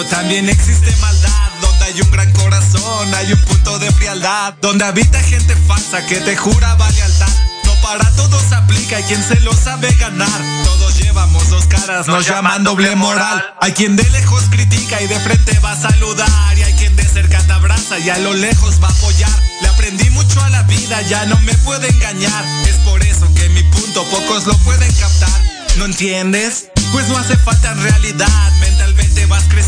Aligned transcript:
también 0.00 0.48
existe 0.48 0.90
maldad. 1.02 1.50
Donde 1.60 1.84
hay 1.84 2.00
un 2.00 2.10
gran 2.10 2.32
corazón, 2.32 3.14
hay 3.14 3.32
un 3.32 3.38
punto 3.40 3.78
de 3.78 3.92
frialdad. 3.92 4.54
Donde 4.62 4.84
habita 4.86 5.20
gente 5.20 5.54
falsa 5.66 6.04
que 6.06 6.16
te 6.16 6.34
jura 6.34 6.76
lealtad. 6.76 7.28
No 7.64 7.74
para 7.82 8.10
todos 8.12 8.52
aplica, 8.52 8.96
hay 8.96 9.02
quien 9.02 9.22
se 9.22 9.38
lo 9.40 9.52
sabe 9.52 9.92
ganar. 9.94 10.40
Todos 10.64 10.96
llevamos 10.96 11.50
dos 11.50 11.66
caras, 11.66 12.08
nos 12.08 12.26
llaman 12.26 12.64
doble 12.64 12.96
moral. 12.96 13.44
Hay 13.60 13.72
quien 13.72 13.94
de 13.96 14.08
lejos 14.10 14.44
critica 14.50 15.00
y 15.02 15.08
de 15.08 15.20
frente 15.20 15.58
va 15.58 15.72
a 15.72 15.80
saludar. 15.80 16.56
Y 16.58 16.62
hay 16.62 16.72
quien 16.74 16.96
de 16.96 17.04
cerca 17.04 17.38
te 17.42 17.52
abraza 17.52 17.98
y 17.98 18.08
a 18.08 18.18
lo 18.18 18.32
lejos 18.32 18.82
va 18.82 18.88
a 18.88 18.92
apoyar. 18.92 19.42
Le 19.60 19.68
aprendí 19.68 20.08
mucho 20.10 20.40
a 20.42 20.48
la 20.48 20.62
vida, 20.62 21.02
ya 21.02 21.26
no 21.26 21.38
me 21.40 21.52
puede 21.58 21.90
engañar. 21.90 22.44
Es 22.66 22.76
por 22.76 23.02
eso 23.02 23.28
que 23.34 23.46
mi 23.50 23.62
punto 23.64 24.04
pocos 24.04 24.46
lo 24.46 24.56
pueden 24.58 24.90
captar. 24.94 25.42
¿No 25.76 25.84
entiendes? 25.84 26.68
Pues 26.92 27.08
no 27.08 27.18
hace 27.18 27.36
falta 27.36 27.74
realidad. 27.74 28.52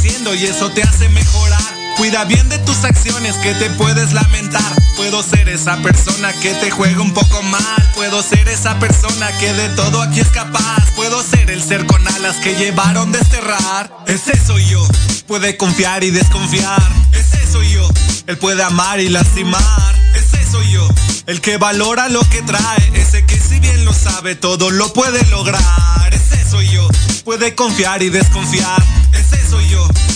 Y 0.05 0.47
eso 0.47 0.69
te 0.71 0.83
hace 0.83 1.09
mejorar. 1.09 1.63
Cuida 1.97 2.25
bien 2.25 2.47
de 2.51 2.59
tus 2.59 2.85
acciones 2.85 3.37
que 3.37 3.55
te 3.55 3.71
puedes 3.71 4.13
lamentar. 4.13 4.83
Puedo 4.97 5.23
ser 5.23 5.49
esa 5.49 5.77
persona 5.77 6.33
que 6.41 6.53
te 6.55 6.71
juega 6.71 7.01
un 7.01 7.15
poco 7.15 7.41
mal. 7.43 7.91
Puedo 7.95 8.23
ser 8.23 8.47
esa 8.49 8.79
persona 8.79 9.31
que 9.39 9.53
de 9.53 9.69
todo 9.71 10.03
aquí 10.03 10.21
es 10.21 10.29
capaz. 10.29 10.91
Puedo 10.97 11.23
ser 11.23 11.51
el 11.51 11.63
ser 11.63 11.87
con 11.87 12.07
alas 12.07 12.37
que 12.37 12.55
llevaron 12.57 13.13
desterrar. 13.13 13.91
Ese 14.07 14.39
soy 14.45 14.67
yo. 14.67 14.87
Puede 15.27 15.57
confiar 15.57 16.05
y 16.05 16.11
desconfiar. 16.11 16.83
Ese 17.13 17.51
soy 17.51 17.71
yo. 17.71 17.89
Él 18.27 18.37
puede 18.37 18.63
amar 18.63 19.01
y 19.01 19.09
lastimar. 19.09 19.95
Ese 20.15 20.45
soy 20.51 20.71
yo. 20.71 20.87
El 21.27 21.41
que 21.41 21.57
valora 21.57 22.09
lo 22.09 22.29
que 22.29 22.43
trae. 22.43 22.93
Ese 22.95 23.25
que 23.25 23.39
si 23.39 23.61
bien 23.61 23.85
lo 23.85 23.95
sabe 23.95 24.35
todo 24.35 24.71
lo 24.71 24.93
puede 24.93 25.25
lograr. 25.27 26.13
Ese 26.13 26.45
soy 26.51 26.69
yo. 26.69 26.89
Puede 27.25 27.55
confiar 27.55 28.03
y 28.03 28.11
desconfiar. 28.11 28.83
Ese 29.13 29.49
soy 29.49 29.64
yo. 29.64 29.64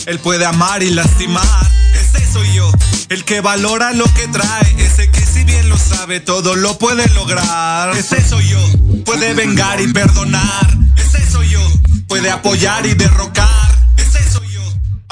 Él 0.08 0.18
puede 0.20 0.46
amar 0.46 0.82
y 0.82 0.88
lastimar. 0.88 1.44
Ese 1.92 2.24
soy 2.32 2.50
yo. 2.54 2.72
El 3.10 3.26
que 3.26 3.42
valora 3.42 3.92
lo 3.92 4.04
que 4.14 4.26
trae. 4.28 4.74
Ese 4.78 5.10
que 5.10 5.20
si 5.20 5.44
bien 5.44 5.68
lo 5.68 5.76
sabe 5.76 6.18
todo 6.20 6.56
lo 6.56 6.78
puede 6.78 7.06
lograr. 7.08 7.94
Ese 7.94 8.26
soy 8.26 8.48
yo. 8.48 8.58
Puede 9.04 9.34
vengar 9.34 9.82
y 9.82 9.92
perdonar. 9.92 10.78
Ese 10.96 11.30
soy 11.30 11.50
yo. 11.50 11.60
Puede 12.06 12.30
apoyar 12.30 12.86
y 12.86 12.94
derrocar. 12.94 13.57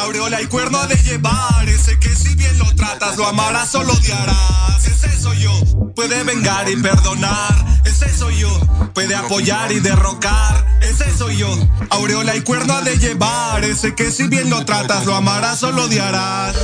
Aureola 0.07 0.41
y 0.41 0.47
cuerno 0.47 0.87
de 0.87 0.95
llevar. 1.03 1.69
Ese 1.69 1.99
que 1.99 2.15
si 2.15 2.33
bien 2.37 2.57
lo 2.61 2.73
tratas 2.77 3.17
lo 3.17 3.27
amarás 3.27 3.75
o 3.75 3.83
lo 3.83 3.93
odiarás. 3.93 4.87
Ese 4.87 5.21
soy 5.21 5.41
yo. 5.41 5.51
Puede 5.97 6.23
vengar 6.23 6.71
y 6.71 6.77
perdonar. 6.77 7.81
Ese 7.85 8.09
soy 8.17 8.39
yo. 8.39 8.61
Puede 8.95 9.17
apoyar 9.17 9.73
y 9.73 9.81
derrocar. 9.81 10.65
Ese 10.81 11.13
soy 11.13 11.39
yo. 11.39 11.49
Aureola 11.91 12.37
y 12.37 12.43
cuerno 12.43 12.81
de 12.83 12.97
llevar. 12.99 13.65
Ese 13.65 13.97
que 13.97 14.13
si 14.13 14.29
bien 14.29 14.49
lo 14.49 14.65
tratas 14.65 15.07
lo 15.07 15.17
amarás 15.17 15.65
o 15.65 15.73
lo 15.73 15.87
odiarás. 15.87 16.55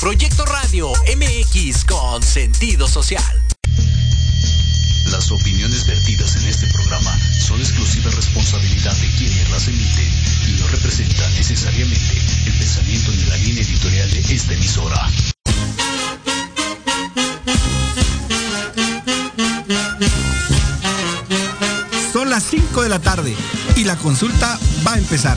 Proyecto 0.00 0.46
Radio 0.46 0.90
MX 1.14 1.84
con 1.84 2.22
sentido 2.22 2.88
social. 2.88 3.22
Las 5.10 5.30
opiniones 5.30 5.86
vertidas 5.86 6.36
en 6.36 6.46
este 6.46 6.66
programa 6.68 7.14
son 7.38 7.60
exclusiva 7.60 8.10
responsabilidad 8.10 8.96
de 8.96 9.08
quienes 9.18 9.50
las 9.50 9.68
emiten 9.68 10.10
y 10.48 10.58
no 10.58 10.68
representan 10.68 11.30
necesariamente 11.34 12.18
el 12.46 12.52
pensamiento 12.54 13.10
ni 13.10 13.24
la 13.24 13.36
línea 13.36 13.62
editorial 13.62 14.10
de 14.10 14.20
esta 14.34 14.54
emisora. 14.54 15.10
Son 22.10 22.30
las 22.30 22.42
5 22.44 22.82
de 22.82 22.88
la 22.88 23.00
tarde 23.00 23.36
y 23.76 23.84
la 23.84 23.96
consulta 23.96 24.58
va 24.86 24.94
a 24.94 24.98
empezar. 24.98 25.36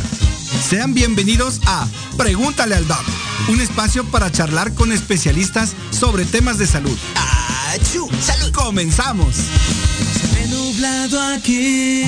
Sean 0.70 0.94
bienvenidos 0.94 1.60
a 1.66 1.86
Pregúntale 2.16 2.76
al 2.76 2.88
Doc, 2.88 3.04
un 3.48 3.62
espacio 3.62 4.04
para 4.06 4.32
charlar 4.32 4.74
con 4.74 4.92
especialistas 4.92 5.74
sobre 5.92 6.26
temas 6.26 6.58
de 6.58 6.68
salud. 6.68 6.98
¡Achú! 7.16 8.10
¡Salud! 8.22 8.52
¡Comenzamos! 8.52 9.36
Se 9.36 10.28
ve 10.36 10.48
nublado 10.48 11.22
aquí. 11.22 12.06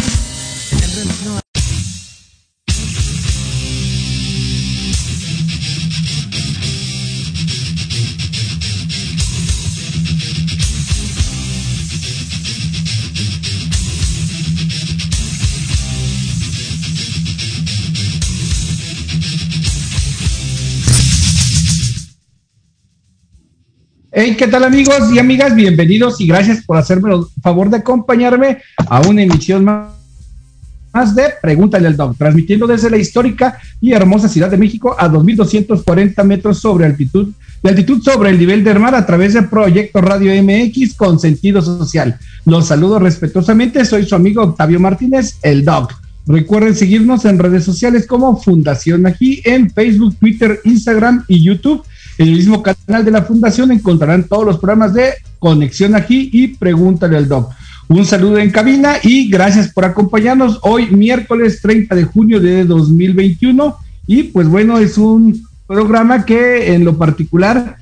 Hey, 24.18 24.38
¿qué 24.38 24.48
tal 24.48 24.64
amigos 24.64 25.12
y 25.14 25.20
amigas? 25.20 25.53
Bienvenidos 25.53 26.22
y 26.22 26.28
gracias 26.28 26.64
por 26.64 26.78
hacerme 26.78 27.14
el 27.14 27.24
favor 27.44 27.70
de 27.70 27.76
acompañarme 27.76 28.59
a 28.88 29.02
una 29.02 29.24
emisión 29.24 29.66
más 29.66 31.14
de 31.14 31.34
Pregúntale 31.42 31.88
al 31.88 31.98
Doc, 31.98 32.18
transmitiendo 32.18 32.66
desde 32.66 32.90
la 32.90 32.96
histórica 32.96 33.59
y 33.81 33.92
hermosa 33.92 34.30
Ciudad 34.30 34.50
de 34.50 34.56
México 34.56 34.96
a 34.98 35.09
2.240 35.09 36.24
metros 36.24 36.59
sobre 36.59 36.86
altitud, 36.86 37.34
de 37.62 37.70
altitud 37.70 38.02
sobre 38.02 38.30
el 38.30 38.40
nivel 38.40 38.64
del 38.64 38.80
mar 38.80 38.96
a 38.96 39.06
través 39.06 39.34
del 39.34 39.50
Proyecto 39.50 40.00
Radio 40.00 40.31
MX 40.42 40.94
con 40.94 41.20
sentido 41.20 41.62
social. 41.62 42.18
Los 42.46 42.68
saludo 42.68 43.00
respetuosamente, 43.00 43.84
soy 43.84 44.06
su 44.06 44.16
amigo 44.16 44.44
Octavio 44.44 44.80
Martínez, 44.80 45.40
el 45.42 45.66
Doc. 45.66 45.94
Recuerden 46.25 46.74
seguirnos 46.74 47.25
en 47.25 47.38
redes 47.38 47.66
sociales 47.66 48.08
como 48.08 48.42
Fundación 48.42 49.06
Ají 49.08 49.42
en 49.44 49.70
Facebook, 49.70 50.16
Twitter, 50.16 50.62
Instagram 50.64 51.25
y 51.28 51.44
YouTube. 51.44 51.84
En 52.18 52.28
el 52.30 52.36
mismo 52.36 52.64
canal 52.64 53.03
de 53.03 53.12
la 53.12 53.24
Fundación 53.24 53.72
encontrarán 53.72 54.24
todos 54.24 54.46
los 54.46 54.58
programas 54.58 54.94
de 54.94 55.14
Conexión 55.40 55.96
Ají 55.96 56.30
y 56.31 56.48
Pregúntale 56.50 57.18
al 57.18 57.28
Doc. 57.28 57.52
Un 57.88 58.06
saludo 58.06 58.38
en 58.40 58.52
cabina 58.52 58.96
y 59.03 59.30
gracias 59.30 59.72
por 59.72 59.86
acompañarnos 59.86 60.59
hoy 60.64 60.88
miércoles 60.88 61.62
30 61.62 61.94
de 61.94 62.04
junio 62.06 62.40
de 62.40 62.66
2021 62.66 63.78
y 64.08 64.24
pues 64.24 64.48
bueno, 64.48 64.78
es 64.80 64.98
un 64.98 65.46
programa 65.68 66.25
que 66.25 66.74
en 66.74 66.84
lo 66.86 66.98
particular 66.98 67.78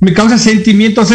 me 0.00 0.12
causa 0.12 0.38
sentimientos 0.38 1.12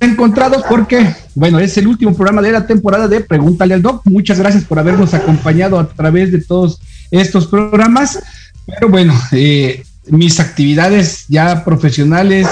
encontrados 0.00 0.64
porque, 0.68 1.14
bueno, 1.34 1.58
es 1.60 1.76
el 1.78 1.86
último 1.86 2.14
programa 2.14 2.42
de 2.42 2.52
la 2.52 2.66
temporada 2.66 3.08
de 3.08 3.20
Pregúntale 3.20 3.74
al 3.74 3.82
Doc. 3.82 4.02
Muchas 4.04 4.38
gracias 4.38 4.64
por 4.64 4.78
habernos 4.78 5.14
acompañado 5.14 5.78
a 5.78 5.88
través 5.88 6.32
de 6.32 6.42
todos 6.42 6.80
estos 7.10 7.46
programas. 7.46 8.18
Pero 8.66 8.88
bueno, 8.88 9.14
eh, 9.32 9.82
mis 10.08 10.40
actividades 10.40 11.24
ya 11.28 11.64
profesionales 11.64 12.46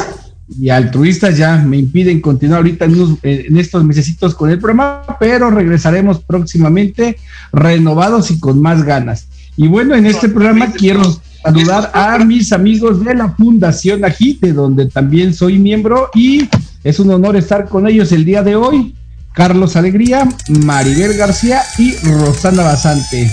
y 0.60 0.68
altruistas 0.68 1.36
ya 1.36 1.56
me 1.56 1.76
impiden 1.78 2.20
continuar 2.20 2.58
ahorita 2.58 2.84
en, 2.84 2.94
unos- 2.94 3.18
en 3.22 3.56
estos 3.56 3.84
mesecitos 3.84 4.34
con 4.34 4.50
el 4.50 4.58
programa, 4.58 5.02
pero 5.20 5.50
regresaremos 5.50 6.20
próximamente 6.24 7.18
renovados 7.52 8.30
y 8.30 8.40
con 8.40 8.60
más 8.60 8.82
ganas. 8.82 9.26
Y 9.56 9.68
bueno, 9.68 9.94
en 9.94 10.06
este 10.06 10.28
programa 10.28 10.72
quiero 10.72 11.02
saludar 11.42 11.90
a 11.94 12.18
mis 12.18 12.52
amigos 12.52 13.04
de 13.04 13.14
la 13.14 13.30
Fundación 13.30 14.04
Agite, 14.04 14.52
donde 14.52 14.86
también 14.86 15.34
soy 15.34 15.58
miembro 15.58 16.10
y 16.14 16.48
es 16.82 16.98
un 16.98 17.10
honor 17.10 17.36
estar 17.36 17.68
con 17.68 17.86
ellos 17.86 18.10
el 18.12 18.24
día 18.24 18.42
de 18.42 18.56
hoy. 18.56 18.94
Carlos 19.32 19.76
Alegría, 19.76 20.28
Maribel 20.48 21.16
García 21.16 21.62
y 21.78 21.94
Rosana 21.98 22.64
Basante. 22.64 23.30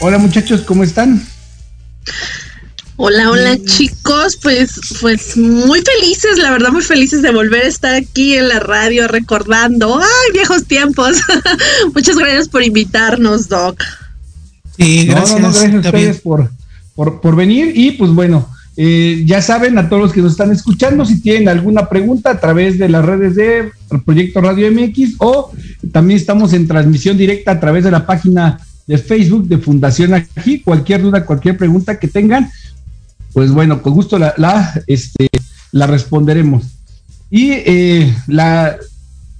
Hola 0.00 0.16
muchachos, 0.16 0.62
¿cómo 0.62 0.82
están? 0.84 1.22
Hola, 3.00 3.30
hola 3.30 3.56
chicos, 3.64 4.36
pues, 4.42 4.80
pues 5.00 5.36
muy 5.36 5.80
felices, 5.82 6.36
la 6.38 6.50
verdad 6.50 6.72
muy 6.72 6.82
felices 6.82 7.22
de 7.22 7.30
volver 7.30 7.62
a 7.62 7.68
estar 7.68 7.94
aquí 7.94 8.34
en 8.34 8.48
la 8.48 8.58
radio 8.58 9.06
recordando, 9.06 9.98
ay, 9.98 10.32
viejos 10.32 10.64
tiempos. 10.64 11.20
Muchas 11.94 12.16
gracias 12.16 12.48
por 12.48 12.64
invitarnos, 12.64 13.48
Doc. 13.48 13.80
Sí, 14.76 15.06
No, 15.06 15.14
no, 15.14 15.20
gracias. 15.20 15.40
no, 15.40 15.48
gracias 15.52 15.74
a 15.74 15.78
ustedes 15.78 16.20
por, 16.20 16.50
por, 16.96 17.20
por 17.20 17.36
venir 17.36 17.70
y 17.72 17.92
pues 17.92 18.10
bueno, 18.10 18.48
eh, 18.76 19.22
ya 19.24 19.42
saben 19.42 19.78
a 19.78 19.88
todos 19.88 20.02
los 20.02 20.12
que 20.12 20.20
nos 20.20 20.32
están 20.32 20.50
escuchando, 20.50 21.04
si 21.04 21.20
tienen 21.20 21.48
alguna 21.48 21.88
pregunta 21.88 22.30
a 22.30 22.40
través 22.40 22.80
de 22.80 22.88
las 22.88 23.04
redes 23.04 23.36
de 23.36 23.70
Proyecto 24.04 24.40
Radio 24.40 24.72
MX 24.72 25.14
o 25.18 25.52
también 25.92 26.18
estamos 26.18 26.52
en 26.52 26.66
transmisión 26.66 27.16
directa 27.16 27.52
a 27.52 27.60
través 27.60 27.84
de 27.84 27.92
la 27.92 28.04
página 28.04 28.58
de 28.88 28.98
Facebook 28.98 29.46
de 29.46 29.58
Fundación 29.58 30.14
Aquí, 30.14 30.62
cualquier 30.62 31.02
duda, 31.02 31.24
cualquier 31.24 31.56
pregunta 31.56 32.00
que 32.00 32.08
tengan, 32.08 32.50
pues 33.32 33.50
bueno, 33.52 33.82
con 33.82 33.94
gusto 33.94 34.18
la, 34.18 34.82
este, 34.86 35.28
la 35.72 35.86
responderemos. 35.86 36.64
Y 37.30 37.50
eh, 37.52 38.14
la, 38.26 38.76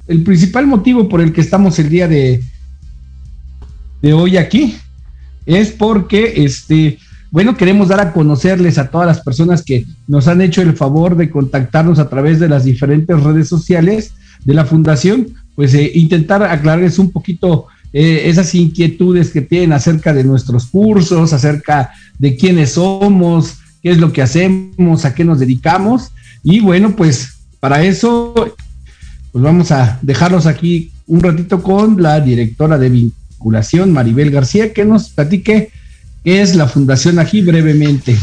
el 0.06 0.22
principal 0.22 0.66
motivo 0.66 1.08
por 1.08 1.20
el 1.20 1.32
que 1.32 1.40
estamos 1.40 1.78
el 1.78 1.88
día 1.88 2.08
de, 2.08 2.42
de 4.02 4.12
hoy 4.12 4.36
aquí 4.36 4.76
es 5.46 5.70
porque 5.70 6.44
este 6.44 6.98
bueno, 7.30 7.56
queremos 7.56 7.88
dar 7.88 8.00
a 8.00 8.12
conocerles 8.12 8.78
a 8.78 8.88
todas 8.88 9.06
las 9.06 9.20
personas 9.20 9.62
que 9.62 9.84
nos 10.06 10.28
han 10.28 10.40
hecho 10.40 10.62
el 10.62 10.74
favor 10.74 11.16
de 11.16 11.28
contactarnos 11.28 11.98
a 11.98 12.08
través 12.08 12.40
de 12.40 12.48
las 12.48 12.64
diferentes 12.64 13.22
redes 13.22 13.48
sociales 13.48 14.12
de 14.44 14.54
la 14.54 14.64
fundación, 14.64 15.28
pues 15.54 15.74
eh, 15.74 15.90
intentar 15.94 16.42
aclararles 16.42 16.98
un 16.98 17.10
poquito 17.10 17.66
eh, 17.92 18.22
esas 18.24 18.54
inquietudes 18.54 19.30
que 19.30 19.42
tienen 19.42 19.72
acerca 19.72 20.14
de 20.14 20.24
nuestros 20.24 20.66
cursos, 20.66 21.32
acerca 21.34 21.90
de 22.18 22.34
quiénes 22.36 22.72
somos, 22.72 23.58
qué 23.82 23.90
es 23.90 23.98
lo 23.98 24.12
que 24.12 24.22
hacemos, 24.22 25.04
a 25.04 25.14
qué 25.14 25.24
nos 25.24 25.38
dedicamos. 25.38 26.10
Y 26.42 26.60
bueno, 26.60 26.96
pues 26.96 27.38
para 27.60 27.82
eso, 27.82 28.34
pues 29.32 29.44
vamos 29.44 29.70
a 29.70 29.98
dejarlos 30.02 30.46
aquí 30.46 30.92
un 31.06 31.20
ratito 31.20 31.62
con 31.62 32.00
la 32.02 32.20
directora 32.20 32.78
de 32.78 32.90
vinculación, 32.90 33.92
Maribel 33.92 34.30
García, 34.30 34.72
que 34.72 34.84
nos 34.84 35.08
platique 35.10 35.70
qué 36.24 36.42
es 36.42 36.54
la 36.54 36.68
Fundación 36.68 37.18
Ají 37.18 37.42
brevemente. 37.42 38.16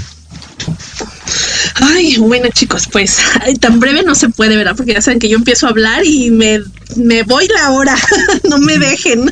Ay, 1.76 2.16
bueno 2.18 2.48
chicos, 2.54 2.88
pues 2.90 3.18
tan 3.60 3.80
breve 3.80 4.04
no 4.04 4.16
se 4.16 4.30
puede, 4.30 4.56
¿verdad? 4.56 4.76
Porque 4.78 4.94
ya 4.94 5.02
saben 5.02 5.20
que 5.20 5.28
yo 5.28 5.38
empiezo 5.38 5.68
a 5.68 5.72
hablar 5.72 6.06
y 6.06 6.32
me, 6.32 6.62
me 6.96 7.24
voy 7.24 7.48
la 7.48 7.72
hora, 7.72 7.98
no 8.50 8.60
me 8.60 8.78
dejen. 8.78 9.30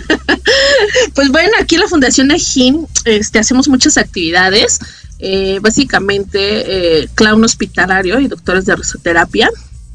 pues 1.13 1.29
bueno, 1.29 1.51
aquí 1.61 1.75
en 1.75 1.81
la 1.81 1.87
Fundación 1.87 2.31
Ají 2.31 2.75
este, 3.05 3.39
hacemos 3.39 3.69
muchas 3.69 3.97
actividades, 3.97 4.79
eh, 5.25 5.59
básicamente 5.61 7.01
eh, 7.01 7.09
clown 7.15 7.45
hospitalario 7.45 8.19
y 8.19 8.27
doctores 8.27 8.65
de 8.65 8.75
risoterapia 8.75 9.49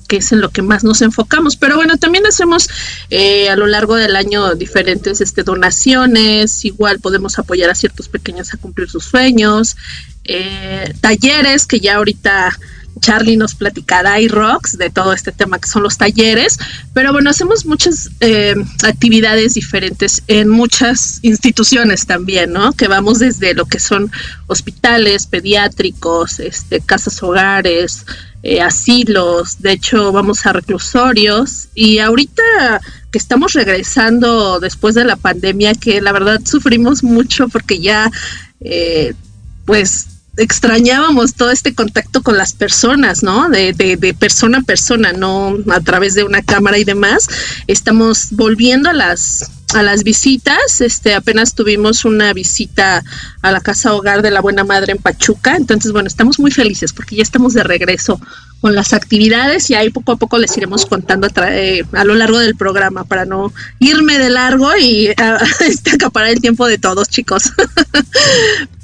que 0.08 0.16
es 0.16 0.32
en 0.32 0.40
lo 0.40 0.48
que 0.48 0.62
más 0.62 0.82
nos 0.82 1.02
enfocamos. 1.02 1.56
Pero 1.56 1.76
bueno, 1.76 1.98
también 1.98 2.26
hacemos 2.26 2.68
eh, 3.10 3.50
a 3.50 3.56
lo 3.56 3.66
largo 3.66 3.94
del 3.94 4.16
año 4.16 4.54
diferentes 4.54 5.20
este, 5.20 5.42
donaciones, 5.42 6.64
igual 6.64 6.98
podemos 6.98 7.38
apoyar 7.38 7.68
a 7.68 7.74
ciertos 7.74 8.08
pequeños 8.08 8.54
a 8.54 8.56
cumplir 8.56 8.88
sus 8.88 9.04
sueños, 9.04 9.76
eh, 10.24 10.94
talleres 11.02 11.66
que 11.66 11.80
ya 11.80 11.96
ahorita 11.96 12.58
Charlie 12.98 13.36
nos 13.36 13.54
platicará 13.54 14.20
y 14.20 14.28
Rocks 14.28 14.78
de 14.78 14.90
todo 14.90 15.12
este 15.12 15.32
tema 15.32 15.58
que 15.58 15.68
son 15.68 15.82
los 15.82 15.98
talleres, 15.98 16.58
pero 16.94 17.12
bueno, 17.12 17.30
hacemos 17.30 17.66
muchas 17.66 18.10
eh, 18.20 18.54
actividades 18.84 19.54
diferentes 19.54 20.22
en 20.26 20.48
muchas 20.48 21.20
instituciones 21.22 22.06
también, 22.06 22.52
¿no? 22.52 22.72
Que 22.72 22.88
vamos 22.88 23.18
desde 23.18 23.54
lo 23.54 23.66
que 23.66 23.80
son 23.80 24.10
hospitales, 24.46 25.26
pediátricos, 25.26 26.40
este, 26.40 26.80
casas 26.80 27.22
hogares, 27.22 28.04
eh, 28.42 28.60
asilos, 28.60 29.60
de 29.60 29.72
hecho 29.72 30.12
vamos 30.12 30.46
a 30.46 30.52
reclusorios 30.52 31.68
y 31.74 31.98
ahorita 31.98 32.80
que 33.10 33.18
estamos 33.18 33.52
regresando 33.54 34.60
después 34.60 34.94
de 34.94 35.04
la 35.04 35.16
pandemia, 35.16 35.74
que 35.74 36.00
la 36.00 36.12
verdad 36.12 36.40
sufrimos 36.44 37.02
mucho 37.02 37.48
porque 37.48 37.80
ya 37.80 38.10
eh, 38.60 39.14
pues 39.64 40.17
extrañábamos 40.38 41.34
todo 41.34 41.50
este 41.50 41.74
contacto 41.74 42.22
con 42.22 42.38
las 42.38 42.52
personas, 42.52 43.22
¿no? 43.22 43.48
De, 43.50 43.72
de, 43.72 44.14
persona 44.14 44.58
a 44.58 44.62
persona, 44.62 45.12
no 45.12 45.56
a 45.70 45.80
través 45.80 46.14
de 46.14 46.24
una 46.24 46.42
cámara 46.42 46.78
y 46.78 46.84
demás. 46.84 47.28
Estamos 47.66 48.28
volviendo 48.30 48.88
a 48.88 48.92
las 48.92 49.50
a 49.74 49.82
las 49.82 50.02
visitas, 50.02 50.80
este 50.80 51.14
apenas 51.14 51.54
tuvimos 51.54 52.06
una 52.06 52.32
visita 52.32 53.04
a 53.42 53.52
la 53.52 53.60
casa 53.60 53.92
hogar 53.92 54.22
de 54.22 54.30
la 54.30 54.40
buena 54.40 54.64
madre 54.64 54.92
en 54.92 54.98
Pachuca, 54.98 55.56
entonces 55.56 55.92
bueno, 55.92 56.08
estamos 56.08 56.38
muy 56.38 56.50
felices 56.50 56.94
porque 56.94 57.16
ya 57.16 57.22
estamos 57.22 57.52
de 57.52 57.64
regreso 57.64 58.18
con 58.62 58.74
las 58.74 58.94
actividades 58.94 59.68
y 59.68 59.74
ahí 59.74 59.90
poco 59.90 60.12
a 60.12 60.16
poco 60.16 60.38
les 60.38 60.56
iremos 60.56 60.86
contando 60.86 61.26
a, 61.26 61.54
eh, 61.54 61.84
lo 62.04 62.14
largo 62.14 62.38
del 62.38 62.56
programa 62.56 63.04
para 63.04 63.26
no 63.26 63.52
irme 63.78 64.18
de 64.18 64.30
largo 64.30 64.74
y 64.74 65.10
este, 65.60 65.90
acaparar 65.90 66.30
el 66.30 66.40
tiempo 66.40 66.66
de 66.66 66.78
todos, 66.78 67.08
chicos. 67.08 67.52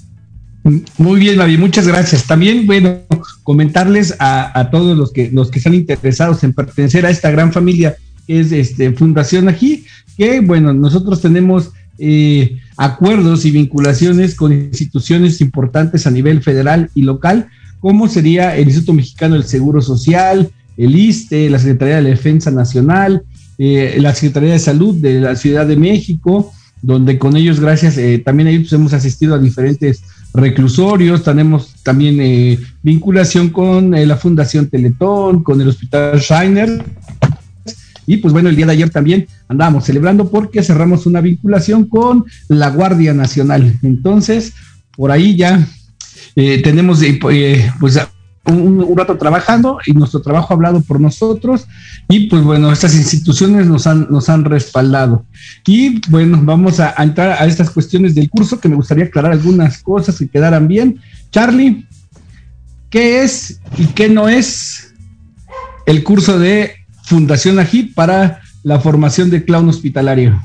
Muy 0.96 1.20
bien, 1.20 1.36
Mavi, 1.36 1.58
muchas 1.58 1.86
gracias. 1.86 2.26
También, 2.26 2.66
bueno, 2.66 3.00
comentarles 3.42 4.16
a, 4.18 4.68
todos 4.72 4.96
los 4.96 5.12
que, 5.12 5.30
los 5.30 5.50
que 5.50 5.58
están 5.58 5.74
interesados 5.74 6.42
en 6.42 6.54
pertenecer 6.54 7.04
a 7.04 7.10
esta 7.10 7.30
gran 7.30 7.52
familia 7.52 7.96
que 8.26 8.40
es 8.40 8.50
este, 8.50 8.90
Fundación 8.92 9.48
Ají, 9.48 9.84
que, 10.16 10.40
bueno, 10.40 10.72
nosotros 10.72 11.20
tenemos 11.20 11.72
eh, 11.98 12.58
acuerdos 12.78 13.44
y 13.44 13.50
vinculaciones 13.50 14.34
con 14.34 14.54
instituciones 14.54 15.42
importantes 15.42 16.06
a 16.06 16.10
nivel 16.10 16.42
federal 16.42 16.90
y 16.94 17.02
local, 17.02 17.48
como 17.80 18.08
sería 18.08 18.56
el 18.56 18.64
Instituto 18.64 18.94
Mexicano 18.94 19.34
del 19.34 19.44
Seguro 19.44 19.82
Social, 19.82 20.50
el 20.78 20.96
ISTE, 20.96 21.50
la 21.50 21.58
Secretaría 21.58 22.00
de 22.00 22.08
Defensa 22.08 22.50
Nacional, 22.50 23.22
eh, 23.58 23.98
la 24.00 24.14
Secretaría 24.14 24.54
de 24.54 24.58
Salud 24.58 24.94
de 24.94 25.20
la 25.20 25.36
Ciudad 25.36 25.66
de 25.66 25.76
México, 25.76 26.50
donde 26.80 27.18
con 27.18 27.36
ellos, 27.36 27.60
gracias, 27.60 27.98
eh, 27.98 28.22
también 28.24 28.48
ahí 28.48 28.58
pues, 28.60 28.72
hemos 28.72 28.92
asistido 28.92 29.34
a 29.34 29.38
diferentes 29.38 30.02
reclusorios, 30.34 31.22
tenemos 31.22 31.74
también 31.82 32.20
eh, 32.20 32.58
vinculación 32.82 33.50
con 33.50 33.94
eh, 33.94 34.04
la 34.04 34.16
Fundación 34.16 34.68
Teletón, 34.68 35.44
con 35.44 35.60
el 35.60 35.68
Hospital 35.68 36.18
Shiner. 36.18 36.84
Y 38.06 38.18
pues 38.18 38.34
bueno, 38.34 38.48
el 38.50 38.56
día 38.56 38.66
de 38.66 38.72
ayer 38.72 38.90
también 38.90 39.26
andábamos 39.48 39.84
celebrando 39.84 40.28
porque 40.28 40.62
cerramos 40.62 41.06
una 41.06 41.20
vinculación 41.20 41.84
con 41.84 42.24
la 42.48 42.68
Guardia 42.68 43.14
Nacional. 43.14 43.78
Entonces, 43.82 44.52
por 44.96 45.10
ahí 45.10 45.36
ya 45.36 45.66
eh, 46.36 46.60
tenemos 46.62 47.00
pues 47.80 47.98
un, 48.46 48.96
rato 48.96 49.16
trabajando 49.16 49.78
y 49.86 49.92
nuestro 49.92 50.20
trabajo 50.20 50.52
ha 50.52 50.56
hablado 50.56 50.80
por 50.82 51.00
nosotros 51.00 51.66
y 52.08 52.28
pues 52.28 52.42
bueno, 52.42 52.70
estas 52.72 52.94
instituciones 52.94 53.66
nos 53.66 53.86
han, 53.86 54.06
nos 54.10 54.28
han 54.28 54.44
respaldado. 54.44 55.24
Y 55.66 56.00
bueno, 56.10 56.40
vamos 56.42 56.80
a, 56.80 56.94
entrar 57.02 57.42
a 57.42 57.46
estas 57.46 57.70
cuestiones 57.70 58.14
del 58.14 58.28
curso 58.28 58.60
que 58.60 58.68
me 58.68 58.76
gustaría 58.76 59.04
aclarar 59.04 59.32
algunas 59.32 59.82
cosas 59.82 60.18
que 60.18 60.28
quedaran 60.28 60.68
bien. 60.68 61.00
Charlie, 61.30 61.86
¿qué 62.90 63.22
es 63.22 63.60
y 63.78 63.86
qué 63.86 64.08
no 64.08 64.28
es 64.28 64.94
el 65.86 66.04
curso 66.04 66.38
de 66.38 66.74
Fundación 67.04 67.58
AGI 67.58 67.84
para 67.94 68.40
la 68.62 68.80
formación 68.80 69.30
de 69.30 69.44
clown 69.44 69.68
hospitalario? 69.68 70.40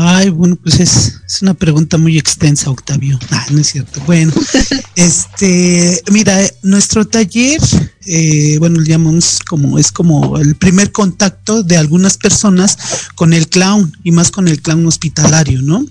Ay, 0.00 0.28
bueno, 0.28 0.54
pues 0.54 0.78
es, 0.78 1.42
una 1.42 1.54
pregunta 1.54 1.98
muy 1.98 2.18
extensa, 2.18 2.70
Octavio. 2.70 3.18
Ah, 3.32 3.44
no 3.50 3.58
es 3.60 3.66
cierto. 3.66 4.00
Bueno, 4.06 4.32
este, 4.94 6.00
mira, 6.12 6.38
nuestro 6.62 7.04
taller, 7.04 7.60
eh, 8.06 8.58
bueno, 8.60 8.78
le 8.78 8.88
llamamos 8.88 9.40
como, 9.48 9.76
es 9.76 9.90
como 9.90 10.38
el 10.38 10.54
primer 10.54 10.92
contacto 10.92 11.64
de 11.64 11.76
algunas 11.76 12.16
personas 12.16 12.78
con 13.16 13.32
el 13.32 13.48
clown 13.48 13.92
y 14.04 14.12
más 14.12 14.30
con 14.30 14.46
el 14.46 14.62
clown 14.62 14.86
hospitalario, 14.86 15.62
¿no? 15.62 15.84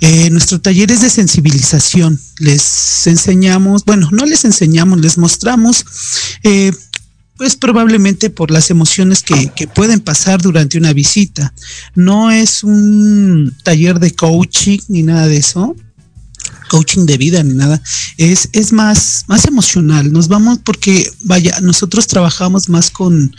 Eh, 0.00 0.30
nuestro 0.30 0.58
taller 0.58 0.90
es 0.90 1.02
de 1.02 1.10
sensibilización. 1.10 2.18
Les 2.38 3.06
enseñamos, 3.06 3.84
bueno, 3.84 4.08
no 4.10 4.24
les 4.24 4.46
enseñamos, 4.46 5.00
les 5.00 5.18
mostramos 5.18 5.84
eh, 6.44 6.72
pues 7.40 7.56
probablemente 7.56 8.28
por 8.28 8.50
las 8.50 8.68
emociones 8.68 9.22
que, 9.22 9.66
pueden 9.74 10.00
pasar 10.00 10.42
durante 10.42 10.76
una 10.76 10.92
visita. 10.92 11.54
No 11.94 12.30
es 12.30 12.62
un 12.62 13.56
taller 13.64 13.98
de 13.98 14.14
coaching 14.14 14.78
ni 14.88 15.02
nada 15.02 15.26
de 15.26 15.38
eso, 15.38 15.74
coaching 16.68 17.06
de 17.06 17.16
vida 17.16 17.42
ni 17.42 17.54
nada, 17.54 17.82
es, 18.18 18.50
es 18.52 18.74
más, 18.74 19.24
más 19.26 19.46
emocional. 19.46 20.12
Nos 20.12 20.28
vamos 20.28 20.58
porque, 20.62 21.10
vaya, 21.20 21.58
nosotros 21.62 22.06
trabajamos 22.08 22.68
más 22.68 22.90
con, 22.90 23.34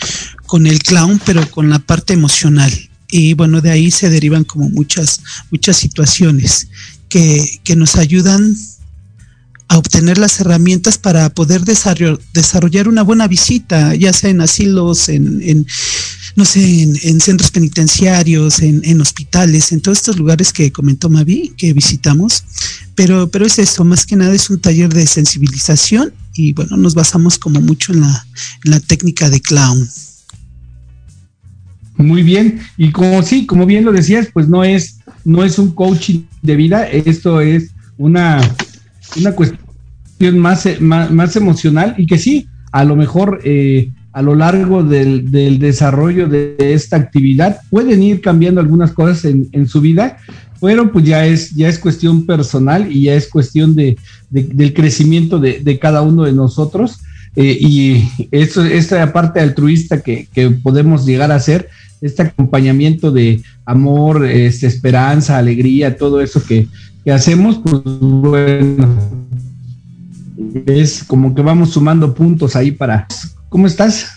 con 0.48 0.66
el 0.66 0.80
clown, 0.80 1.22
pero 1.24 1.48
con 1.52 1.70
la 1.70 1.78
parte 1.78 2.14
emocional. 2.14 2.74
Y 3.12 3.36
bueno, 3.36 3.62
de 3.62 3.70
ahí 3.70 3.92
se 3.92 4.10
derivan 4.10 4.46
como 4.46 4.68
muchas, 4.72 5.22
muchas 5.52 5.78
situaciones 5.78 6.70
que, 7.08 7.60
que 7.64 7.76
nos 7.76 7.98
ayudan 7.98 8.58
a 9.72 9.78
obtener 9.78 10.18
las 10.18 10.38
herramientas 10.42 10.98
para 10.98 11.30
poder 11.30 11.62
desarrollar 11.62 12.90
una 12.90 13.04
buena 13.04 13.26
visita, 13.30 13.96
ya 13.96 14.12
sea 14.12 14.30
en 14.30 14.42
asilos, 14.42 15.08
en, 15.08 15.66
no 16.36 16.44
sé, 16.44 16.82
en, 16.82 17.22
centros 17.22 17.52
penitenciarios, 17.52 18.60
en, 18.60 19.00
hospitales, 19.00 19.72
en 19.72 19.80
todos 19.80 20.00
estos 20.00 20.18
lugares 20.18 20.52
que 20.52 20.74
comentó 20.74 21.10
Mavi, 21.10 21.54
que 21.56 21.72
visitamos. 21.72 22.44
Pero, 22.96 23.32
pero 23.32 23.46
es 23.46 23.60
eso, 23.60 23.86
más 23.86 24.06
que 24.06 24.18
nada 24.18 24.34
es 24.34 24.50
un 24.50 24.60
taller 24.60 24.94
de 24.94 25.08
sensibilización 25.08 26.14
y 26.34 26.52
bueno, 26.52 26.76
nos 26.76 26.94
basamos 26.94 27.40
como 27.40 27.62
mucho 27.62 27.94
en 27.94 28.02
la, 28.02 28.26
en 28.66 28.72
la 28.72 28.82
técnica 28.82 29.30
de 29.30 29.40
clown. 29.40 29.88
Muy 31.96 32.24
bien, 32.24 32.60
y 32.76 32.92
como 32.92 33.24
sí, 33.24 33.46
como 33.46 33.66
bien 33.66 33.86
lo 33.86 33.94
decías, 33.94 34.28
pues 34.34 34.50
no 34.50 34.66
es, 34.66 34.98
no 35.24 35.46
es 35.46 35.58
un 35.58 35.72
coaching 35.72 36.24
de 36.42 36.58
vida, 36.58 36.90
esto 36.90 37.40
es 37.40 37.70
una 37.98 38.42
una 39.20 39.34
cuestión 39.34 40.40
más, 40.40 40.68
más, 40.80 41.36
emocional 41.36 41.96
y 41.98 42.06
que 42.06 42.18
sí, 42.18 42.48
a 42.72 42.84
lo 42.84 42.96
mejor 42.96 43.42
eh, 43.44 43.92
a 44.14 44.22
lo 44.22 44.36
largo 44.36 44.84
del, 44.84 45.32
desarrollo 45.60 46.28
de 46.28 46.56
esta 46.60 46.98
actividad 46.98 47.60
pueden 47.70 48.04
ir 48.04 48.22
cambiando 48.22 48.60
algunas 48.60 48.92
cosas 48.92 49.26
en, 49.26 49.68
su 49.68 49.82
vida, 49.82 50.18
pero 50.60 50.92
pues 50.92 51.06
ya 51.06 51.26
es, 51.26 51.52
ya 51.52 51.70
es 51.70 51.80
cuestión 51.80 52.26
personal 52.26 52.92
y 52.92 53.04
ya 53.04 53.16
es 53.16 53.30
cuestión 53.30 53.76
de, 53.76 53.98
del 54.30 54.74
crecimiento 54.74 55.40
de, 55.40 55.80
cada 55.80 56.02
uno 56.02 56.24
de 56.24 56.34
nosotros. 56.34 57.00
Eh, 57.38 57.58
y 57.62 58.10
esto, 58.32 58.66
esta 58.66 59.14
parte 59.14 59.40
altruista 59.40 60.02
que, 60.02 60.28
podemos 60.62 61.06
llegar 61.06 61.32
a 61.32 61.36
hacer, 61.36 61.70
este 62.02 62.24
acompañamiento 62.24 63.12
de 63.12 63.42
amor, 63.64 64.26
este, 64.26 64.68
esperanza, 64.68 65.38
alegría, 65.38 65.96
todo 65.96 66.20
eso 66.20 66.44
que, 66.44 66.68
que 67.04 67.12
hacemos, 67.12 67.60
pues 67.64 67.82
bueno, 67.84 68.88
es 70.66 71.04
como 71.04 71.34
que 71.34 71.42
vamos 71.42 71.72
sumando 71.72 72.14
puntos 72.14 72.56
ahí 72.56 72.72
para. 72.72 73.08
¿Cómo 73.50 73.68
estás? 73.68 74.08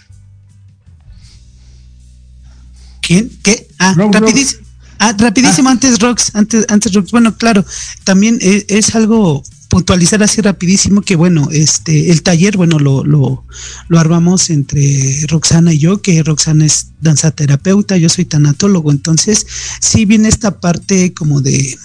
¿Quién? 3.00 3.30
¿Qué? 3.42 3.68
Ah, 3.78 3.94
rapidísimo. 3.96 4.64
Ah, 4.98 5.14
rapidísimo, 5.18 5.68
ah. 5.68 5.72
antes 5.72 5.98
Rox, 5.98 6.34
antes, 6.34 6.64
antes 6.68 6.92
Rox. 6.92 7.10
Bueno, 7.10 7.36
claro, 7.36 7.64
también 8.04 8.38
es, 8.40 8.64
es, 8.68 8.94
algo 8.94 9.42
puntualizar 9.68 10.22
así 10.22 10.40
rapidísimo 10.40 11.02
que 11.02 11.16
bueno, 11.16 11.48
este, 11.50 12.10
el 12.10 12.22
taller, 12.22 12.56
bueno, 12.56 12.78
lo, 12.78 13.04
lo, 13.04 13.44
lo 13.88 13.98
armamos 13.98 14.50
entre 14.50 15.26
Roxana 15.26 15.74
y 15.74 15.78
yo, 15.78 16.00
que 16.00 16.22
Roxana 16.22 16.64
es 16.64 16.92
danzaterapeuta, 17.00 17.96
yo 17.96 18.08
soy 18.08 18.24
tanatólogo, 18.24 18.92
entonces 18.92 19.46
sí 19.80 20.04
viene 20.04 20.28
esta 20.28 20.60
parte 20.60 21.12
como 21.12 21.40
de 21.40 21.76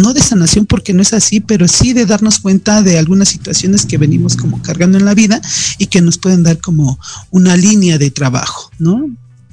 no 0.00 0.12
de 0.12 0.20
sanación 0.20 0.66
porque 0.66 0.92
no 0.92 1.02
es 1.02 1.12
así, 1.12 1.40
pero 1.40 1.68
sí 1.68 1.92
de 1.92 2.06
darnos 2.06 2.40
cuenta 2.40 2.82
de 2.82 2.98
algunas 2.98 3.28
situaciones 3.28 3.86
que 3.86 3.98
venimos 3.98 4.36
como 4.36 4.60
cargando 4.62 4.98
en 4.98 5.04
la 5.04 5.14
vida 5.14 5.40
y 5.78 5.86
que 5.86 6.00
nos 6.00 6.18
pueden 6.18 6.42
dar 6.42 6.58
como 6.58 6.98
una 7.30 7.56
línea 7.56 7.98
de 7.98 8.10
trabajo, 8.10 8.70
¿no? 8.78 9.08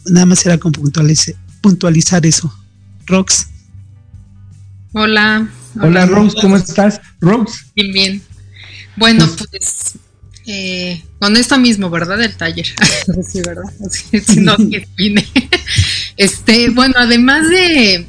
Nada 0.05 0.25
más 0.25 0.45
era 0.45 0.57
como 0.57 0.73
puntualizar, 0.73 1.35
puntualizar 1.61 2.25
eso. 2.25 2.53
Rox. 3.05 3.47
Hola. 4.93 5.49
Hola, 5.81 6.05
Rox, 6.05 6.35
¿cómo 6.39 6.57
estás? 6.57 7.01
Rox. 7.19 7.65
Bien, 7.75 7.91
bien. 7.91 8.21
Bueno, 8.95 9.27
pues 9.49 9.97
eh, 10.45 11.01
con 11.19 11.37
esto 11.37 11.57
mismo, 11.57 11.89
¿verdad? 11.89 12.21
El 12.21 12.35
taller. 12.35 12.67
sí, 13.31 13.41
¿verdad? 13.41 13.63
si 14.25 14.39
no, 14.39 14.57
que 14.69 14.87
vine. 14.97 15.27
Este, 16.17 16.69
bueno, 16.69 16.95
además 16.97 17.49
de 17.49 18.05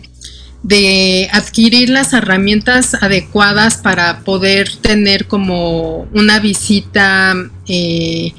de 0.64 1.28
adquirir 1.30 1.90
las 1.90 2.14
herramientas 2.14 2.94
adecuadas 2.94 3.76
para 3.76 4.20
poder 4.20 4.74
tener 4.76 5.26
como 5.26 6.08
una 6.14 6.40
visita 6.40 7.34
eh, 7.68 8.32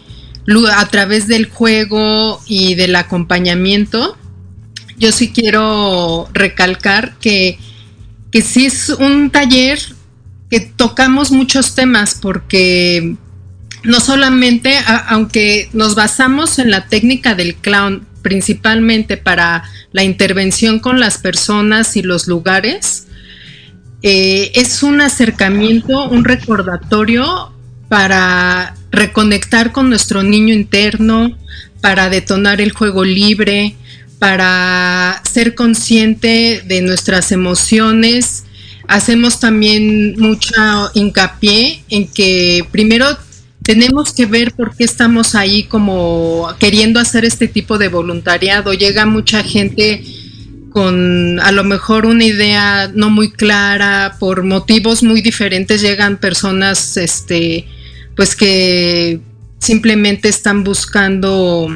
a 0.76 0.86
través 0.88 1.28
del 1.28 1.46
juego 1.46 2.42
y 2.48 2.74
del 2.74 2.96
acompañamiento. 2.96 4.18
Yo 4.98 5.12
sí 5.12 5.32
quiero 5.32 6.28
recalcar 6.34 7.16
que, 7.20 7.60
que 8.32 8.42
sí 8.42 8.66
es 8.66 8.90
un 8.90 9.30
taller 9.30 9.80
que 10.50 10.62
tocamos 10.62 11.32
muchos 11.32 11.76
temas 11.76 12.18
porque 12.20 13.16
no 13.84 14.00
solamente, 14.00 14.80
aunque 15.10 15.70
nos 15.74 15.94
basamos 15.94 16.58
en 16.58 16.72
la 16.72 16.88
técnica 16.88 17.36
del 17.36 17.54
clown 17.54 18.08
principalmente 18.26 19.18
para 19.18 19.66
la 19.92 20.04
intervención 20.04 20.80
con 20.80 21.00
las 21.00 21.20
personas 21.20 21.96
y 21.96 22.02
los 22.02 22.28
lugares, 22.28 23.06
eh, 24.02 24.52
es 24.56 24.82
un 24.82 25.00
acercamiento, 25.00 26.10
un 26.10 26.24
recordatorio 26.26 27.54
para 27.88 28.74
reconectar 28.90 29.72
con 29.72 29.90
nuestro 29.90 30.24
niño 30.24 30.56
interno, 30.56 31.38
para 31.82 32.10
detonar 32.10 32.62
el 32.62 32.72
juego 32.72 33.04
libre, 33.04 33.76
para 34.18 35.22
ser 35.32 35.54
consciente 35.54 36.64
de 36.66 36.82
nuestras 36.82 37.32
emociones. 37.32 38.46
Hacemos 38.88 39.40
también 39.40 40.16
mucha 40.18 40.90
hincapié 40.96 41.84
en 41.92 42.08
que 42.08 42.66
primero 42.72 43.06
tenemos 43.66 44.14
que 44.14 44.28
ver 44.28 44.54
por 44.54 44.76
qué 44.76 44.84
estamos 44.84 45.34
ahí 45.34 45.64
como 45.64 46.48
queriendo 46.60 47.00
hacer 47.00 47.26
este 47.26 47.48
tipo 47.48 47.80
de 47.80 47.88
voluntariado. 47.88 48.74
Llega 48.74 49.08
mucha 49.08 49.42
gente 49.42 50.04
con 50.70 51.40
a 51.40 51.52
lo 51.52 51.64
mejor 51.64 52.06
una 52.06 52.26
idea 52.26 52.92
no 52.94 53.10
muy 53.10 53.32
clara, 53.32 54.18
por 54.20 54.44
motivos 54.44 55.02
muy 55.02 55.22
diferentes 55.22 55.82
llegan 55.82 56.18
personas 56.18 56.96
este 56.98 57.66
pues 58.16 58.36
que 58.36 59.20
simplemente 59.58 60.30
están 60.30 60.64
buscando 60.64 61.68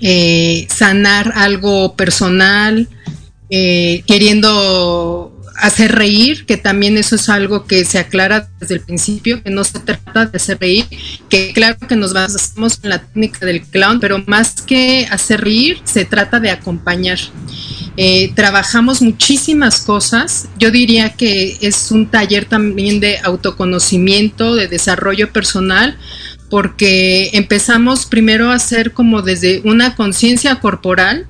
eh, 0.00 0.68
sanar 0.70 1.32
algo 1.34 1.96
personal, 1.96 2.88
eh, 3.50 4.04
queriendo 4.06 5.31
hacer 5.56 5.92
reír, 5.92 6.44
que 6.46 6.56
también 6.56 6.96
eso 6.96 7.16
es 7.16 7.28
algo 7.28 7.64
que 7.64 7.84
se 7.84 7.98
aclara 7.98 8.48
desde 8.60 8.74
el 8.74 8.80
principio, 8.80 9.42
que 9.42 9.50
no 9.50 9.64
se 9.64 9.78
trata 9.78 10.26
de 10.26 10.36
hacer 10.36 10.58
reír, 10.60 10.86
que 11.28 11.52
claro 11.52 11.76
que 11.88 11.96
nos 11.96 12.12
basamos 12.12 12.80
en 12.82 12.90
la 12.90 13.02
técnica 13.02 13.46
del 13.46 13.62
clown, 13.62 14.00
pero 14.00 14.22
más 14.26 14.62
que 14.62 15.06
hacer 15.10 15.42
reír, 15.42 15.80
se 15.84 16.04
trata 16.04 16.40
de 16.40 16.50
acompañar. 16.50 17.18
Eh, 17.96 18.32
trabajamos 18.34 19.02
muchísimas 19.02 19.80
cosas, 19.80 20.48
yo 20.58 20.70
diría 20.70 21.10
que 21.10 21.58
es 21.60 21.90
un 21.90 22.10
taller 22.10 22.46
también 22.46 23.00
de 23.00 23.18
autoconocimiento, 23.18 24.54
de 24.54 24.68
desarrollo 24.68 25.32
personal, 25.32 25.98
porque 26.48 27.30
empezamos 27.34 28.06
primero 28.06 28.50
a 28.50 28.54
hacer 28.54 28.92
como 28.92 29.22
desde 29.22 29.62
una 29.64 29.94
conciencia 29.94 30.60
corporal, 30.60 31.26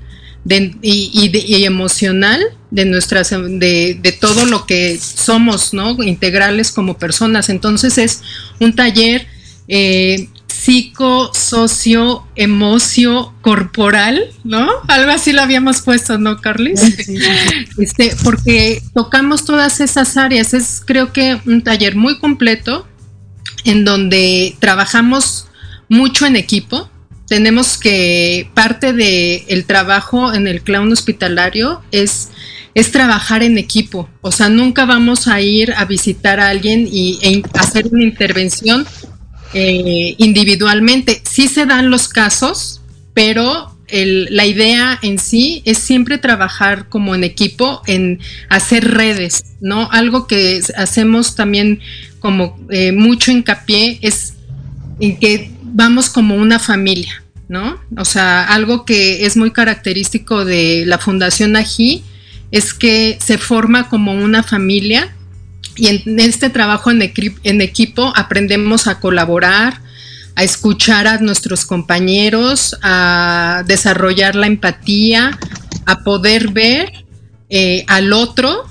y, 0.83 1.65
emocional 1.65 2.43
de 2.73 2.87
nuestras 2.87 3.31
de, 3.31 3.99
de, 4.01 4.13
todo 4.13 4.47
lo 4.47 4.65
que 4.67 4.99
somos, 4.99 5.75
¿no? 5.75 6.03
Integrales 6.03 6.73
como 6.73 6.97
personas. 6.97 7.51
Entonces 7.51 7.99
es 7.99 8.23
un 8.61 8.75
taller 8.75 9.27
eh, 9.69 10.29
psico, 10.49 11.31
socio, 11.35 12.27
emocio, 12.35 13.35
corporal, 13.43 14.25
¿no? 14.43 14.71
Algo 14.89 15.13
así 15.13 15.33
lo 15.33 15.43
habíamos 15.43 15.83
puesto, 15.83 16.17
¿no, 16.17 16.41
Carlis? 16.41 16.81
Este, 17.79 18.17
porque 18.25 18.83
tocamos 18.95 19.45
todas 19.45 19.81
esas 19.81 20.17
áreas. 20.17 20.55
Es 20.55 20.81
creo 20.83 21.13
que 21.13 21.39
un 21.45 21.63
taller 21.63 21.95
muy 21.95 22.19
completo 22.19 22.89
en 23.65 23.85
donde 23.85 24.57
trabajamos 24.61 25.47
mucho 25.91 26.25
en 26.25 26.37
equipo 26.37 26.89
tenemos 27.33 27.79
que 27.79 28.51
parte 28.53 28.93
del 28.93 29.43
el 29.49 29.65
trabajo 29.65 30.35
en 30.35 30.47
el 30.47 30.61
clown 30.61 30.93
hospitalario 30.93 31.81
es, 31.91 32.29
es 32.75 32.93
trabajar 32.93 33.43
en 33.43 33.59
equipo. 33.59 34.09
O 34.21 34.33
sea, 34.33 34.49
nunca 34.49 34.85
vamos 34.85 35.29
a 35.29 35.41
ir 35.41 35.73
a 35.77 35.85
visitar 35.85 36.41
a 36.41 36.49
alguien 36.49 36.89
y 36.91 37.19
e 37.23 37.43
hacer 37.59 37.87
una 37.91 38.05
intervención 38.05 38.87
eh, 39.55 40.15
individualmente. 40.19 41.23
Sí 41.29 41.49
se 41.49 41.67
dan 41.67 41.91
los 41.91 42.09
casos, 42.09 42.81
pero 43.15 43.71
la 43.95 44.47
idea 44.47 44.99
en 45.03 45.19
sí 45.19 45.61
es 45.67 45.77
siempre 45.77 46.17
trabajar 46.17 46.89
como 46.89 47.15
en 47.15 47.25
equipo, 47.25 47.83
en 47.87 48.21
hacer 48.49 48.91
redes, 48.91 49.45
¿no? 49.61 49.91
Algo 49.93 50.27
que 50.27 50.63
hacemos 50.77 51.35
también 51.35 51.81
como 52.19 52.59
eh, 52.71 52.93
mucho 52.93 53.31
hincapié 53.31 53.99
es 54.01 54.33
en 54.99 55.19
que 55.19 55.51
vamos 55.63 56.09
como 56.09 56.37
una 56.37 56.59
familia. 56.59 57.23
¿no? 57.49 57.79
O 57.99 58.07
sea, 58.07 58.45
algo 58.45 58.87
que 58.87 59.27
es 59.27 59.37
muy 59.37 59.51
característico 59.51 60.47
de 60.47 60.85
la 60.87 60.97
Fundación 60.97 61.55
Ají 61.55 62.03
es 62.53 62.75
que 62.75 63.19
se 63.21 63.39
forma 63.39 63.89
como 63.89 64.13
una 64.13 64.43
familia 64.43 65.13
y 65.75 65.89
en 65.89 66.21
este 66.21 66.51
trabajo 66.51 66.91
en, 66.91 67.01
equipo 67.63 68.13
aprendemos 68.15 68.87
a 68.87 69.01
colaborar, 69.01 69.81
a 70.37 70.45
escuchar 70.45 71.07
a 71.07 71.19
nuestros 71.19 71.65
compañeros, 71.65 72.77
a 72.83 73.65
desarrollar 73.67 74.35
la 74.35 74.47
empatía, 74.47 75.39
a 75.87 76.01
poder 76.05 76.53
ver 76.53 76.93
eh, 77.49 77.85
al 77.89 78.13
otro, 78.13 78.67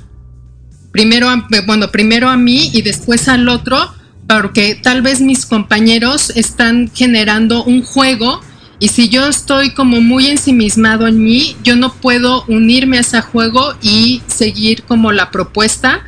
primero, 0.92 1.28
bueno, 1.66 1.90
primero 1.92 2.30
a 2.30 2.38
mí 2.38 2.70
y 2.74 2.84
después 2.84 3.28
al 3.28 3.50
otro, 3.50 3.94
porque 4.28 4.80
tal 4.82 5.02
vez 5.02 5.22
mis 5.22 5.48
compañeros 5.48 6.32
están 6.36 6.92
generando 6.94 7.64
un 7.64 7.84
juego 7.84 8.42
y 8.82 8.88
si 8.88 9.10
yo 9.10 9.28
estoy 9.28 9.76
como 9.76 10.02
muy 10.02 10.26
ensimismado 10.26 11.06
en 11.06 11.24
mí, 11.24 11.56
yo 11.64 11.76
no 11.76 11.94
puedo 11.94 12.44
unirme 12.48 12.98
a 12.98 13.02
ese 13.02 13.22
juego 13.22 13.76
y 13.80 14.24
seguir 14.26 14.82
como 14.82 15.12
la 15.12 15.30
propuesta. 15.30 16.02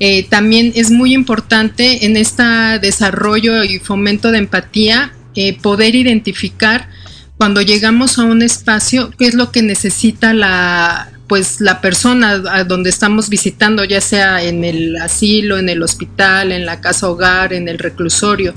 Eh, 0.00 0.22
también 0.22 0.72
es 0.74 0.90
muy 0.90 1.12
importante 1.12 2.06
en 2.06 2.16
este 2.16 2.42
desarrollo 2.80 3.64
y 3.64 3.80
fomento 3.80 4.30
de 4.30 4.38
empatía 4.38 5.12
eh, 5.34 5.58
poder 5.60 5.94
identificar 5.94 6.88
cuando 7.36 7.60
llegamos 7.60 8.18
a 8.18 8.24
un 8.24 8.40
espacio 8.40 9.10
qué 9.18 9.26
es 9.26 9.34
lo 9.34 9.52
que 9.52 9.60
necesita 9.60 10.32
la 10.32 11.10
pues 11.28 11.60
la 11.60 11.82
persona 11.82 12.42
a 12.50 12.64
donde 12.64 12.88
estamos 12.88 13.28
visitando, 13.28 13.84
ya 13.84 14.00
sea 14.00 14.42
en 14.42 14.64
el 14.64 14.96
asilo, 14.96 15.58
en 15.58 15.68
el 15.68 15.82
hospital, 15.82 16.52
en 16.52 16.64
la 16.64 16.80
casa 16.80 17.10
hogar, 17.10 17.52
en 17.52 17.68
el 17.68 17.78
reclusorio 17.78 18.54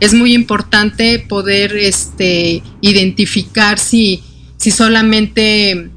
es 0.00 0.14
muy 0.14 0.34
importante 0.34 1.18
poder 1.18 1.76
este, 1.76 2.62
identificar 2.80 3.78
si, 3.78 4.22
si 4.56 4.70
solamente 4.70 5.90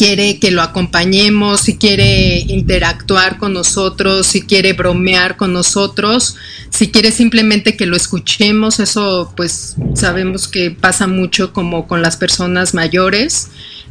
quiere 0.00 0.38
que 0.38 0.50
lo 0.50 0.62
acompañemos, 0.62 1.60
si 1.60 1.76
quiere 1.76 2.38
interactuar 2.38 3.36
con 3.36 3.52
nosotros, 3.52 4.26
si 4.26 4.40
quiere 4.40 4.72
bromear 4.72 5.36
con 5.36 5.52
nosotros, 5.52 6.36
si 6.70 6.90
quiere 6.90 7.12
simplemente 7.12 7.76
que 7.76 7.84
lo 7.84 7.96
escuchemos, 7.96 8.80
eso 8.80 9.30
pues 9.36 9.76
sabemos 9.94 10.48
que 10.48 10.70
pasa 10.70 11.06
mucho 11.06 11.52
como 11.52 11.86
con 11.86 12.00
las 12.00 12.16
personas 12.16 12.72
mayores, 12.72 13.48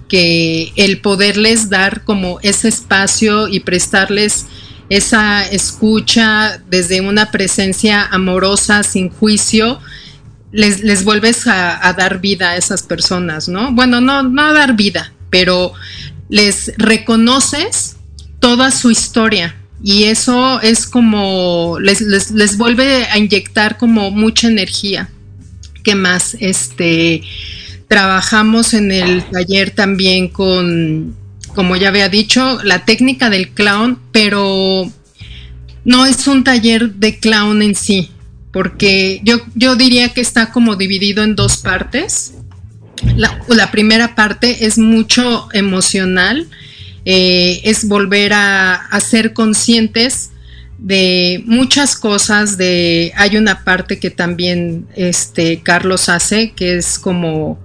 que 0.08 0.74
el 0.78 1.00
poderles 1.00 1.70
dar 1.70 2.04
como 2.04 2.40
ese 2.42 2.70
espacio 2.70 3.48
y 3.48 3.60
prestarles 3.60 4.48
esa 4.90 5.46
escucha 5.46 6.62
desde 6.70 7.02
una 7.02 7.32
presencia 7.32 8.06
amorosa, 8.06 8.84
sin 8.84 9.10
juicio, 9.10 9.80
les, 10.52 10.82
les 10.82 11.04
vuelves 11.04 11.46
a, 11.48 11.94
dar 11.98 12.20
vida 12.20 12.52
a 12.52 12.58
esas 12.58 12.84
personas, 12.84 13.48
¿no? 13.48 13.72
Bueno, 13.72 14.02
no, 14.02 14.24
no 14.24 14.46
a 14.48 14.54
dar 14.54 14.76
vida, 14.76 15.14
pero 15.30 15.74
les 16.28 16.74
reconoces 16.78 17.98
toda 18.40 18.72
su 18.72 18.90
historia 18.90 19.56
y 19.84 20.06
eso 20.06 20.60
es 20.62 20.88
como, 20.88 21.78
les, 21.80 22.02
les, 22.02 22.32
les 22.32 22.58
vuelve 22.58 23.06
a 23.06 23.18
inyectar 23.18 23.78
como 23.78 24.12
mucha 24.12 24.48
energía. 24.48 25.10
¿Qué 25.84 25.96
más? 25.96 26.36
Este, 26.40 27.22
trabajamos 27.88 28.74
en 28.74 28.92
el 28.92 29.24
taller 29.24 29.72
también 29.72 30.28
con, 30.28 31.16
como 31.56 31.76
ya 31.76 31.90
había 31.90 32.10
dicho, 32.10 32.60
la 32.64 32.86
técnica 32.86 33.30
del 33.30 33.50
clown, 33.50 34.00
pero 34.12 34.92
no 35.84 36.06
es 36.06 36.28
un 36.28 36.44
taller 36.44 36.94
de 36.96 37.20
clown 37.20 37.62
en 37.62 37.76
sí, 37.76 38.12
porque 38.52 39.22
yo, 39.24 39.38
yo 39.56 39.76
diría 39.76 40.10
que 40.10 40.22
está 40.22 40.52
como 40.52 40.76
dividido 40.76 41.24
en 41.24 41.36
dos 41.36 41.58
partes. 41.58 42.34
La, 43.16 43.72
primera 43.72 44.14
parte 44.14 44.66
es 44.66 44.78
mucho 44.78 45.48
emocional, 45.54 46.48
eh, 47.06 47.62
es 47.64 47.88
volver 47.88 48.34
a, 48.34 48.76
a, 48.76 49.00
ser 49.00 49.34
conscientes 49.34 50.32
de 50.78 51.42
muchas 51.46 51.96
cosas, 51.96 52.58
de 52.58 53.14
hay 53.16 53.38
una 53.38 53.64
parte 53.64 54.00
que 54.00 54.10
también 54.10 54.86
este 54.96 55.62
Carlos 55.62 56.10
hace, 56.10 56.52
que 56.52 56.78
es 56.78 57.00
como 57.00 57.58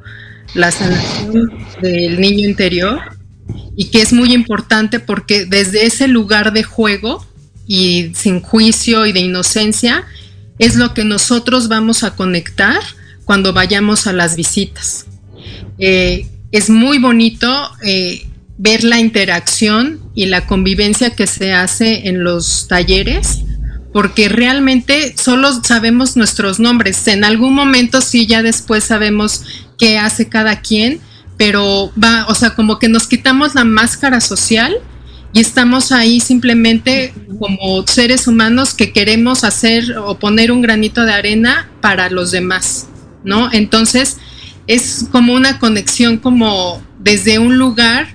la 0.55 0.71
sanación 0.71 1.51
del 1.83 2.21
niño 2.21 2.49
interior, 2.49 3.01
y 3.77 3.87
que 3.91 4.03
es 4.03 4.13
muy 4.13 4.33
importante 4.33 5.01
porque 5.01 5.47
desde 5.47 5.87
ese 5.87 6.09
lugar 6.09 6.53
de 6.53 6.63
juego 6.63 7.27
y 7.67 8.13
sin 8.15 8.41
juicio 8.41 9.07
y 9.07 9.13
de 9.13 9.21
inocencia, 9.21 10.05
es 10.59 10.77
lo 10.77 10.95
que 10.95 11.05
nosotros 11.05 11.69
vamos 11.69 12.05
a 12.05 12.15
conectar 12.15 12.81
cuando 13.25 13.53
vayamos 13.53 14.07
a 14.07 14.13
las 14.13 14.37
visitas. 14.37 15.07
Eh, 15.79 16.27
es 16.53 16.71
muy 16.71 16.99
bonito 16.99 17.71
eh, 17.83 18.27
ver 18.59 18.85
la 18.85 19.01
interacción 19.01 20.01
y 20.15 20.27
la 20.27 20.47
convivencia 20.47 21.11
que 21.11 21.27
se 21.27 21.53
hace 21.53 22.09
en 22.09 22.23
los 22.23 22.69
talleres, 22.69 23.41
porque 23.93 24.29
realmente 24.29 25.15
solo 25.21 25.63
sabemos 25.65 26.17
nuestros 26.17 26.61
nombres. 26.61 27.07
En 27.09 27.25
algún 27.25 27.55
momento 27.55 28.01
sí, 28.01 28.27
ya 28.27 28.43
después 28.43 28.85
sabemos 28.85 29.43
qué 29.79 29.99
hace 29.99 30.29
cada 30.29 30.61
quien, 30.61 31.01
pero 31.37 31.93
va, 32.03 32.27
o 32.29 32.35
sea, 32.35 32.55
como 32.55 32.79
que 32.79 32.89
nos 32.89 33.07
quitamos 33.07 33.55
la 33.55 33.65
máscara 33.65 34.21
social 34.21 34.77
y 35.33 35.41
estamos 35.41 35.91
ahí 35.91 36.21
simplemente 36.21 37.13
como 37.41 37.85
seres 37.87 38.29
humanos 38.29 38.73
que 38.73 38.93
queremos 38.93 39.43
hacer 39.43 39.99
o 39.99 40.17
poner 40.19 40.53
un 40.53 40.63
granito 40.63 41.05
de 41.05 41.13
arena 41.13 41.69
para 41.81 42.09
los 42.09 42.31
demás, 42.31 42.87
¿no? 43.25 43.53
Entonces 43.53 44.19
es 44.69 45.07
como 45.11 45.35
una 45.35 45.59
conexión 45.59 46.19
como 46.19 46.81
desde 47.01 47.41
un 47.41 47.59
lugar 47.59 48.15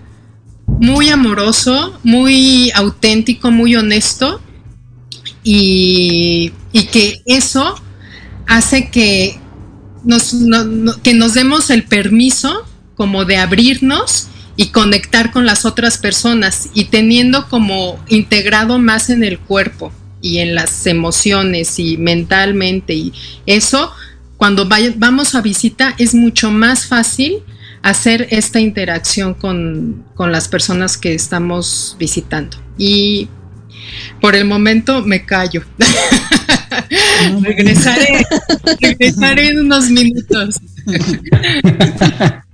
muy 0.65 1.09
amoroso, 1.09 1.99
muy 2.03 2.71
auténtico, 2.71 3.51
muy 3.51 3.75
honesto 3.75 4.41
y, 5.43 6.53
que 6.91 7.21
eso 7.25 7.75
hace 8.47 8.89
que 8.89 9.39
nos, 10.05 10.33
que 11.03 11.13
nos 11.13 11.33
demos 11.33 11.69
el 11.69 11.83
permiso 11.83 12.65
como 12.99 13.23
de 13.23 13.37
abrirnos 13.37 14.27
y 14.57 14.71
conectar 14.71 15.31
con 15.31 15.45
las 15.45 15.63
otras 15.63 15.97
personas 15.97 16.67
y 16.73 16.83
teniendo 16.83 17.47
como 17.47 17.97
integrado 18.09 18.77
más 18.77 19.09
en 19.09 19.23
el 19.23 19.39
cuerpo 19.39 19.93
y 20.21 20.39
en 20.39 20.53
las 20.53 20.85
emociones 20.85 21.79
y 21.79 21.95
mentalmente 21.95 22.93
y 22.93 23.13
eso, 23.45 23.93
cuando 24.35 24.67
vamos 24.97 25.33
a 25.33 25.41
visita 25.41 25.95
es 25.97 26.13
mucho 26.13 26.51
más 26.51 26.88
fácil 26.88 27.38
hacer 27.83 28.27
esta 28.31 28.59
interacción 28.59 29.33
con, 29.33 30.03
con 30.13 30.33
las 30.33 30.49
personas 30.49 30.97
que 30.97 31.13
estamos 31.13 31.95
visitando. 31.97 32.57
Y 32.77 33.29
por 34.19 34.35
el 34.35 34.43
momento 34.43 35.03
me 35.05 35.25
callo. 35.25 35.63
regresaré, 37.43 38.25
regresaré 38.81 39.47
en 39.47 39.59
unos 39.62 39.89
minutos. 39.89 40.59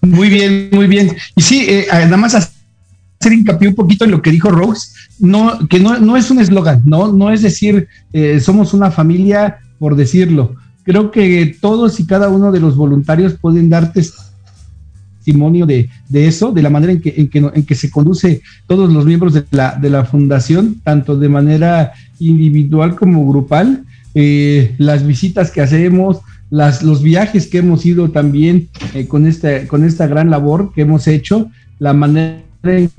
Muy 0.00 0.28
bien, 0.28 0.68
muy 0.72 0.86
bien. 0.86 1.16
Y 1.36 1.42
sí, 1.42 1.66
eh, 1.68 1.86
nada 1.90 2.16
más 2.16 2.34
hacer 2.34 3.32
hincapié 3.32 3.68
un 3.68 3.74
poquito 3.74 4.04
en 4.04 4.10
lo 4.10 4.22
que 4.22 4.30
dijo 4.30 4.50
Rose, 4.50 4.88
no, 5.18 5.68
que 5.68 5.78
no, 5.78 5.98
no 5.98 6.16
es 6.16 6.30
un 6.30 6.40
eslogan, 6.40 6.82
no, 6.84 7.12
no 7.12 7.30
es 7.30 7.42
decir 7.42 7.88
eh, 8.12 8.40
somos 8.40 8.74
una 8.74 8.90
familia 8.90 9.58
por 9.78 9.96
decirlo. 9.96 10.56
Creo 10.84 11.10
que 11.10 11.56
todos 11.60 12.00
y 12.00 12.06
cada 12.06 12.28
uno 12.28 12.50
de 12.50 12.60
los 12.60 12.76
voluntarios 12.76 13.34
pueden 13.34 13.68
dar 13.68 13.92
testimonio 13.92 15.66
de, 15.66 15.88
eso, 16.12 16.50
de 16.50 16.62
la 16.62 16.70
manera 16.70 16.92
en 16.92 17.00
que, 17.00 17.14
en, 17.16 17.28
que, 17.28 17.38
en 17.38 17.64
que 17.64 17.74
se 17.74 17.90
conduce 17.90 18.42
todos 18.66 18.92
los 18.92 19.04
miembros 19.04 19.34
de 19.34 19.44
la, 19.52 19.76
de 19.76 19.90
la 19.90 20.04
fundación, 20.04 20.80
tanto 20.82 21.16
de 21.16 21.28
manera 21.28 21.92
individual 22.18 22.96
como 22.96 23.28
grupal, 23.28 23.84
eh, 24.14 24.74
las 24.78 25.06
visitas 25.06 25.50
que 25.50 25.60
hacemos, 25.60 26.18
las, 26.52 26.82
los 26.82 27.02
viajes 27.02 27.46
que 27.46 27.58
hemos 27.58 27.86
ido 27.86 28.10
también 28.10 28.68
eh, 28.92 29.06
con, 29.08 29.26
esta, 29.26 29.66
con 29.66 29.84
esta 29.84 30.06
gran 30.06 30.28
labor 30.28 30.70
que 30.74 30.82
hemos 30.82 31.08
hecho, 31.08 31.50
la 31.78 31.94
manera 31.94 32.42
en 32.62 32.90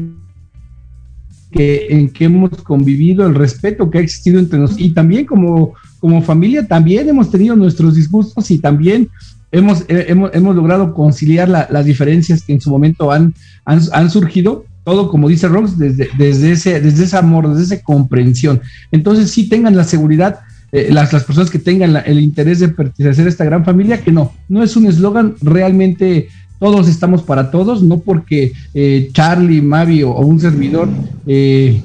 que, 1.52 1.86
en 1.88 2.10
que 2.10 2.26
hemos 2.26 2.50
convivido, 2.64 3.28
el 3.28 3.36
respeto 3.36 3.92
que 3.92 4.00
ha 4.00 4.02
existido 4.02 4.40
entre 4.40 4.58
nosotros 4.58 4.84
y 4.84 4.90
también 4.90 5.28
como, 5.28 5.76
como 6.00 6.24
familia 6.24 6.68
también 6.68 7.08
hemos 7.08 7.30
tenido 7.30 7.56
nuestros 7.56 7.94
disgustos 7.94 8.50
y 8.50 8.58
también 8.58 9.10
hemos, 9.52 9.82
eh, 9.82 10.06
hemos, 10.08 10.34
hemos, 10.34 10.56
logrado 10.56 10.92
conciliar 10.92 11.48
las 11.48 11.86
diferencias 11.86 12.42
que 12.42 12.54
en 12.54 12.62
su 12.62 12.72
momento 12.72 13.12
han, 13.12 13.36
han, 13.66 13.82
han 13.92 14.10
surgido, 14.10 14.66
todo 14.84 15.12
como 15.12 15.30
dice 15.30 15.48
Rox, 15.48 15.78
desde, 15.78 16.10
desde, 16.18 16.54
ese, 16.54 16.82
desde 16.82 17.04
ese 17.04 17.18
amor, 17.18 17.48
desde 17.54 17.76
esa 17.76 17.84
comprensión. 17.84 18.62
Entonces 18.92 19.30
sí 19.30 19.48
tengan 19.48 19.76
la 19.76 19.84
seguridad 19.84 20.40
eh, 20.76 20.90
las, 20.92 21.14
las, 21.14 21.24
personas 21.24 21.52
que 21.52 21.60
tengan 21.60 22.02
el 22.04 22.20
interés 22.20 22.60
de 22.60 22.68
pertenecer 22.68 23.28
a 23.28 23.30
esta 23.30 23.46
gran 23.46 23.64
familia, 23.64 24.02
que 24.02 24.12
no, 24.12 24.34
no 24.50 24.64
es 24.64 24.76
un 24.76 24.88
eslogan, 24.88 25.36
realmente 25.40 26.30
todos 26.58 26.88
estamos 26.88 27.22
para 27.22 27.52
todos, 27.52 27.84
no 27.84 28.00
porque 28.00 28.54
eh, 28.74 29.12
Charlie, 29.14 29.62
Mavi 29.62 30.02
o, 30.02 30.16
un 30.22 30.40
servidor 30.40 30.90
eh, 31.28 31.80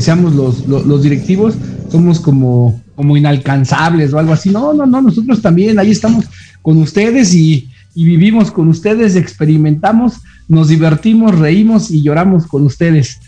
seamos 0.00 0.34
los, 0.34 0.66
los, 0.66 1.02
directivos, 1.04 1.54
somos 1.88 2.18
como, 2.18 2.82
como 2.96 3.16
inalcanzables 3.16 4.12
o 4.12 4.18
algo 4.18 4.32
así, 4.32 4.50
no, 4.50 4.74
no, 4.74 4.84
no, 4.84 5.00
nosotros 5.00 5.40
también 5.40 5.78
ahí 5.78 5.92
estamos 5.92 6.24
con 6.60 6.78
ustedes 6.78 7.32
y, 7.36 7.68
y 7.94 8.04
vivimos 8.04 8.50
con 8.50 8.66
ustedes, 8.66 9.14
experimentamos, 9.14 10.14
nos 10.48 10.66
divertimos, 10.66 11.38
reímos 11.38 11.88
y 11.92 12.02
lloramos 12.02 12.48
con 12.48 12.64
ustedes. 12.66 13.20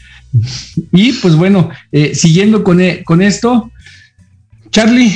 Y 0.93 1.13
pues 1.13 1.37
bueno, 1.37 1.71
siguiendo 2.13 2.65
con, 2.65 2.81
con 3.05 3.23
esto, 3.23 3.71
Charlie, 4.71 5.13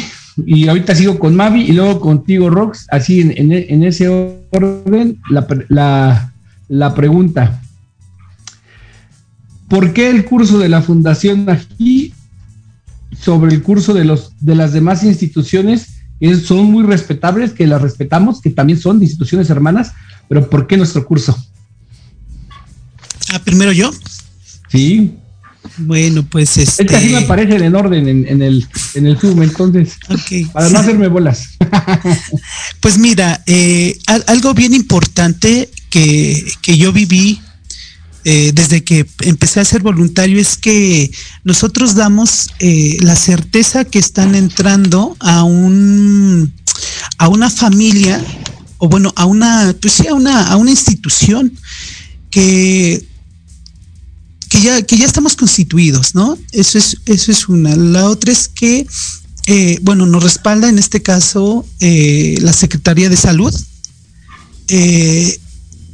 y 0.47 0.69
ahorita 0.69 0.95
sigo 0.95 1.19
con 1.19 1.37
Mavi 1.37 1.63
y 1.63 1.73
luego 1.73 2.01
contigo, 2.01 2.51
Rox, 2.51 2.87
así 2.91 3.21
en, 3.21 3.83
ese 3.83 4.09
orden, 4.51 5.21
la, 5.69 6.95
pregunta. 6.95 7.61
¿Por 9.69 9.93
qué 9.93 10.11
el 10.11 10.25
curso 10.25 10.59
de 10.59 10.69
la 10.69 10.83
Fundación 10.83 11.49
aquí 11.49 12.13
sobre 13.21 13.55
el 13.55 13.63
curso 13.63 13.95
de, 13.95 14.05
los, 14.05 14.33
de 14.41 14.55
las 14.55 14.73
demás 14.73 15.05
instituciones 15.05 16.01
que 16.19 16.37
son 16.37 16.71
muy 16.71 16.85
respetables, 16.85 17.53
que 17.53 17.67
las 17.67 17.81
respetamos, 17.81 18.41
que 18.41 18.51
también 18.51 18.79
son 18.79 19.03
instituciones 19.03 19.49
hermanas, 19.51 19.93
pero 20.29 20.49
¿por 20.49 20.67
qué 20.67 20.77
nuestro 20.77 21.05
curso? 21.07 21.37
Ah, 23.33 23.41
primero 23.43 23.73
yo. 23.73 23.91
Sí. 24.69 25.15
Bueno, 25.77 26.25
pues 26.25 26.57
este. 26.57 26.83
Es 26.83 26.89
que 26.89 26.97
así 26.97 27.09
me 27.09 27.19
aparecen 27.19 27.63
en 27.63 27.75
orden 27.75 28.09
en, 28.09 28.43
el, 28.43 28.67
en 28.95 29.17
Zoom, 29.17 29.43
entonces. 29.43 29.97
Para 30.53 30.69
no 30.69 30.79
hacerme 30.79 31.09
bolas. 31.09 31.45
pues 32.81 32.99
mira, 32.99 33.43
eh, 33.47 33.99
algo 34.27 34.55
bien 34.55 34.75
importante 34.75 35.71
que, 35.91 36.45
yo 36.67 36.93
viví 36.93 37.41
eh, 38.25 38.53
desde 38.55 38.85
que 38.85 39.07
empecé 39.21 39.61
a 39.61 39.65
ser 39.65 39.83
voluntario 39.83 40.41
es 40.41 40.57
que 40.59 41.11
nosotros 41.43 41.95
damos 41.95 42.51
eh, 42.59 42.99
la 43.01 43.17
certeza 43.17 43.85
que 43.85 43.99
están 43.99 44.35
entrando 44.35 45.17
a 45.21 45.43
un 45.43 46.53
a 47.17 47.29
una 47.29 47.49
familia 47.49 48.23
o 48.77 48.89
bueno 48.89 49.13
a 49.17 49.25
una 49.25 49.75
pues 49.81 49.95
sí 49.95 50.07
a 50.07 50.13
una 50.13 50.49
a 50.49 50.57
una 50.57 50.71
institución 50.71 51.53
que 52.31 53.05
que 54.51 54.61
ya, 54.61 54.83
que 54.83 54.99
ya 54.99 55.07
estamos 55.07 55.37
constituidos, 55.37 56.15
¿no? 56.17 56.37
Eso 56.51 56.77
es, 56.77 56.97
eso 57.07 57.31
es 57.31 57.49
una. 57.49 57.77
La 57.77 58.07
otra 58.07 58.33
es 58.33 58.49
que, 58.49 58.85
eh, 59.47 59.79
bueno, 59.83 60.07
nos 60.07 60.25
respalda 60.25 60.69
en 60.69 60.79
este 60.79 61.01
caso 61.03 61.65
eh, 61.79 62.37
la 62.41 62.53
Secretaría 62.53 63.09
de 63.09 63.17
Salud. 63.17 63.55
Eh, 64.67 65.39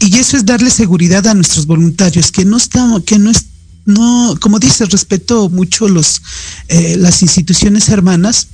y 0.00 0.16
eso 0.16 0.38
es 0.38 0.46
darle 0.46 0.70
seguridad 0.70 1.26
a 1.26 1.34
nuestros 1.34 1.66
voluntarios, 1.66 2.32
que 2.32 2.46
no 2.46 2.56
estamos, 2.56 3.04
que 3.04 3.18
no 3.18 3.30
es, 3.30 3.44
no, 3.84 4.34
como 4.40 4.58
dices, 4.58 4.90
respeto 4.90 5.50
mucho 5.50 5.86
los, 5.88 6.22
eh, 6.68 6.96
las 6.98 7.20
instituciones 7.20 7.90
hermanas, 7.90 8.48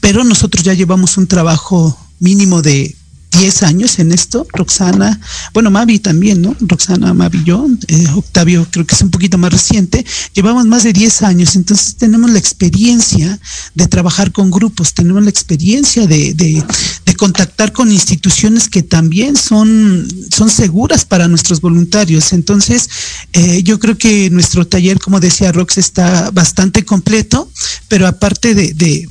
pero 0.00 0.24
nosotros 0.24 0.64
ya 0.64 0.74
llevamos 0.74 1.16
un 1.16 1.28
trabajo 1.28 1.96
mínimo 2.18 2.60
de 2.60 2.96
10 3.30 3.62
años 3.62 3.98
en 3.98 4.12
esto, 4.12 4.46
Roxana, 4.52 5.20
bueno, 5.54 5.70
Mavi 5.70 6.00
también, 6.00 6.42
¿no? 6.42 6.56
Roxana, 6.60 7.14
Mavi, 7.14 7.44
yo, 7.44 7.66
eh, 7.86 8.06
Octavio 8.14 8.66
creo 8.70 8.84
que 8.86 8.94
es 8.94 9.02
un 9.02 9.10
poquito 9.10 9.38
más 9.38 9.52
reciente, 9.52 10.04
llevamos 10.34 10.66
más 10.66 10.82
de 10.82 10.92
10 10.92 11.22
años, 11.22 11.54
entonces 11.56 11.94
tenemos 11.96 12.30
la 12.30 12.38
experiencia 12.38 13.38
de 13.74 13.86
trabajar 13.86 14.32
con 14.32 14.50
grupos, 14.50 14.94
tenemos 14.94 15.22
la 15.22 15.30
experiencia 15.30 16.06
de, 16.06 16.34
de, 16.34 16.62
de 17.06 17.14
contactar 17.14 17.72
con 17.72 17.92
instituciones 17.92 18.68
que 18.68 18.82
también 18.82 19.36
son, 19.36 20.08
son 20.34 20.50
seguras 20.50 21.04
para 21.04 21.28
nuestros 21.28 21.60
voluntarios. 21.60 22.32
Entonces, 22.32 22.88
eh, 23.32 23.62
yo 23.62 23.78
creo 23.78 23.96
que 23.96 24.30
nuestro 24.30 24.66
taller, 24.66 24.98
como 24.98 25.20
decía 25.20 25.52
Rox, 25.52 25.78
está 25.78 26.30
bastante 26.30 26.84
completo, 26.84 27.50
pero 27.88 28.06
aparte 28.06 28.54
de, 28.54 28.72
de, 28.74 29.08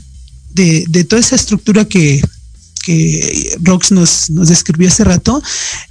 de, 0.54 0.86
de 0.90 1.04
toda 1.04 1.22
esa 1.22 1.36
estructura 1.36 1.86
que 1.86 2.22
que 2.84 3.58
Rox 3.62 3.92
nos, 3.92 4.30
nos 4.30 4.50
describió 4.50 4.88
hace 4.88 5.04
rato, 5.04 5.42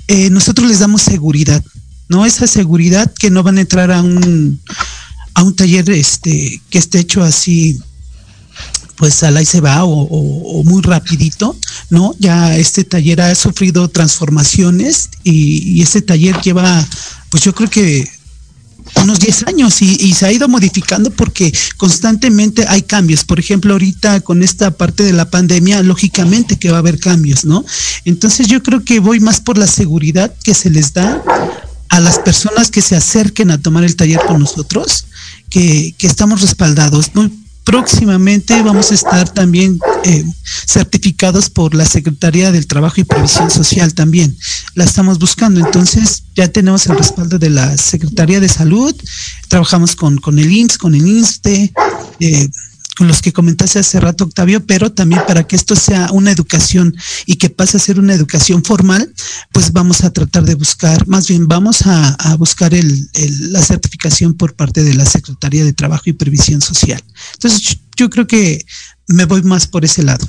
eh, 0.07 0.31
nosotros 0.31 0.68
les 0.68 0.81
damos 0.81 1.03
seguridad, 1.03 1.62
¿no? 2.09 2.27
Esa 2.27 2.46
seguridad 2.46 3.12
que 3.12 3.31
no 3.31 3.42
van 3.42 3.59
a 3.59 3.62
entrar 3.62 3.90
a 3.90 4.03
un, 4.03 4.61
a 5.35 5.42
un 5.42 5.55
taller 5.55 5.88
este, 5.90 6.61
que 6.70 6.79
esté 6.79 7.01
hecho 7.01 7.22
así, 7.22 7.79
pues 8.96 9.22
al 9.22 9.37
ahí 9.37 9.46
se 9.46 9.61
va 9.61 9.85
o, 9.85 10.62
muy 10.64 10.83
rapidito, 10.83 11.57
¿no? 11.90 12.14
Ya 12.18 12.57
este 12.57 12.85
taller 12.85 13.20
ha 13.20 13.35
sufrido 13.35 13.88
transformaciones 13.88 15.11
y 15.22 15.81
este 15.83 16.03
taller 16.03 16.40
lleva, 16.40 16.85
pues 17.31 17.44
yo 17.44 17.55
creo 17.55 17.70
que 17.70 18.17
unos 19.02 19.20
10 19.20 19.48
años 19.48 19.82
y, 19.82 20.12
se 20.14 20.26
ha 20.26 20.32
ido 20.32 20.48
modificando 20.48 21.11
porque 21.11 21.52
constantemente 21.76 22.66
hay 22.68 22.82
cambios. 22.82 23.24
Por 23.24 23.38
ejemplo, 23.38 23.72
ahorita 23.72 24.20
con 24.20 24.42
esta 24.42 24.70
parte 24.70 25.04
de 25.04 25.12
la 25.12 25.30
pandemia, 25.30 25.82
lógicamente 25.82 26.56
que 26.56 26.70
va 26.70 26.76
a 26.76 26.80
haber 26.80 26.98
cambios, 26.98 27.44
¿no? 27.44 27.64
Entonces 28.04 28.48
yo 28.48 28.62
creo 28.62 28.84
que 28.84 28.98
voy 29.00 29.20
más 29.20 29.40
por 29.40 29.58
la 29.58 29.66
seguridad 29.66 30.34
que 30.42 30.54
se 30.54 30.70
les 30.70 30.92
da 30.92 31.22
a 31.88 32.00
las 32.00 32.18
personas 32.18 32.70
que 32.70 32.82
se 32.82 32.96
acerquen 32.96 33.50
a 33.50 33.61
tomar 33.61 33.84
el 33.84 33.96
taller 33.96 34.20
con 34.26 34.40
nosotros, 34.40 35.06
que, 35.50 35.94
que 35.96 36.06
estamos 36.06 36.40
respaldados. 36.40 37.14
Muy 37.14 37.30
próximamente 37.68 38.62
vamos 38.62 38.90
a 38.90 38.94
estar 38.94 39.28
también 39.28 39.78
eh, 40.02 40.24
certificados 40.66 41.50
por 41.50 41.74
la 41.74 41.85
Secretaría 41.85 42.50
del 42.50 42.66
Trabajo 42.66 42.98
y 42.98 43.04
Previsión 43.04 43.50
Social 43.50 43.92
también. 43.92 44.35
La 44.74 44.85
estamos 44.85 45.18
buscando. 45.18 45.61
Entonces 45.61 46.24
ya 46.35 46.48
tenemos 46.48 46.87
el 46.87 46.96
respaldo 46.96 47.38
de 47.38 47.50
la 47.50 47.76
Secretaría 47.76 48.40
de 48.40 48.48
Salud, 48.48 48.96
trabajamos 49.48 49.96
con, 49.96 50.16
con 50.16 50.38
el 50.38 50.50
IMSS, 50.50 50.78
con 50.78 50.94
el 50.94 51.07
INSTE, 51.07 51.70
eh, 52.20 52.48
los 53.06 53.22
que 53.22 53.32
comentaste 53.32 53.78
hace 53.78 54.00
rato, 54.00 54.24
Octavio, 54.24 54.64
pero 54.66 54.90
también 54.90 55.22
para 55.26 55.46
que 55.46 55.54
esto 55.54 55.76
sea 55.76 56.08
una 56.12 56.32
educación 56.32 56.96
y 57.26 57.37
que 57.37 57.50
pase 57.50 57.76
a 57.76 57.80
ser 57.80 58.00
una 58.00 58.14
educación 58.14 58.64
formal, 58.64 59.12
pues 59.52 59.72
vamos 59.72 60.02
a 60.02 60.12
tratar 60.12 60.44
de 60.44 60.54
buscar, 60.54 61.06
más 61.06 61.28
bien 61.28 61.46
vamos 61.46 61.87
a, 61.87 62.14
a 62.14 62.37
buscar 62.37 62.74
el, 62.74 63.08
el, 63.14 63.52
la 63.52 63.62
certificación 63.62 64.34
por 64.34 64.54
parte 64.54 64.82
de 64.82 64.94
la 64.94 65.04
Secretaría 65.04 65.64
de 65.64 65.72
Trabajo 65.72 66.04
y 66.06 66.12
Previsión 66.14 66.61
Social. 66.61 67.02
Entonces, 67.34 67.78
yo 67.96 68.11
creo 68.11 68.26
que 68.26 68.64
me 69.06 69.24
voy 69.24 69.42
más 69.42 69.66
por 69.66 69.84
ese 69.84 70.02
lado. 70.02 70.28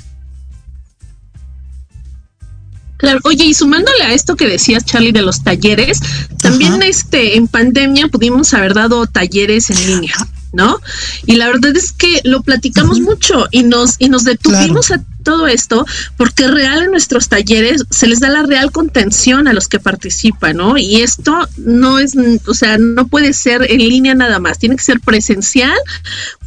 Claro, 3.00 3.18
oye, 3.24 3.46
y 3.46 3.54
sumándole 3.54 4.02
a 4.04 4.12
esto 4.12 4.36
que 4.36 4.46
decías, 4.46 4.84
Charlie, 4.84 5.12
de 5.12 5.22
los 5.22 5.42
talleres, 5.42 6.00
también 6.42 6.74
Ajá. 6.74 6.86
este 6.86 7.38
en 7.38 7.48
pandemia 7.48 8.08
pudimos 8.08 8.52
haber 8.52 8.74
dado 8.74 9.06
talleres 9.06 9.70
en 9.70 9.86
línea. 9.86 10.14
¿No? 10.52 10.80
Y 11.26 11.36
la 11.36 11.48
verdad 11.48 11.76
es 11.76 11.92
que 11.92 12.20
lo 12.24 12.42
platicamos 12.42 12.98
uh 12.98 13.02
-huh. 13.02 13.04
mucho 13.04 13.46
y 13.50 13.62
nos, 13.62 13.96
y 13.98 14.08
nos 14.08 14.24
detuvimos 14.24 14.88
claro. 14.88 15.02
a 15.02 15.22
todo 15.22 15.46
esto 15.46 15.86
porque 16.16 16.48
real 16.48 16.82
en 16.82 16.90
nuestros 16.90 17.28
talleres 17.28 17.84
se 17.90 18.06
les 18.06 18.20
da 18.20 18.28
la 18.30 18.42
real 18.42 18.72
contención 18.72 19.48
a 19.48 19.52
los 19.52 19.68
que 19.68 19.78
participan, 19.78 20.56
¿no? 20.56 20.78
Y 20.78 21.02
esto 21.02 21.48
no 21.56 21.98
es, 21.98 22.14
o 22.46 22.54
sea, 22.54 22.78
no 22.78 23.06
puede 23.06 23.32
ser 23.32 23.70
en 23.70 23.78
línea 23.78 24.14
nada 24.14 24.38
más, 24.38 24.58
tiene 24.58 24.76
que 24.76 24.82
ser 24.82 25.00
presencial 25.00 25.76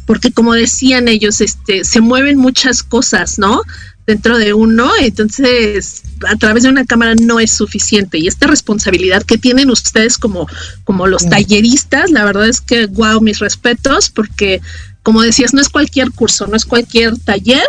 porque 0.06 0.32
como 0.32 0.54
decían 0.54 1.08
ellos, 1.08 1.40
este, 1.40 1.84
se 1.84 2.00
mueven 2.00 2.36
muchas 2.36 2.82
cosas, 2.82 3.38
¿no? 3.38 3.62
Dentro 4.06 4.38
de 4.38 4.52
uno, 4.52 4.90
entonces 5.00 6.02
a 6.28 6.36
través 6.36 6.62
de 6.62 6.68
una 6.68 6.84
cámara 6.84 7.14
no 7.14 7.40
es 7.40 7.50
suficiente 7.50 8.18
y 8.18 8.28
esta 8.28 8.46
responsabilidad 8.46 9.22
que 9.22 9.38
tienen 9.38 9.70
ustedes 9.70 10.18
como, 10.18 10.46
como 10.84 11.06
los 11.06 11.28
talleristas, 11.28 12.10
la 12.10 12.24
verdad 12.24 12.48
es 12.48 12.60
que 12.60 12.86
wow, 12.86 13.20
mis 13.20 13.38
respetos, 13.38 14.10
porque 14.10 14.60
como 15.02 15.22
decías, 15.22 15.54
no 15.54 15.60
es 15.60 15.68
cualquier 15.68 16.10
curso, 16.12 16.46
no 16.46 16.56
es 16.56 16.64
cualquier 16.64 17.18
taller, 17.18 17.66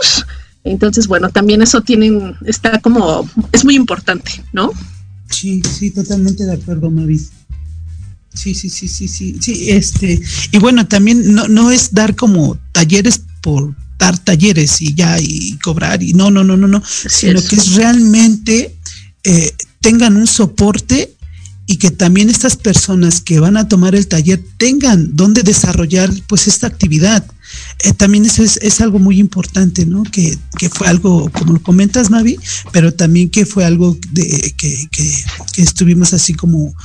entonces 0.63 1.07
bueno, 1.07 1.29
también 1.29 1.61
eso 1.61 1.81
tienen, 1.81 2.35
está 2.45 2.79
como, 2.79 3.29
es 3.51 3.63
muy 3.63 3.75
importante, 3.75 4.43
¿no? 4.51 4.71
Sí, 5.29 5.61
sí, 5.63 5.91
totalmente 5.91 6.45
de 6.45 6.53
acuerdo, 6.53 6.89
Mavis. 6.89 7.31
Sí, 8.33 8.53
sí, 8.53 8.69
sí, 8.69 8.87
sí, 8.89 9.07
sí, 9.07 9.37
sí, 9.39 9.71
este, 9.71 10.21
y 10.51 10.57
bueno, 10.59 10.87
también 10.87 11.33
no, 11.33 11.47
no 11.47 11.71
es 11.71 11.93
dar 11.93 12.15
como 12.15 12.57
talleres 12.73 13.21
por, 13.41 13.73
dar 13.97 14.17
talleres 14.17 14.81
y 14.81 14.93
ya 14.93 15.19
y 15.19 15.57
cobrar 15.63 16.03
y 16.03 16.13
no, 16.13 16.31
no, 16.31 16.43
no, 16.43 16.57
no, 16.57 16.67
no, 16.67 16.77
Así 16.77 17.27
sino 17.27 17.39
es. 17.39 17.47
que 17.47 17.55
es 17.55 17.73
realmente 17.73 18.75
eh, 19.23 19.51
tengan 19.81 20.17
un 20.17 20.27
soporte 20.27 21.15
y 21.67 21.77
que 21.77 21.89
también 21.89 22.29
estas 22.29 22.57
personas 22.57 23.21
que 23.21 23.39
van 23.39 23.57
a 23.57 23.67
tomar 23.67 23.95
el 23.95 24.07
taller 24.07 24.43
tengan 24.57 25.15
donde 25.15 25.41
desarrollar 25.41 26.11
pues 26.27 26.47
esta 26.47 26.67
actividad. 26.67 27.25
Eh, 27.83 27.93
también 27.93 28.25
eso 28.25 28.43
es, 28.43 28.57
es, 28.57 28.81
algo 28.81 28.99
muy 28.99 29.19
importante, 29.19 29.85
¿no? 29.85 30.03
Que, 30.03 30.37
que, 30.57 30.69
fue 30.69 30.87
algo, 30.87 31.29
como 31.31 31.53
lo 31.53 31.63
comentas, 31.63 32.09
Mavi, 32.09 32.37
pero 32.71 32.93
también 32.93 33.29
que 33.29 33.45
fue 33.45 33.65
algo 33.65 33.97
de, 34.11 34.53
que, 34.57 34.87
que, 34.91 35.09
que 35.53 35.61
estuvimos 35.61 36.13
así 36.13 36.33
como, 36.33 36.75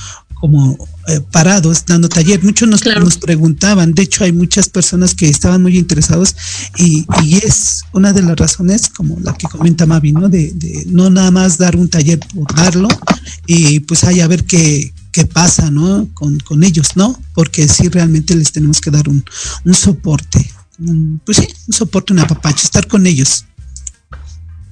como 0.41 0.75
eh, 1.07 1.21
parados 1.31 1.85
dando 1.85 2.09
taller. 2.09 2.43
Muchos 2.43 2.67
nos, 2.67 2.81
claro. 2.81 3.01
nos, 3.01 3.17
preguntaban, 3.17 3.93
de 3.93 4.01
hecho 4.01 4.23
hay 4.23 4.31
muchas 4.31 4.67
personas 4.67 5.13
que 5.13 5.29
estaban 5.29 5.61
muy 5.61 5.77
interesados 5.77 6.35
y, 6.77 7.05
y, 7.23 7.35
es 7.35 7.83
una 7.93 8.11
de 8.11 8.23
las 8.23 8.35
razones, 8.35 8.89
como 8.89 9.19
la 9.19 9.33
que 9.35 9.47
comenta 9.47 9.85
Mavi, 9.85 10.11
¿no? 10.13 10.29
De, 10.29 10.51
de, 10.55 10.85
no 10.87 11.11
nada 11.11 11.29
más 11.29 11.59
dar 11.59 11.75
un 11.75 11.87
taller 11.87 12.19
por 12.19 12.53
darlo 12.55 12.87
y 13.45 13.81
pues 13.81 14.03
hay 14.03 14.19
a 14.19 14.27
ver 14.27 14.43
qué, 14.45 14.91
qué 15.11 15.25
pasa, 15.25 15.69
¿no? 15.69 16.09
Con, 16.15 16.39
con 16.39 16.63
ellos, 16.63 16.95
¿no? 16.95 17.21
Porque 17.35 17.67
sí 17.67 17.87
realmente 17.87 18.35
les 18.35 18.51
tenemos 18.51 18.81
que 18.81 18.89
dar 18.89 19.07
un, 19.07 19.23
un 19.63 19.73
soporte, 19.75 20.51
un, 20.79 21.21
pues 21.23 21.37
sí, 21.37 21.47
un 21.67 21.73
soporte, 21.73 22.13
un 22.13 22.19
apapacho, 22.19 22.63
estar 22.63 22.87
con 22.87 23.05
ellos. 23.05 23.45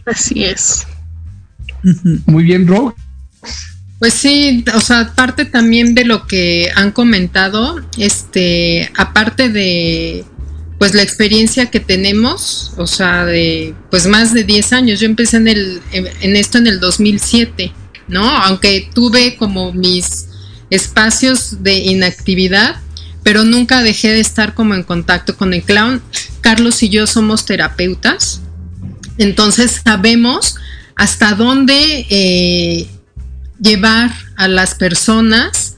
Así 0.07 0.43
es. 0.43 0.87
Uh 1.83 1.89
-huh. 1.89 2.21
Muy 2.25 2.43
bien, 2.43 2.65
Ro. 2.65 2.95
Pues 3.99 4.13
sí, 4.13 4.63
o 4.73 4.79
sea, 4.79 5.13
parte 5.13 5.43
también 5.43 5.93
de 5.93 6.05
lo 6.05 6.25
que 6.25 6.71
han 6.73 6.91
comentado, 6.91 7.81
este, 7.97 8.89
aparte 8.95 9.49
de 9.49 10.25
pues 10.77 10.93
la 10.93 11.01
experiencia 11.01 11.69
que 11.69 11.81
tenemos, 11.81 12.71
o 12.77 12.87
sea, 12.87 13.25
de 13.25 13.75
pues 13.91 14.07
más 14.07 14.33
de 14.33 14.45
10 14.45 14.71
años. 14.71 15.01
Yo 15.01 15.07
empecé 15.07 15.35
en 15.35 15.49
el 15.49 15.81
en 15.91 16.35
esto 16.37 16.57
en 16.57 16.67
el 16.67 16.79
2007, 16.79 17.73
¿no? 18.07 18.23
Aunque 18.23 18.89
tuve 18.93 19.35
como 19.35 19.73
mis 19.73 20.27
espacios 20.69 21.61
de 21.63 21.79
inactividad, 21.79 22.77
pero 23.23 23.43
nunca 23.43 23.81
dejé 23.81 24.09
de 24.11 24.21
estar 24.21 24.53
como 24.53 24.73
en 24.73 24.83
contacto 24.83 25.35
con 25.35 25.53
el 25.53 25.63
clown. 25.63 26.01
Carlos 26.39 26.81
y 26.83 26.87
yo 26.87 27.05
somos 27.05 27.45
terapeutas, 27.45 28.39
entonces 29.17 29.81
sabemos 29.83 30.55
hasta 30.95 31.33
dónde 31.33 32.05
eh, 32.09 32.87
llevar 33.59 34.11
a 34.35 34.47
las 34.47 34.75
personas 34.75 35.75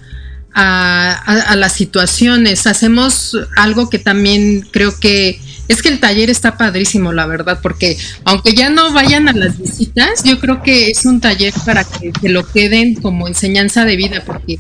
a, 0.54 1.56
las 1.56 1.74
situaciones. 1.74 2.68
Hacemos 2.68 3.38
algo 3.56 3.90
que 3.90 4.00
también 4.00 4.68
creo 4.72 4.98
que 5.00 5.40
es 5.68 5.82
que 5.82 5.90
el 5.90 6.00
taller 6.00 6.30
está 6.30 6.58
padrísimo, 6.58 7.14
la 7.14 7.26
verdad, 7.26 7.60
porque 7.62 7.98
aunque 8.26 8.54
ya 8.54 8.70
no 8.70 8.92
vayan 8.92 9.30
a 9.30 9.34
las 9.34 9.58
visitas, 9.58 10.24
yo 10.26 10.40
creo 10.40 10.62
que 10.62 10.90
es 10.90 11.06
un 11.06 11.22
taller 11.22 11.54
para 11.66 11.86
que 11.86 12.30
lo 12.30 12.46
queden 12.46 12.96
como 12.96 13.28
enseñanza 13.28 13.86
de 13.86 13.96
vida, 13.96 14.24
porque 14.26 14.60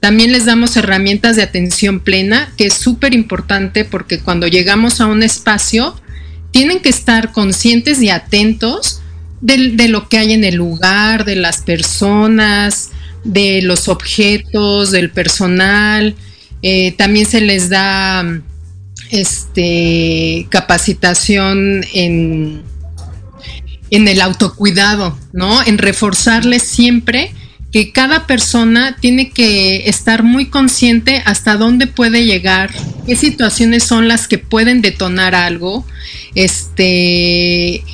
también 0.00 0.32
les 0.32 0.44
damos 0.44 0.76
herramientas 0.76 1.36
de 1.36 1.42
atención 1.42 2.00
plena, 2.00 2.52
que 2.58 2.66
es 2.66 2.74
súper 2.74 3.14
importante 3.14 3.86
porque 3.86 4.20
cuando 4.20 4.48
llegamos 4.48 5.00
a 5.00 5.06
un 5.06 5.22
espacio, 5.22 5.94
tienen 6.50 6.80
que 6.80 6.88
estar 6.90 7.32
conscientes 7.32 8.02
y 8.02 8.10
atentos 8.10 8.99
de, 9.40 9.88
lo 9.88 10.08
que 10.08 10.18
hay 10.18 10.32
en 10.32 10.44
el 10.44 10.56
lugar, 10.56 11.24
de 11.24 11.36
las 11.36 11.62
personas, 11.62 12.90
de 13.24 13.62
los 13.62 13.88
objetos, 13.88 14.90
del 14.90 15.10
personal. 15.10 16.14
Eh, 16.62 16.92
también 16.92 17.26
se 17.26 17.40
les 17.40 17.68
da 17.68 18.40
este, 19.10 20.46
capacitación 20.50 21.84
en, 21.94 22.62
en 23.90 24.08
el 24.08 24.20
autocuidado, 24.20 25.18
¿no? 25.32 25.62
En 25.64 25.78
reforzarles 25.78 26.62
siempre 26.62 27.32
que 27.72 27.92
cada 27.92 28.26
persona 28.26 28.96
tiene 29.00 29.30
que 29.30 29.88
estar 29.88 30.22
muy 30.22 30.46
consciente 30.46 31.22
hasta 31.24 31.56
dónde 31.56 31.86
puede 31.86 32.24
llegar, 32.24 32.72
qué 33.06 33.14
situaciones 33.14 33.84
son 33.84 34.08
las 34.08 34.26
que 34.26 34.38
pueden 34.38 34.82
detonar 34.82 35.34
algo, 35.36 35.86
este, 36.34 37.84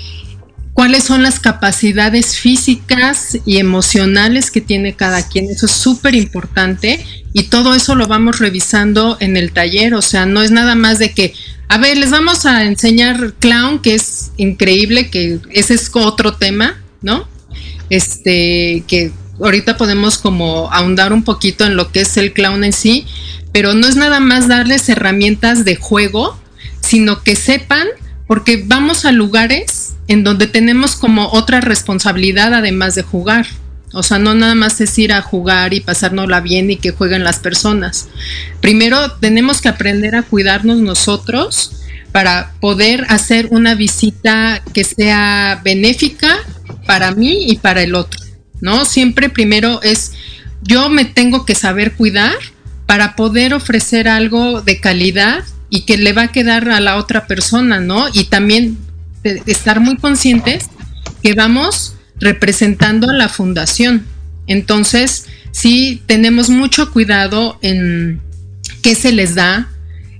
cuáles 0.76 1.04
son 1.04 1.22
las 1.22 1.40
capacidades 1.40 2.36
físicas 2.36 3.38
y 3.46 3.56
emocionales 3.56 4.50
que 4.50 4.60
tiene 4.60 4.94
cada 4.94 5.26
quien. 5.26 5.46
Eso 5.46 5.64
es 5.64 5.72
súper 5.72 6.14
importante 6.14 7.02
y 7.32 7.44
todo 7.44 7.74
eso 7.74 7.94
lo 7.94 8.06
vamos 8.06 8.40
revisando 8.40 9.16
en 9.20 9.38
el 9.38 9.52
taller. 9.52 9.94
O 9.94 10.02
sea, 10.02 10.26
no 10.26 10.42
es 10.42 10.50
nada 10.50 10.74
más 10.74 10.98
de 10.98 11.14
que, 11.14 11.32
a 11.68 11.78
ver, 11.78 11.96
les 11.96 12.10
vamos 12.10 12.44
a 12.44 12.64
enseñar 12.64 13.32
clown, 13.38 13.78
que 13.78 13.94
es 13.94 14.32
increíble, 14.36 15.08
que 15.08 15.40
ese 15.50 15.72
es 15.72 15.90
otro 15.94 16.34
tema, 16.34 16.78
¿no? 17.00 17.26
Este, 17.88 18.84
que 18.86 19.12
ahorita 19.40 19.78
podemos 19.78 20.18
como 20.18 20.70
ahondar 20.70 21.14
un 21.14 21.22
poquito 21.22 21.64
en 21.64 21.76
lo 21.76 21.90
que 21.90 22.02
es 22.02 22.18
el 22.18 22.34
clown 22.34 22.64
en 22.64 22.74
sí, 22.74 23.06
pero 23.50 23.72
no 23.72 23.86
es 23.86 23.96
nada 23.96 24.20
más 24.20 24.46
darles 24.46 24.90
herramientas 24.90 25.64
de 25.64 25.76
juego, 25.76 26.38
sino 26.82 27.22
que 27.22 27.34
sepan, 27.34 27.88
porque 28.26 28.62
vamos 28.66 29.06
a 29.06 29.12
lugares 29.12 29.85
en 30.08 30.24
donde 30.24 30.46
tenemos 30.46 30.96
como 30.96 31.28
otra 31.32 31.60
responsabilidad 31.60 32.54
además 32.54 32.94
de 32.94 33.02
jugar. 33.02 33.46
O 33.92 34.02
sea, 34.02 34.18
no 34.18 34.34
nada 34.34 34.54
más 34.54 34.80
es 34.80 34.98
ir 34.98 35.12
a 35.12 35.22
jugar 35.22 35.72
y 35.72 35.80
pasárnosla 35.80 36.40
bien 36.40 36.70
y 36.70 36.76
que 36.76 36.90
jueguen 36.90 37.24
las 37.24 37.38
personas. 37.38 38.08
Primero 38.60 39.12
tenemos 39.12 39.60
que 39.60 39.68
aprender 39.68 40.16
a 40.16 40.22
cuidarnos 40.22 40.78
nosotros 40.78 41.72
para 42.12 42.52
poder 42.60 43.06
hacer 43.08 43.48
una 43.50 43.74
visita 43.74 44.62
que 44.74 44.84
sea 44.84 45.60
benéfica 45.64 46.36
para 46.86 47.12
mí 47.12 47.50
y 47.50 47.56
para 47.56 47.82
el 47.82 47.94
otro. 47.94 48.26
¿no? 48.60 48.84
Siempre 48.84 49.28
primero 49.28 49.80
es, 49.82 50.12
yo 50.62 50.88
me 50.88 51.04
tengo 51.04 51.44
que 51.44 51.54
saber 51.54 51.94
cuidar 51.94 52.34
para 52.86 53.16
poder 53.16 53.54
ofrecer 53.54 54.08
algo 54.08 54.62
de 54.62 54.80
calidad 54.80 55.44
y 55.68 55.82
que 55.82 55.98
le 55.98 56.12
va 56.12 56.22
a 56.22 56.32
quedar 56.32 56.68
a 56.70 56.80
la 56.80 56.96
otra 56.96 57.26
persona, 57.26 57.80
¿no? 57.80 58.06
Y 58.12 58.24
también 58.24 58.78
estar 59.46 59.80
muy 59.80 59.96
conscientes 59.96 60.68
que 61.22 61.34
vamos 61.34 61.94
representando 62.20 63.10
a 63.10 63.14
la 63.14 63.28
fundación. 63.28 64.06
Entonces, 64.46 65.26
sí, 65.52 66.02
tenemos 66.06 66.48
mucho 66.48 66.92
cuidado 66.92 67.58
en 67.62 68.20
qué 68.82 68.94
se 68.94 69.12
les 69.12 69.34
da, 69.34 69.68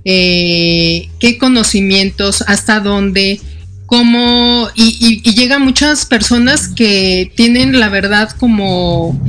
eh, 0.05 1.09
qué 1.19 1.37
conocimientos, 1.37 2.43
hasta 2.47 2.79
dónde, 2.79 3.39
como 3.87 4.67
y, 4.75 5.21
y, 5.23 5.33
llegan 5.33 5.63
muchas 5.63 6.05
personas 6.05 6.67
que 6.67 7.31
tienen 7.35 7.79
la 7.79 7.87
verdad 7.87 8.29
como 8.37 9.19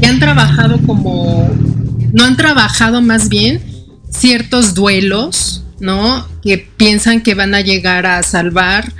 que 0.00 0.06
han 0.06 0.20
trabajado 0.20 0.78
como 0.86 1.50
no 2.12 2.24
han 2.24 2.36
trabajado 2.36 3.00
más 3.00 3.30
bien 3.30 3.62
ciertos 4.10 4.74
duelos 4.74 5.64
no 5.80 6.28
que 6.42 6.58
piensan 6.58 7.22
que 7.22 7.34
van 7.34 7.54
a 7.54 7.62
llegar 7.62 8.04
a 8.04 8.22
salvar 8.22 8.92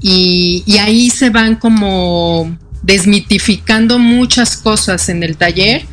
y, 0.00 0.64
ahí 0.78 1.10
se 1.10 1.30
van 1.30 1.56
como 1.56 2.56
desmitificando 2.82 3.98
muchas 3.98 4.56
cosas 4.56 5.08
en 5.08 5.22
el 5.22 5.36
taller 5.36 5.84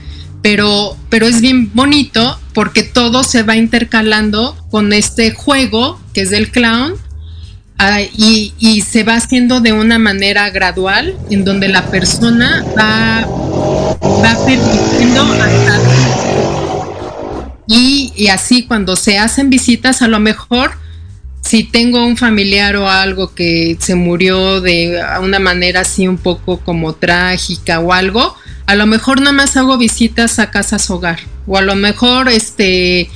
pero 0.44 0.96
pero 1.10 1.26
es 1.26 1.42
bien 1.42 1.74
bonito 1.74 2.40
porque 2.54 2.84
todo 2.84 3.24
se 3.24 3.42
va 3.42 3.56
intercalando 3.56 4.56
con 4.70 4.94
este 4.94 5.32
juego 5.32 6.00
que 6.14 6.22
es 6.22 6.30
del 6.30 6.52
clown 6.52 6.94
Ah, 7.78 8.00
y, 8.02 8.82
se 8.88 9.04
va 9.04 9.16
haciendo 9.16 9.60
de 9.60 9.74
una 9.74 10.00
manera 10.00 10.50
gradual 10.50 11.18
en 11.30 11.44
donde 11.44 11.68
la 11.68 11.86
persona 11.88 12.64
va, 12.78 13.26
va 13.26 14.46
permitiendo 14.46 15.26
y 17.68 18.28
así 18.28 18.64
cuando 18.64 18.96
se 18.96 19.18
hacen 19.18 19.50
visitas 19.50 20.02
a 20.02 20.08
lo 20.08 20.20
mejor 20.20 20.72
si 21.46 21.64
tengo 21.64 22.04
un 22.04 22.18
familiar 22.18 22.76
o 22.76 22.90
algo 22.90 23.36
que 23.36 23.78
se 23.80 23.94
murió 23.94 24.62
de 24.62 25.00
una 25.22 25.38
manera 25.38 25.82
así 25.82 26.08
un 26.08 26.18
poco 26.18 26.58
como 26.60 26.94
trágica 26.94 27.80
o 27.80 27.94
algo, 27.94 28.36
a 28.66 28.74
lo 28.74 28.88
mejor 28.88 29.20
nada 29.20 29.32
más 29.32 29.56
hago 29.56 29.78
visitas 29.78 30.40
a 30.40 30.50
casas 30.50 30.90
hogar 30.90 31.20
o 31.46 31.58
a 31.58 31.62
lo 31.62 31.76
mejor 31.76 32.30
este 32.30 33.10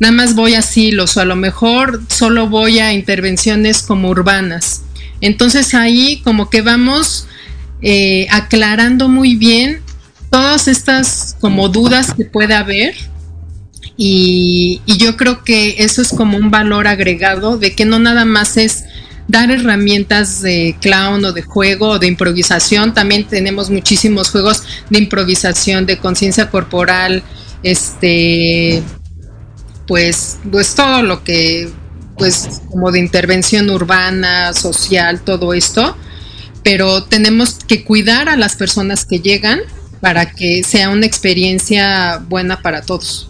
nada 0.00 0.12
más 0.12 0.34
voy 0.34 0.54
a 0.54 0.62
silos 0.62 1.16
o 1.16 1.20
a 1.20 1.24
lo 1.24 1.36
mejor 1.36 2.02
solo 2.08 2.48
voy 2.48 2.80
a 2.80 2.92
intervenciones 2.92 3.82
como 3.82 4.10
urbanas. 4.10 4.82
Entonces 5.20 5.72
ahí 5.72 6.20
como 6.24 6.50
que 6.50 6.62
vamos 6.62 7.28
eh, 7.82 8.26
aclarando 8.30 9.08
muy 9.08 9.36
bien 9.36 9.80
todas 10.28 10.66
estas 10.66 11.36
como 11.40 11.68
dudas 11.68 12.12
que 12.14 12.24
puede 12.24 12.54
haber 12.54 12.96
y, 13.96 14.82
yo 14.86 15.16
creo 15.16 15.42
que 15.44 15.76
eso 15.78 16.02
es 16.02 16.08
como 16.08 16.36
un 16.36 16.50
valor 16.50 16.86
agregado 16.86 17.58
de 17.58 17.74
que 17.74 17.84
no 17.84 17.98
nada 17.98 18.24
más 18.24 18.56
es 18.56 18.84
dar 19.28 19.50
herramientas 19.50 20.42
de 20.42 20.76
clown 20.80 21.24
o 21.24 21.32
de 21.32 21.42
juego 21.42 21.90
o 21.90 21.98
de 21.98 22.06
improvisación, 22.06 22.94
también 22.94 23.24
tenemos 23.24 23.70
muchísimos 23.70 24.30
juegos 24.30 24.62
de 24.90 24.98
improvisación, 24.98 25.86
de 25.86 25.98
conciencia 25.98 26.50
corporal, 26.50 27.22
este 27.62 28.82
pues, 29.86 30.38
pues 30.50 30.74
todo 30.74 31.02
lo 31.02 31.22
que, 31.24 31.70
pues 32.18 32.62
como 32.70 32.90
de 32.90 32.98
intervención 32.98 33.70
urbana, 33.70 34.52
social, 34.52 35.20
todo 35.20 35.54
esto, 35.54 35.96
pero 36.62 37.04
tenemos 37.04 37.58
que 37.66 37.84
cuidar 37.84 38.28
a 38.28 38.36
las 38.36 38.56
personas 38.56 39.04
que 39.04 39.20
llegan 39.20 39.60
para 40.00 40.32
que 40.32 40.62
sea 40.64 40.90
una 40.90 41.06
experiencia 41.06 42.22
buena 42.28 42.60
para 42.62 42.82
todos. 42.82 43.28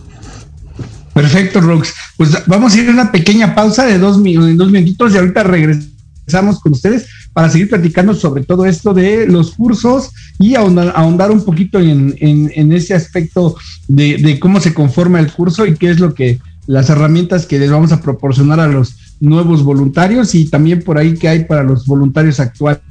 Perfecto, 1.16 1.62
Rox. 1.62 1.94
Pues 2.18 2.30
vamos 2.46 2.74
a 2.74 2.78
ir 2.78 2.90
a 2.90 2.92
una 2.92 3.10
pequeña 3.10 3.54
pausa 3.54 3.86
de 3.86 3.98
dos, 3.98 4.22
dos 4.22 4.70
minutitos 4.70 5.14
y 5.14 5.16
ahorita 5.16 5.44
regresamos 5.44 6.60
con 6.60 6.72
ustedes 6.72 7.06
para 7.32 7.48
seguir 7.48 7.70
platicando 7.70 8.12
sobre 8.12 8.44
todo 8.44 8.66
esto 8.66 8.92
de 8.92 9.26
los 9.26 9.52
cursos 9.52 10.10
y 10.38 10.56
ahondar, 10.56 11.30
un 11.30 11.42
poquito 11.42 11.80
en, 11.80 12.70
ese 12.70 12.92
aspecto 12.92 13.56
de, 13.88 14.38
cómo 14.38 14.60
se 14.60 14.74
conforma 14.74 15.18
el 15.18 15.32
curso 15.32 15.64
y 15.64 15.74
qué 15.74 15.88
es 15.88 16.00
lo 16.00 16.12
que 16.12 16.38
las 16.66 16.90
herramientas 16.90 17.46
que 17.46 17.58
les 17.58 17.70
vamos 17.70 17.92
a 17.92 18.02
proporcionar 18.02 18.60
a 18.60 18.68
los 18.68 18.96
nuevos 19.18 19.62
voluntarios 19.62 20.34
y 20.34 20.50
también 20.50 20.82
por 20.82 20.98
ahí 20.98 21.14
que 21.14 21.30
hay 21.30 21.44
para 21.44 21.62
los 21.62 21.86
voluntarios 21.86 22.40
actuales. 22.40 22.82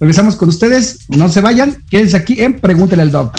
Regresamos 0.00 0.34
con 0.34 0.48
ustedes, 0.48 1.08
no 1.10 1.28
se 1.28 1.40
vayan, 1.40 1.76
quédense 1.88 2.16
aquí 2.16 2.40
en 2.40 2.58
Pregúntele 2.58 3.02
al 3.02 3.12
Doc. 3.12 3.38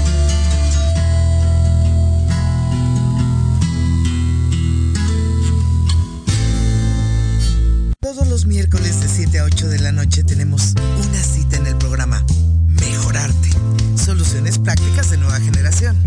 Miércoles 8.45 9.01
de 9.01 9.07
7 9.07 9.39
a 9.39 9.43
8 9.43 9.67
de 9.67 9.79
la 9.79 9.91
noche 9.91 10.23
tenemos 10.23 10.73
una 11.05 11.21
cita 11.21 11.57
en 11.57 11.67
el 11.67 11.75
programa 11.75 12.25
Mejorarte. 12.67 13.49
Soluciones 13.95 14.57
prácticas 14.57 15.09
de 15.09 15.17
nueva 15.17 15.39
generación. 15.39 15.97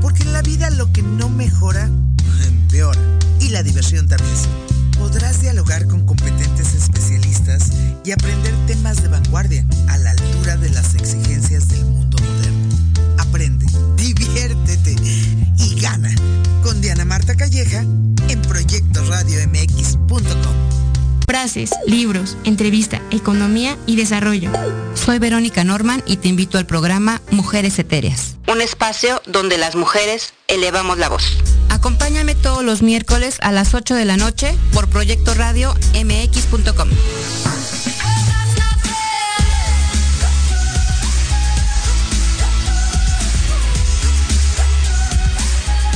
Porque 0.00 0.22
en 0.22 0.32
la 0.32 0.42
vida 0.42 0.70
lo 0.70 0.92
que 0.92 1.02
no 1.02 1.28
mejora, 1.28 1.90
empeora. 2.46 3.00
Y 3.40 3.48
la 3.48 3.62
diversión 3.62 4.08
también. 4.08 4.34
Podrás 4.98 5.40
dialogar 5.40 5.86
con 5.86 6.06
competentes 6.06 6.74
especialistas 6.74 7.70
y 8.04 8.12
aprender 8.12 8.54
temas 8.66 9.02
de 9.02 9.08
vanguardia 9.08 9.66
a 9.88 9.98
la 9.98 10.12
altura 10.12 10.56
de 10.56 10.70
las 10.70 10.94
exigencias 10.94 11.68
del 11.68 11.84
mundo 11.86 12.16
moderno. 12.18 12.76
Aprende, 13.18 13.66
diviértete 13.96 14.96
y 15.58 15.80
gana 15.80 16.14
con 16.62 16.80
Diana 16.80 17.04
Marta 17.04 17.34
Calleja 17.34 17.84
en 18.28 18.40
proyectoradiomx.com. 18.42 20.93
frases, 21.26 21.70
libros, 21.86 22.36
entrevista, 22.44 23.00
economía 23.10 23.76
y 23.86 23.96
desarrollo. 23.96 24.50
Soy 24.94 25.18
Verónica 25.18 25.64
Norman 25.64 26.02
y 26.06 26.16
te 26.16 26.28
invito 26.28 26.58
al 26.58 26.66
programa 26.66 27.20
Mujeres 27.30 27.78
Etéreas. 27.78 28.36
Un 28.46 28.60
espacio 28.60 29.22
donde 29.26 29.58
las 29.58 29.74
mujeres 29.74 30.34
elevamos 30.48 30.98
la 30.98 31.08
voz. 31.08 31.24
Acompáñame 31.70 32.34
todos 32.34 32.64
los 32.64 32.82
miércoles 32.82 33.38
a 33.42 33.52
las 33.52 33.74
8 33.74 33.94
de 33.94 34.04
la 34.04 34.16
noche 34.16 34.54
por 34.72 34.88
Proyecto 34.88 35.34
Radio 35.34 35.74
MX.com. 35.94 36.88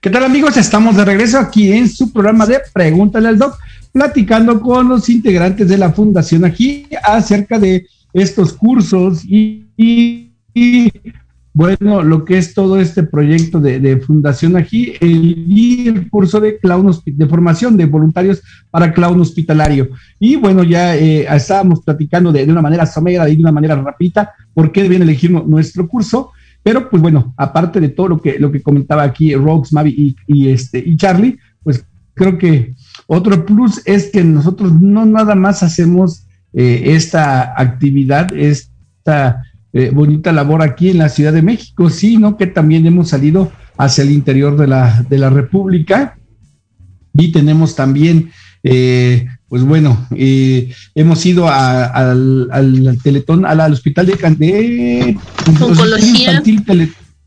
¿Qué 0.00 0.08
tal 0.08 0.24
amigos? 0.24 0.56
Estamos 0.56 0.96
de 0.96 1.04
regreso 1.04 1.38
aquí 1.38 1.70
en 1.70 1.86
su 1.86 2.10
programa 2.10 2.46
de 2.46 2.62
Pregúntale 2.72 3.28
al 3.28 3.38
Doc, 3.38 3.58
platicando 3.92 4.58
con 4.62 4.88
los 4.88 5.10
integrantes 5.10 5.68
de 5.68 5.76
la 5.76 5.92
Fundación 5.92 6.46
aquí 6.46 6.86
acerca 7.02 7.58
de 7.58 7.86
estos 8.14 8.54
cursos 8.54 9.22
y 9.22 9.66
bueno, 11.52 12.02
lo 12.02 12.24
que 12.24 12.38
es 12.38 12.54
todo 12.54 12.80
este 12.80 13.02
proyecto 13.02 13.60
de, 13.60 14.00
Fundación 14.00 14.56
aquí 14.56 14.94
el, 15.00 16.08
curso 16.08 16.40
de 16.40 16.58
clown 16.58 16.92
de 17.04 17.26
formación 17.26 17.76
de 17.76 17.86
voluntarios 17.86 18.40
para 18.70 18.92
clown 18.92 19.20
hospitalario. 19.20 19.88
Y 20.18 20.36
bueno, 20.36 20.62
ya 20.62 20.96
eh, 20.96 21.26
estábamos 21.28 21.82
platicando 21.82 22.30
de, 22.30 22.44
una 22.44 22.62
manera 22.62 22.86
somera 22.86 23.28
y 23.28 23.34
de 23.34 23.42
una 23.42 23.52
manera 23.52 23.74
rapidita 23.74 24.32
por 24.54 24.70
qué 24.70 24.82
debían 24.82 25.02
elegir 25.02 25.30
nuestro 25.30 25.88
curso. 25.88 26.30
Pero 26.62 26.88
pues 26.88 27.02
bueno, 27.02 27.34
aparte 27.36 27.80
de 27.80 27.88
todo 27.88 28.08
lo 28.08 28.20
que, 28.20 28.38
lo 28.38 28.52
que 28.52 28.62
comentaba 28.62 29.02
aquí 29.02 29.34
Rox, 29.34 29.72
Mavi 29.72 30.14
y, 30.26 30.48
este, 30.48 30.78
y 30.78 30.96
Charlie, 30.96 31.38
pues 31.62 31.84
creo 32.14 32.38
que 32.38 32.74
otro 33.06 33.44
plus 33.44 33.82
es 33.86 34.10
que 34.10 34.22
nosotros 34.22 34.80
no 34.80 35.04
nada 35.04 35.34
más 35.34 35.62
hacemos 35.62 36.26
eh, 36.52 36.82
esta 36.94 37.54
actividad, 37.60 38.32
esta 38.36 39.42
eh, 39.72 39.90
bonita 39.92 40.32
labor 40.32 40.62
aquí 40.62 40.90
en 40.90 40.98
la 40.98 41.08
Ciudad 41.08 41.32
de 41.32 41.42
México, 41.42 41.90
sino 41.90 42.36
que 42.36 42.46
también 42.46 42.86
hemos 42.86 43.10
salido 43.10 43.52
hacia 43.78 44.02
el 44.02 44.10
interior 44.10 44.56
de 44.56 44.66
la, 44.66 45.06
de 45.08 45.18
la 45.18 45.30
República 45.30 46.18
y 47.14 47.32
tenemos 47.32 47.74
también, 47.74 48.30
eh, 48.62 49.26
pues 49.48 49.62
bueno, 49.62 50.06
eh, 50.16 50.72
hemos 50.94 51.24
ido 51.24 51.48
al, 51.48 52.48
al, 52.50 52.98
Teletón, 53.02 53.46
al, 53.46 53.72
hospital 53.72 54.06
de, 54.06 54.14
de 54.14 55.16
oncología. 55.46 56.42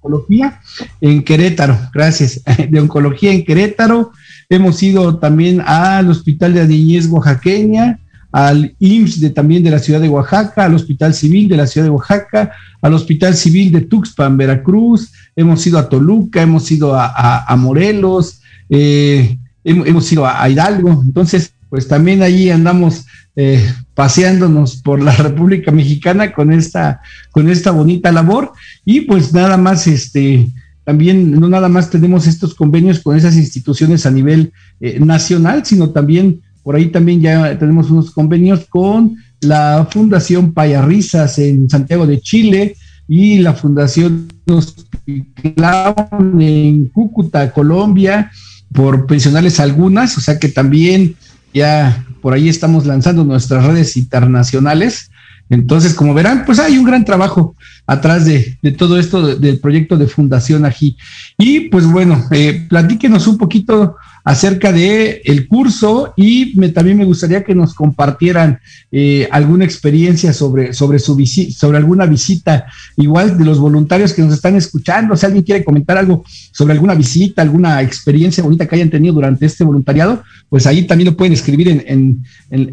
oncología 0.01 0.59
en 1.01 1.23
Querétaro, 1.23 1.77
gracias, 1.93 2.41
de 2.69 2.79
oncología 2.79 3.31
en 3.31 3.43
Querétaro. 3.43 4.11
Hemos 4.49 4.83
ido 4.83 5.17
también 5.17 5.61
al 5.65 6.09
Hospital 6.09 6.53
de 6.53 6.67
Niñez 6.67 7.07
Oaxaqueña, 7.07 7.99
al 8.33 8.75
IMSS 8.79 9.21
de, 9.21 9.29
también 9.29 9.63
de 9.63 9.69
la 9.69 9.77
ciudad 9.77 10.01
de 10.01 10.09
Oaxaca, 10.09 10.65
al 10.65 10.73
Hospital 10.73 11.13
Civil 11.13 11.47
de 11.47 11.55
la 11.55 11.67
ciudad 11.67 11.85
de 11.85 11.91
Oaxaca, 11.91 12.51
al 12.81 12.93
Hospital 12.95 13.35
Civil 13.35 13.71
de 13.71 13.81
Tuxpan, 13.81 14.35
Veracruz, 14.35 15.11
hemos 15.35 15.65
ido 15.67 15.77
a 15.77 15.87
Toluca, 15.87 16.41
hemos 16.41 16.69
ido 16.71 16.95
a, 16.95 17.55
Morelos, 17.57 18.41
eh, 18.69 19.37
hemos, 19.63 20.11
ido 20.11 20.25
a, 20.25 20.49
Hidalgo, 20.49 21.03
entonces 21.05 21.53
pues 21.69 21.87
también 21.87 22.23
ahí 22.23 22.49
andamos 22.49 23.05
eh, 23.35 23.63
paseándonos 23.93 24.77
por 24.77 25.01
la 25.01 25.11
República 25.15 25.71
Mexicana 25.71 26.33
con 26.33 26.51
esta, 26.51 27.01
con 27.31 27.49
esta 27.49 27.69
bonita 27.69 28.11
labor. 28.11 28.51
Y 28.83 29.01
pues 29.01 29.31
nada 29.33 29.57
más 29.57 29.85
este 29.87 30.47
también 30.83 31.31
no 31.31 31.47
nada 31.47 31.69
más 31.69 31.89
tenemos 31.89 32.27
estos 32.27 32.55
convenios 32.55 32.99
con 32.99 33.15
esas 33.15 33.37
instituciones 33.37 34.05
a 34.05 34.11
nivel 34.11 34.51
eh, 34.81 34.99
nacional, 34.99 35.65
sino 35.65 35.91
también 35.91 36.41
por 36.63 36.75
ahí 36.75 36.87
también 36.87 37.21
ya 37.21 37.57
tenemos 37.59 37.91
unos 37.91 38.11
convenios 38.11 38.65
con 38.69 39.17
la 39.41 39.87
Fundación 39.91 40.53
Payarrizas 40.53 41.37
en 41.39 41.69
Santiago 41.69 42.07
de 42.07 42.21
Chile 42.21 42.75
y 43.07 43.39
la 43.39 43.53
Fundación 43.53 44.29
Hospital 44.47 45.95
en 46.39 46.87
Cúcuta, 46.87 47.51
Colombia, 47.51 48.31
por 48.73 49.05
pensionales 49.05 49.59
algunas, 49.59 50.17
o 50.17 50.21
sea 50.21 50.39
que 50.39 50.49
también 50.49 51.15
ya 51.53 52.05
por 52.21 52.33
ahí 52.33 52.49
estamos 52.49 52.85
lanzando 52.85 53.23
nuestras 53.23 53.65
redes 53.65 53.97
internacionales. 53.97 55.11
Entonces, 55.49 55.93
como 55.93 56.13
verán, 56.13 56.45
pues 56.45 56.57
hay 56.57 56.77
un 56.77 56.85
gran 56.85 57.03
trabajo 57.03 57.55
atrás 57.85 58.25
de, 58.25 58.57
todo 58.77 58.97
esto 58.97 59.35
del 59.35 59.59
proyecto 59.59 59.97
de 59.97 60.07
Fundación 60.07 60.65
AGI. 60.65 60.97
Y 61.37 61.59
pues 61.69 61.85
bueno, 61.85 62.25
eh, 62.31 62.65
platíquenos 62.69 63.27
un 63.27 63.37
poquito 63.37 63.97
acerca 64.23 64.71
de 64.71 65.21
el 65.25 65.47
curso 65.47 66.13
y 66.15 66.53
me, 66.55 66.69
también 66.69 66.97
me 66.97 67.05
gustaría 67.05 67.43
que 67.43 67.53
nos 67.53 67.73
compartieran 67.73 68.59
eh, 68.91 69.27
alguna 69.31 69.65
experiencia 69.65 70.31
sobre, 70.33 70.73
sobre, 70.73 70.99
su 70.99 71.13
sobre 71.25 71.77
alguna 71.77 72.05
visita, 72.05 72.65
igual 72.97 73.37
de 73.37 73.45
los 73.45 73.59
voluntarios 73.59 74.13
que 74.13 74.21
nos 74.21 74.33
están 74.33 74.55
escuchando, 74.55 75.17
si 75.17 75.25
alguien 75.25 75.43
quiere 75.43 75.63
comentar 75.63 75.97
algo 75.97 76.23
sobre 76.51 76.73
alguna 76.73 76.95
visita, 76.95 77.41
alguna 77.41 77.81
experiencia 77.81 78.43
bonita 78.43 78.65
que 78.65 78.75
hayan 78.75 78.89
tenido 78.89 79.13
durante 79.13 79.45
este 79.45 79.63
voluntariado, 79.63 80.23
pues 80.49 80.65
ahí 80.67 80.83
también 80.83 81.11
lo 81.11 81.17
pueden 81.17 81.33
escribir 81.33 81.67
en, 81.67 81.83
en, 81.87 82.23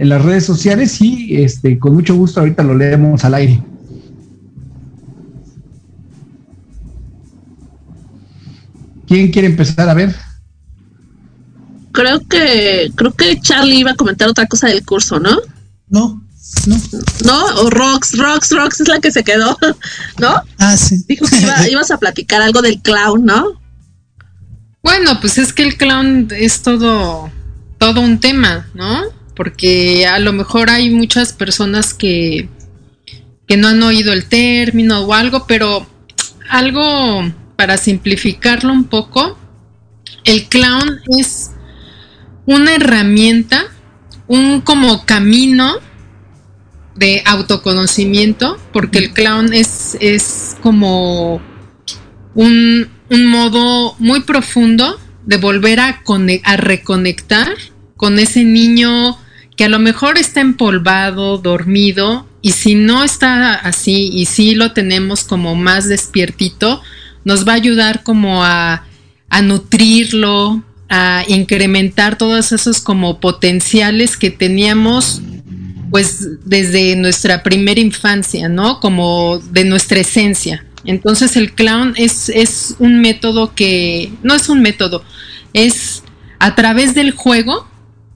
en 0.00 0.08
las 0.08 0.24
redes 0.24 0.44
sociales 0.44 1.00
y 1.00 1.42
este, 1.42 1.78
con 1.78 1.94
mucho 1.94 2.14
gusto 2.14 2.40
ahorita 2.40 2.62
lo 2.62 2.74
leemos 2.74 3.24
al 3.24 3.34
aire. 3.34 3.62
¿Quién 9.06 9.32
quiere 9.32 9.48
empezar 9.48 9.88
a 9.88 9.94
ver? 9.94 10.29
Creo 11.92 12.26
que 12.26 12.90
creo 12.94 13.12
que 13.12 13.40
Charlie 13.40 13.78
iba 13.78 13.92
a 13.92 13.96
comentar 13.96 14.28
otra 14.28 14.46
cosa 14.46 14.68
del 14.68 14.84
curso, 14.84 15.18
¿no? 15.18 15.38
No, 15.88 16.22
no. 16.66 16.76
¿No? 17.24 17.44
O 17.62 17.70
Rox, 17.70 18.16
Rox, 18.16 18.50
Rox 18.52 18.80
es 18.80 18.88
la 18.88 19.00
que 19.00 19.10
se 19.10 19.24
quedó, 19.24 19.56
¿no? 20.18 20.42
Ah, 20.58 20.76
sí. 20.76 21.04
Dijo 21.08 21.26
que 21.26 21.70
ibas 21.70 21.90
a 21.90 21.98
platicar 21.98 22.42
algo 22.42 22.62
del 22.62 22.80
clown, 22.80 23.24
¿no? 23.24 23.60
Bueno, 24.82 25.20
pues 25.20 25.38
es 25.38 25.52
que 25.52 25.62
el 25.62 25.76
clown 25.76 26.28
es 26.30 26.62
todo, 26.62 27.30
todo 27.78 28.00
un 28.00 28.18
tema, 28.18 28.68
¿no? 28.74 29.02
Porque 29.34 30.06
a 30.06 30.18
lo 30.18 30.32
mejor 30.32 30.70
hay 30.70 30.90
muchas 30.90 31.32
personas 31.32 31.92
que, 31.92 32.48
que 33.46 33.56
no 33.56 33.68
han 33.68 33.82
oído 33.82 34.12
el 34.12 34.26
término 34.26 35.00
o 35.00 35.12
algo, 35.12 35.46
pero 35.46 35.86
algo 36.48 37.30
para 37.56 37.76
simplificarlo 37.76 38.72
un 38.72 38.84
poco, 38.84 39.38
el 40.24 40.48
clown 40.48 41.00
es 41.18 41.50
una 42.50 42.74
herramienta, 42.74 43.66
un 44.26 44.60
como 44.60 45.06
camino 45.06 45.76
de 46.96 47.22
autoconocimiento, 47.24 48.58
porque 48.72 48.98
el 48.98 49.12
clown 49.12 49.52
es, 49.52 49.96
es 50.00 50.56
como 50.60 51.40
un, 52.34 52.90
modo 53.08 53.94
muy 54.00 54.22
profundo 54.22 54.98
de 55.26 55.36
volver 55.36 55.78
a, 55.78 56.02
a 56.42 56.56
reconectar 56.56 57.48
con 57.96 58.18
ese 58.18 58.42
niño 58.42 59.16
que 59.56 59.66
a 59.66 59.68
lo 59.68 59.78
mejor 59.78 60.18
está 60.18 60.40
empolvado, 60.40 61.38
dormido, 61.38 62.26
y 62.42 62.50
si 62.50 62.74
no 62.74 63.04
está 63.04 63.54
así 63.54 64.10
y 64.12 64.26
si 64.26 64.56
lo 64.56 64.72
tenemos 64.72 65.22
como 65.22 65.54
más 65.54 65.88
despiertito, 65.88 66.82
nos 67.24 67.46
va 67.46 67.52
a 67.52 67.56
ayudar 67.56 68.02
como 68.02 68.42
a, 68.42 68.86
a 69.28 69.42
nutrirlo, 69.42 70.64
a 70.90 71.24
incrementar 71.28 72.18
todos 72.18 72.52
esos 72.52 72.80
como 72.80 73.20
potenciales 73.20 74.16
que 74.16 74.30
teníamos 74.30 75.22
pues 75.90 76.44
desde 76.44 76.94
nuestra 76.96 77.42
primera 77.42 77.80
infancia, 77.80 78.48
¿no? 78.48 78.78
Como 78.80 79.38
de 79.38 79.64
nuestra 79.64 80.00
esencia. 80.00 80.64
Entonces 80.84 81.36
el 81.36 81.52
clown 81.52 81.94
es, 81.96 82.28
es 82.28 82.76
un 82.78 83.00
método 83.00 83.54
que, 83.54 84.12
no 84.22 84.34
es 84.34 84.48
un 84.48 84.60
método, 84.60 85.02
es 85.52 86.02
a 86.38 86.54
través 86.54 86.94
del 86.94 87.12
juego 87.12 87.66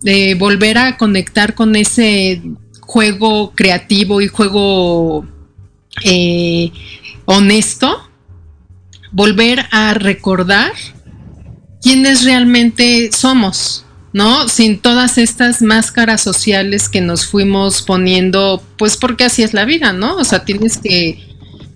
de 0.02 0.34
volver 0.34 0.78
a 0.78 0.96
conectar 0.96 1.54
con 1.54 1.74
ese, 1.76 2.42
juego 2.86 3.52
creativo 3.54 4.20
y 4.20 4.28
juego 4.28 5.26
eh, 6.04 6.70
honesto, 7.24 8.08
volver 9.10 9.66
a 9.70 9.94
recordar 9.94 10.72
quiénes 11.84 12.24
realmente 12.24 13.10
somos, 13.14 13.84
¿no? 14.14 14.48
Sin 14.48 14.78
todas 14.78 15.18
estas 15.18 15.60
máscaras 15.60 16.22
sociales 16.22 16.88
que 16.88 17.02
nos 17.02 17.26
fuimos 17.26 17.82
poniendo, 17.82 18.62
pues 18.78 18.96
porque 18.96 19.24
así 19.24 19.42
es 19.42 19.52
la 19.52 19.66
vida, 19.66 19.92
¿no? 19.92 20.16
O 20.16 20.24
sea, 20.24 20.46
tienes 20.46 20.78
que, 20.78 21.18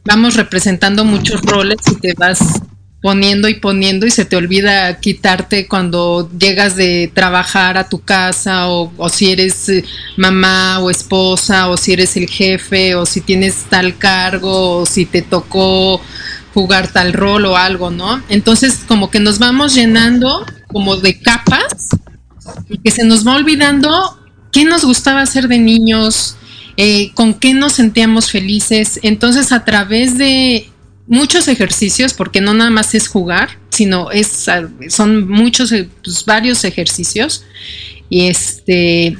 vamos 0.06 0.34
representando 0.34 1.04
muchos 1.04 1.42
roles 1.42 1.76
y 1.92 1.96
te 1.96 2.14
vas 2.14 2.38
poniendo 3.02 3.48
y 3.48 3.54
poniendo 3.54 4.06
y 4.06 4.10
se 4.10 4.24
te 4.24 4.34
olvida 4.34 4.98
quitarte 4.98 5.68
cuando 5.68 6.28
llegas 6.36 6.74
de 6.74 7.12
trabajar 7.14 7.76
a 7.76 7.88
tu 7.88 8.00
casa 8.00 8.70
o, 8.70 8.90
o, 8.96 9.08
si 9.10 9.30
eres 9.30 9.68
eh, 9.68 9.84
mamá 10.16 10.80
o 10.80 10.90
esposa 10.90 11.68
o 11.68 11.76
si 11.76 11.92
eres 11.92 12.16
el 12.16 12.28
jefe 12.28 12.94
o 12.94 13.04
si 13.04 13.20
tienes 13.20 13.66
tal 13.68 13.98
cargo 13.98 14.78
o 14.78 14.86
si 14.86 15.04
te 15.04 15.22
tocó 15.22 16.00
jugar 16.58 16.88
tal 16.88 17.12
rol 17.12 17.44
o 17.46 17.56
algo, 17.56 17.92
¿no? 17.92 18.20
Entonces 18.28 18.80
como 18.88 19.12
que 19.12 19.20
nos 19.20 19.38
vamos 19.38 19.74
llenando 19.74 20.44
como 20.66 20.96
de 20.96 21.20
capas 21.20 21.90
y 22.68 22.78
que 22.78 22.90
se 22.90 23.04
nos 23.04 23.24
va 23.24 23.36
olvidando 23.36 23.88
qué 24.50 24.64
nos 24.64 24.84
gustaba 24.84 25.22
hacer 25.22 25.46
de 25.46 25.60
niños, 25.60 26.34
eh, 26.76 27.12
con 27.14 27.34
qué 27.34 27.54
nos 27.54 27.74
sentíamos 27.74 28.32
felices. 28.32 28.98
Entonces 29.04 29.52
a 29.52 29.64
través 29.64 30.18
de 30.18 30.68
muchos 31.06 31.46
ejercicios, 31.46 32.12
porque 32.12 32.40
no 32.40 32.54
nada 32.54 32.70
más 32.70 32.92
es 32.96 33.06
jugar, 33.06 33.50
sino 33.70 34.10
es, 34.10 34.46
son 34.88 35.28
muchos, 35.28 35.72
pues, 36.02 36.24
varios 36.24 36.64
ejercicios. 36.64 37.44
Y 38.10 38.26
este, 38.26 39.16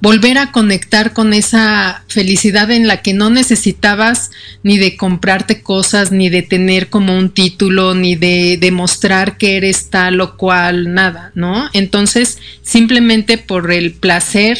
volver 0.00 0.38
a 0.38 0.52
conectar 0.52 1.12
con 1.12 1.32
esa 1.32 2.04
felicidad 2.08 2.70
en 2.70 2.86
la 2.86 3.02
que 3.02 3.14
no 3.14 3.30
necesitabas 3.30 4.30
ni 4.62 4.78
de 4.78 4.96
comprarte 4.96 5.62
cosas, 5.62 6.12
ni 6.12 6.28
de 6.28 6.42
tener 6.42 6.88
como 6.88 7.16
un 7.16 7.30
título, 7.30 7.94
ni 7.94 8.14
de 8.14 8.58
demostrar 8.60 9.38
que 9.38 9.56
eres 9.56 9.90
tal 9.90 10.20
o 10.20 10.36
cual, 10.36 10.92
nada, 10.92 11.32
¿no? 11.34 11.68
Entonces, 11.72 12.38
simplemente 12.62 13.38
por 13.38 13.72
el 13.72 13.92
placer 13.92 14.58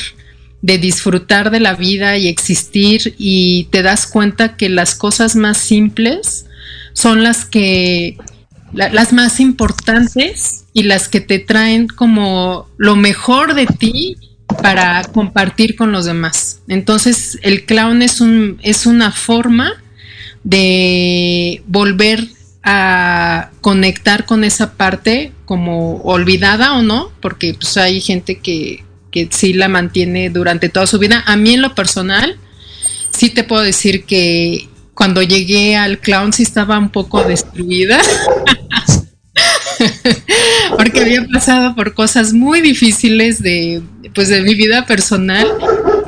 de 0.62 0.78
disfrutar 0.78 1.50
de 1.50 1.60
la 1.60 1.74
vida 1.74 2.16
y 2.16 2.28
existir 2.28 3.14
y 3.18 3.68
te 3.70 3.82
das 3.82 4.06
cuenta 4.06 4.56
que 4.56 4.68
las 4.68 4.94
cosas 4.94 5.36
más 5.36 5.58
simples 5.58 6.46
son 6.92 7.22
las 7.22 7.44
que 7.44 8.16
la, 8.72 8.88
las 8.88 9.12
más 9.12 9.38
importantes 9.38 10.64
y 10.72 10.84
las 10.84 11.08
que 11.08 11.20
te 11.20 11.38
traen 11.38 11.86
como 11.88 12.68
lo 12.78 12.96
mejor 12.96 13.54
de 13.54 13.66
ti 13.66 14.16
para 14.62 15.02
compartir 15.04 15.76
con 15.76 15.92
los 15.92 16.04
demás. 16.04 16.60
Entonces, 16.68 17.38
el 17.42 17.64
clown 17.64 18.02
es 18.02 18.20
un 18.20 18.58
es 18.62 18.86
una 18.86 19.12
forma 19.12 19.72
de 20.44 21.62
volver 21.66 22.28
a 22.62 23.50
conectar 23.60 24.26
con 24.26 24.44
esa 24.44 24.74
parte 24.74 25.32
como 25.44 25.98
olvidada 26.02 26.74
o 26.74 26.82
no, 26.82 27.10
porque 27.20 27.54
pues 27.54 27.76
hay 27.76 28.00
gente 28.00 28.38
que 28.38 28.84
que 29.16 29.28
sí 29.30 29.54
la 29.54 29.68
mantiene 29.68 30.28
durante 30.28 30.68
toda 30.68 30.86
su 30.86 30.98
vida. 30.98 31.24
A 31.26 31.36
mí 31.36 31.54
en 31.54 31.62
lo 31.62 31.74
personal, 31.74 32.36
sí 33.16 33.30
te 33.30 33.44
puedo 33.44 33.62
decir 33.62 34.04
que 34.04 34.68
cuando 34.92 35.22
llegué 35.22 35.76
al 35.76 36.00
clown 36.00 36.34
sí 36.34 36.42
estaba 36.42 36.78
un 36.78 36.90
poco 36.90 37.22
destruida. 37.22 37.98
porque 40.76 41.00
había 41.00 41.26
pasado 41.26 41.74
por 41.74 41.94
cosas 41.94 42.32
muy 42.32 42.60
difíciles 42.60 43.42
de 43.42 43.82
pues 44.16 44.28
de 44.28 44.42
mi 44.42 44.56
vida 44.56 44.84
personal 44.86 45.46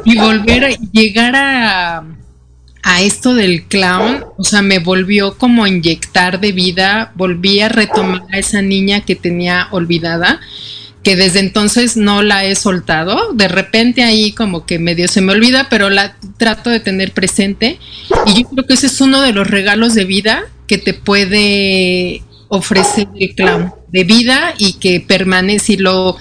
y 0.05 0.19
volver 0.19 0.65
a 0.65 0.71
llegar 0.91 1.37
a 1.37 2.05
a 2.83 3.03
esto 3.03 3.35
del 3.35 3.65
clown, 3.65 4.25
o 4.39 4.45
sea, 4.45 4.63
me 4.63 4.79
volvió 4.79 5.37
como 5.37 5.65
a 5.65 5.69
inyectar 5.69 6.41
de 6.41 6.53
vida, 6.53 7.13
volví 7.17 7.61
a 7.61 7.69
retomar 7.69 8.23
a 8.33 8.39
esa 8.39 8.63
niña 8.63 9.03
que 9.03 9.15
tenía 9.15 9.69
olvidada 9.73 10.41
que 11.03 11.17
desde 11.17 11.41
entonces 11.41 11.97
no 11.97 12.23
la 12.23 12.45
he 12.45 12.55
soltado. 12.55 13.33
De 13.33 13.49
repente 13.49 14.03
ahí 14.03 14.33
como 14.33 14.67
que 14.67 14.79
medio 14.79 15.09
se 15.09 15.21
me 15.21 15.33
olvida, 15.33 15.69
pero 15.71 15.91
la 15.91 16.17
trato 16.37 16.71
de 16.71 16.81
tener 16.81 17.13
presente. 17.13 17.79
Y 18.27 18.43
yo 18.43 18.49
creo 18.49 18.67
que 18.67 18.75
ese 18.75 18.89
es 18.89 19.01
uno 19.01 19.21
de 19.23 19.33
los 19.33 19.47
regalos 19.47 19.95
de 19.95 20.05
vida 20.05 20.43
que 20.67 20.79
te 20.79 20.95
puede 20.95 22.23
ofrecer 22.49 23.09
el 23.19 23.35
clown 23.35 23.73
de 23.89 24.05
vida 24.05 24.55
y 24.59 24.75
que 24.75 25.01
permanece, 25.01 25.65
si 25.65 25.77
lo, 25.77 26.17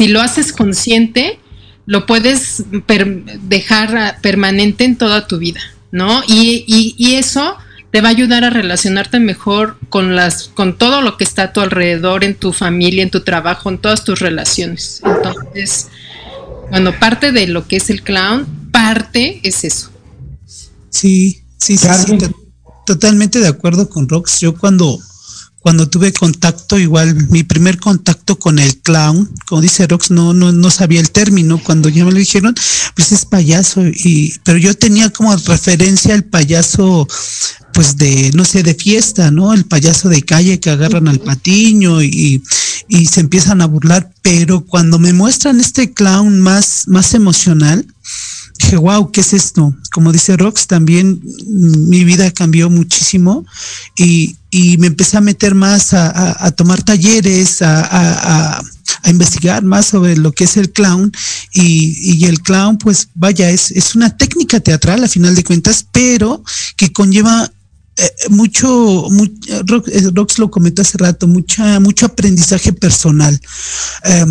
si 0.00 0.08
lo 0.08 0.22
haces 0.22 0.54
consciente, 0.54 1.38
lo 1.84 2.06
puedes 2.06 2.64
dejar 3.42 4.18
permanente 4.22 4.84
en 4.84 4.96
toda 4.96 5.26
tu 5.26 5.36
vida, 5.36 5.60
¿no? 5.92 6.22
Y, 6.26 6.64
y, 6.66 6.94
y 6.96 7.16
eso 7.16 7.54
te 7.90 8.00
va 8.00 8.08
a 8.08 8.12
ayudar 8.12 8.44
a 8.44 8.48
relacionarte 8.48 9.20
mejor 9.20 9.76
con 9.90 10.16
las 10.16 10.48
con 10.54 10.78
todo 10.78 11.02
lo 11.02 11.18
que 11.18 11.24
está 11.24 11.42
a 11.42 11.52
tu 11.52 11.60
alrededor 11.60 12.24
en 12.24 12.34
tu 12.34 12.54
familia, 12.54 13.02
en 13.02 13.10
tu 13.10 13.20
trabajo, 13.20 13.68
en 13.68 13.76
todas 13.76 14.02
tus 14.02 14.20
relaciones. 14.20 15.02
Entonces, 15.04 15.88
bueno, 16.70 16.98
parte 16.98 17.30
de 17.30 17.46
lo 17.48 17.68
que 17.68 17.76
es 17.76 17.90
el 17.90 18.02
clown, 18.02 18.46
parte 18.72 19.40
es 19.42 19.64
eso. 19.64 19.90
Sí, 20.88 21.42
sí, 21.58 21.76
sí, 21.76 21.88
sí 22.06 22.18
totalmente 22.86 23.38
de 23.38 23.48
acuerdo 23.48 23.90
con 23.90 24.08
Rox. 24.08 24.40
Yo 24.40 24.56
cuando 24.56 24.98
cuando 25.60 25.88
tuve 25.90 26.12
contacto, 26.12 26.78
igual 26.78 27.28
mi 27.28 27.44
primer 27.44 27.78
contacto 27.78 28.38
con 28.38 28.58
el 28.58 28.78
clown, 28.78 29.30
como 29.46 29.60
dice 29.60 29.86
Rox, 29.86 30.10
no, 30.10 30.32
no, 30.32 30.52
no 30.52 30.70
sabía 30.70 31.00
el 31.00 31.10
término. 31.10 31.62
Cuando 31.62 31.90
ya 31.90 32.04
me 32.06 32.12
lo 32.12 32.18
dijeron, 32.18 32.54
pues 32.96 33.12
es 33.12 33.26
payaso. 33.26 33.82
Y, 33.86 34.34
pero 34.42 34.56
yo 34.56 34.74
tenía 34.74 35.10
como 35.10 35.36
referencia 35.36 36.14
al 36.14 36.24
payaso, 36.24 37.06
pues 37.74 37.98
de, 37.98 38.30
no 38.34 38.46
sé, 38.46 38.62
de 38.62 38.74
fiesta, 38.74 39.30
¿no? 39.30 39.52
El 39.52 39.66
payaso 39.66 40.08
de 40.08 40.22
calle 40.22 40.60
que 40.60 40.70
agarran 40.70 41.08
al 41.08 41.20
patiño 41.20 42.02
y, 42.02 42.42
y 42.88 43.06
se 43.06 43.20
empiezan 43.20 43.60
a 43.60 43.66
burlar. 43.66 44.10
Pero 44.22 44.64
cuando 44.64 44.98
me 44.98 45.12
muestran 45.12 45.60
este 45.60 45.92
clown 45.92 46.40
más, 46.40 46.84
más 46.86 47.12
emocional, 47.12 47.86
dije, 48.58 48.76
wow, 48.76 49.12
¿qué 49.12 49.20
es 49.20 49.34
esto? 49.34 49.76
Como 49.92 50.10
dice 50.10 50.38
Rox, 50.38 50.66
también 50.66 51.20
mi 51.46 52.04
vida 52.04 52.30
cambió 52.30 52.70
muchísimo 52.70 53.44
y, 53.94 54.36
y 54.50 54.78
me 54.78 54.88
empecé 54.88 55.16
a 55.16 55.20
meter 55.20 55.54
más 55.54 55.94
a, 55.94 56.44
a, 56.44 56.50
tomar 56.50 56.82
talleres, 56.82 57.62
a, 57.62 58.56
a, 58.56 58.62
investigar 59.08 59.62
más 59.62 59.86
sobre 59.86 60.16
lo 60.16 60.32
que 60.32 60.44
es 60.44 60.56
el 60.56 60.72
clown 60.72 61.12
y, 61.54 62.16
y 62.16 62.24
el 62.26 62.40
clown, 62.42 62.76
pues 62.76 63.08
vaya, 63.14 63.48
es, 63.48 63.70
es, 63.70 63.94
una 63.94 64.16
técnica 64.16 64.60
teatral 64.60 65.02
a 65.02 65.08
final 65.08 65.34
de 65.34 65.44
cuentas, 65.44 65.86
pero 65.90 66.42
que 66.76 66.92
conlleva 66.92 67.50
eh, 67.96 68.10
mucho, 68.28 69.06
Rox, 69.66 70.14
Rox, 70.14 70.38
lo 70.38 70.50
comentó 70.50 70.82
hace 70.82 70.98
rato, 70.98 71.26
mucha, 71.26 71.80
mucho 71.80 72.06
aprendizaje 72.06 72.72
personal. 72.72 73.40
Eh, 74.04 74.26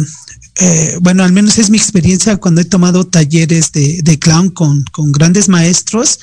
eh, 0.62 0.98
bueno, 1.02 1.24
al 1.24 1.32
menos 1.32 1.58
es 1.58 1.70
mi 1.70 1.78
experiencia 1.78 2.36
cuando 2.38 2.62
he 2.62 2.66
tomado 2.66 3.08
talleres 3.08 3.72
de, 3.72 4.02
de 4.04 4.20
clown 4.20 4.50
con, 4.50 4.84
con, 4.92 5.12
grandes 5.12 5.48
maestros, 5.48 6.20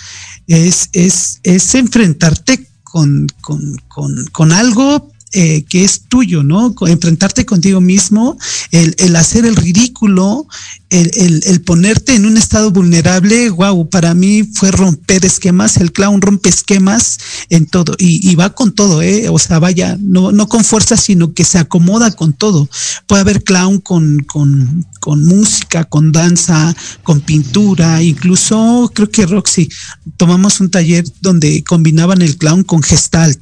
es, 0.47 0.91
es, 0.93 1.41
es 1.43 1.75
enfrentarte 1.75 2.69
con, 2.87 3.27
con, 3.41 3.77
con, 3.89 4.15
con 4.31 4.53
algo 4.53 5.11
eh, 5.39 5.67
que 5.69 5.85
es 5.85 6.05
tuyo, 6.09 6.43
¿no? 6.43 6.75
Enfrentarte 6.87 7.45
contigo 7.45 7.83
mismo, 7.83 8.39
el, 8.71 8.95
el 8.97 9.15
hacer 9.17 9.45
el 9.45 9.55
ridículo, 9.55 10.47
el, 10.89 11.11
el, 11.15 11.43
el, 11.45 11.61
ponerte 11.61 12.15
en 12.15 12.25
un 12.25 12.39
estado 12.39 12.71
vulnerable, 12.71 13.51
wow, 13.51 13.87
para 13.91 14.15
mí 14.15 14.45
fue 14.45 14.71
romper 14.71 15.27
esquemas, 15.27 15.77
el 15.77 15.93
clown 15.93 16.23
rompe 16.23 16.49
esquemas 16.49 17.19
en 17.51 17.67
todo 17.67 17.95
y, 17.99 18.27
y 18.27 18.35
va 18.35 18.55
con 18.55 18.73
todo, 18.73 19.03
¿eh? 19.03 19.29
O 19.29 19.39
sea, 19.39 19.59
vaya, 19.59 19.99
no, 20.01 20.33
no 20.33 20.49
con 20.49 20.65
fuerza, 20.65 20.97
sino 20.97 21.35
que 21.35 21.45
se 21.45 21.59
acomoda 21.59 22.13
con 22.13 22.33
todo. 22.33 22.67
Puede 23.07 23.21
haber 23.21 23.45
clown 23.45 23.81
con, 23.81 24.21
con, 24.21 24.87
con 25.01 25.23
música, 25.27 25.85
con 25.85 26.13
danza, 26.13 26.75
con 27.03 27.21
pintura, 27.21 28.03
incluso 28.03 28.91
creo 28.95 29.11
que 29.11 29.27
Roxy, 29.27 29.69
tomamos 30.17 30.61
un 30.61 30.71
taller 30.71 31.05
donde 31.21 31.63
combinaban 31.63 32.23
el 32.23 32.39
clown 32.39 32.65
con 32.65 32.83
gestalt. 32.83 33.39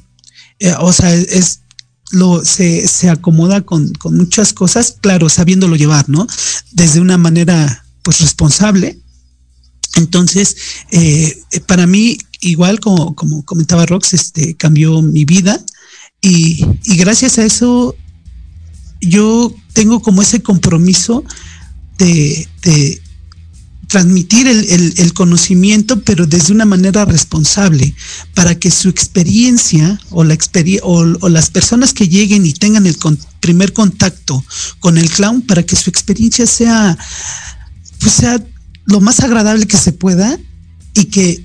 Eh, 0.59 0.73
o 0.79 0.91
sea, 0.91 1.13
es 1.13 1.61
lo, 2.11 2.45
se, 2.45 2.87
se 2.87 3.09
acomoda 3.09 3.61
con, 3.61 3.91
con, 3.93 4.15
muchas 4.15 4.53
cosas, 4.53 4.97
claro, 5.01 5.29
sabiéndolo 5.29 5.75
llevar, 5.75 6.07
¿no? 6.09 6.27
Desde 6.71 7.01
una 7.01 7.17
manera, 7.17 7.85
pues, 8.03 8.21
responsable. 8.21 8.99
Entonces, 9.95 10.55
eh, 10.91 11.41
para 11.67 11.87
mí, 11.87 12.17
igual 12.41 12.79
como, 12.79 13.15
como 13.15 13.43
comentaba 13.43 13.85
Rox, 13.85 14.13
este, 14.13 14.55
cambió 14.55 15.01
mi 15.01 15.25
vida 15.25 15.63
y, 16.21 16.65
y 16.83 16.97
gracias 16.97 17.37
a 17.37 17.45
eso 17.45 17.95
yo 19.01 19.53
tengo 19.73 20.01
como 20.01 20.21
ese 20.21 20.41
compromiso 20.41 21.23
de, 21.97 22.47
de, 22.61 23.01
transmitir 23.87 24.47
el, 24.47 24.65
el, 24.69 24.93
el, 24.97 25.13
conocimiento, 25.13 26.01
pero 26.01 26.25
desde 26.25 26.53
una 26.53 26.65
manera 26.65 27.05
responsable, 27.05 27.93
para 28.33 28.55
que 28.55 28.71
su 28.71 28.89
experiencia 28.89 29.99
o, 30.09 30.23
la 30.23 30.33
experiencia 30.33 30.87
o, 30.87 31.29
las 31.29 31.49
personas 31.49 31.93
que 31.93 32.07
lleguen 32.07 32.45
y 32.45 32.53
tengan 32.53 32.85
el 32.85 32.97
con 32.97 33.17
primer 33.39 33.73
contacto 33.73 34.43
con 34.79 34.97
el 34.97 35.09
clown, 35.09 35.41
para 35.41 35.63
que 35.63 35.75
su 35.75 35.89
experiencia 35.89 36.47
sea, 36.47 36.97
pues 37.99 38.13
sea 38.13 38.43
lo 38.85 39.01
más 39.01 39.19
agradable 39.19 39.67
que 39.67 39.77
se 39.77 39.91
pueda 39.91 40.39
y 40.93 41.05
que 41.05 41.43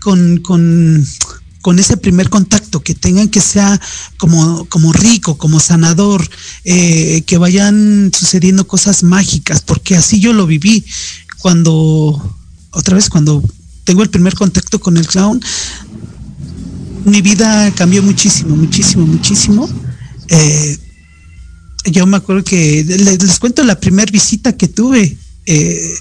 con, 0.00 0.38
con, 0.38 1.06
con 1.64 1.78
ese 1.78 1.96
primer 1.96 2.28
contacto, 2.28 2.82
que 2.82 2.94
tengan 2.94 3.28
que 3.28 3.40
sea 3.40 3.80
como, 4.18 4.66
como 4.66 4.92
rico, 4.92 5.38
como 5.38 5.60
sanador, 5.60 6.28
eh, 6.64 7.22
que 7.26 7.38
vayan 7.38 8.12
sucediendo 8.14 8.66
cosas 8.66 9.02
mágicas, 9.02 9.62
porque 9.62 9.96
así 9.96 10.20
yo 10.20 10.34
lo 10.34 10.46
viví 10.46 10.84
cuando, 11.44 12.38
otra 12.70 12.96
vez, 12.96 13.10
cuando 13.10 13.44
tengo 13.84 14.02
el 14.02 14.08
primer 14.08 14.32
contacto 14.32 14.80
con 14.80 14.96
el 14.96 15.06
clown, 15.06 15.42
mi 17.04 17.20
vida 17.20 17.70
cambió 17.72 18.02
muchísimo, 18.02 18.56
muchísimo, 18.56 19.04
muchísimo. 19.04 19.68
Eh, 20.28 20.78
yo 21.84 22.06
me 22.06 22.16
acuerdo 22.16 22.44
que 22.44 22.82
les, 22.82 23.38
cuento 23.38 23.62
la 23.62 23.78
primera 23.78 24.10
visita 24.10 24.56
que 24.56 24.68
tuve. 24.68 25.18
Eh, 25.44 25.94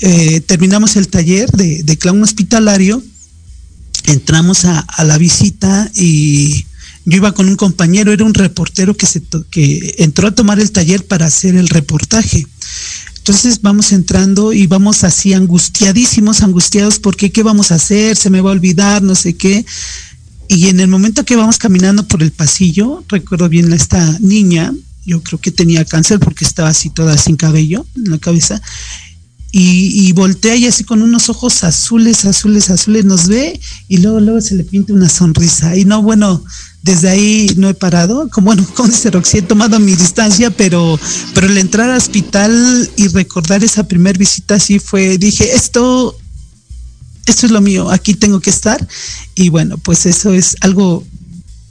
eh, 0.00 0.40
terminamos 0.40 0.96
el 0.96 1.06
taller 1.06 1.48
de, 1.52 1.96
clown 1.96 2.20
hospitalario, 2.24 3.00
entramos 4.06 4.64
a, 4.64 4.84
la 5.04 5.18
visita 5.18 5.88
y 5.94 6.66
yo 7.04 7.18
iba 7.18 7.30
con 7.30 7.48
un 7.48 7.54
compañero, 7.54 8.12
era 8.12 8.24
un 8.24 8.34
reportero 8.34 8.96
que, 8.96 9.06
se 9.06 9.22
que 9.52 9.94
entró 9.98 10.26
a 10.26 10.34
tomar 10.34 10.58
el 10.58 10.72
taller 10.72 11.06
para 11.06 11.26
hacer 11.26 11.54
el 11.54 11.68
reportaje. 11.68 12.44
Entonces 13.20 13.60
vamos 13.60 13.92
entrando 13.92 14.54
y 14.54 14.66
vamos 14.66 15.04
así 15.04 15.34
angustiadísimos, 15.34 16.42
angustiados 16.42 16.98
porque 16.98 17.30
qué 17.30 17.42
vamos 17.42 17.70
a 17.70 17.74
hacer, 17.74 18.16
se 18.16 18.30
me 18.30 18.40
va 18.40 18.48
a 18.48 18.54
olvidar, 18.54 19.02
no 19.02 19.14
sé 19.14 19.34
qué. 19.34 19.64
Y 20.48 20.68
en 20.68 20.80
el 20.80 20.88
momento 20.88 21.24
que 21.24 21.36
vamos 21.36 21.58
caminando 21.58 22.08
por 22.08 22.22
el 22.22 22.32
pasillo, 22.32 23.04
recuerdo 23.08 23.48
bien 23.50 23.72
a 23.72 23.76
esta 23.76 24.18
niña, 24.20 24.72
yo 25.04 25.22
creo 25.22 25.38
que 25.38 25.50
tenía 25.50 25.84
cáncer 25.84 26.18
porque 26.18 26.46
estaba 26.46 26.70
así 26.70 26.88
toda 26.88 27.18
sin 27.18 27.36
cabello 27.36 27.86
en 27.94 28.10
la 28.10 28.18
cabeza, 28.18 28.60
y, 29.52 30.08
y, 30.08 30.12
voltea 30.12 30.56
y 30.56 30.66
así 30.66 30.84
con 30.84 31.02
unos 31.02 31.28
ojos 31.28 31.64
azules, 31.64 32.24
azules, 32.24 32.70
azules, 32.70 33.04
nos 33.04 33.26
ve 33.26 33.60
y 33.88 33.98
luego, 33.98 34.20
luego 34.20 34.40
se 34.40 34.54
le 34.54 34.62
pinta 34.62 34.92
una 34.92 35.08
sonrisa. 35.08 35.76
Y 35.76 35.84
no, 35.84 36.02
bueno, 36.02 36.44
desde 36.82 37.10
ahí 37.10 37.54
no 37.56 37.68
he 37.68 37.74
parado, 37.74 38.28
como 38.30 38.46
bueno, 38.46 38.66
como 38.74 38.88
dice 38.88 39.10
Roxy, 39.10 39.38
he 39.38 39.42
tomado 39.42 39.78
mi 39.78 39.94
distancia, 39.94 40.50
pero, 40.50 40.98
pero 41.34 41.46
el 41.46 41.58
entrar 41.58 41.90
al 41.90 41.98
hospital 41.98 42.90
y 42.96 43.08
recordar 43.08 43.62
esa 43.62 43.84
primera 43.84 44.18
visita 44.18 44.54
así 44.54 44.78
fue, 44.78 45.18
dije, 45.18 45.54
esto 45.54 46.16
esto 47.26 47.46
es 47.46 47.52
lo 47.52 47.60
mío, 47.60 47.90
aquí 47.90 48.14
tengo 48.14 48.40
que 48.40 48.50
estar. 48.50 48.86
Y 49.34 49.50
bueno, 49.50 49.78
pues 49.78 50.06
eso 50.06 50.32
es 50.32 50.56
algo 50.60 51.04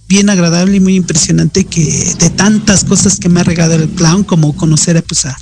bien 0.07 0.29
agradable 0.29 0.77
y 0.77 0.79
muy 0.79 0.95
impresionante 0.95 1.65
que 1.65 2.15
de 2.17 2.29
tantas 2.31 2.83
cosas 2.83 3.19
que 3.19 3.29
me 3.29 3.41
ha 3.41 3.43
regalado 3.43 3.83
el 3.83 3.89
clown, 3.89 4.23
como 4.23 4.55
conocer 4.55 4.97
a, 4.97 5.01
pues 5.01 5.25
a, 5.25 5.37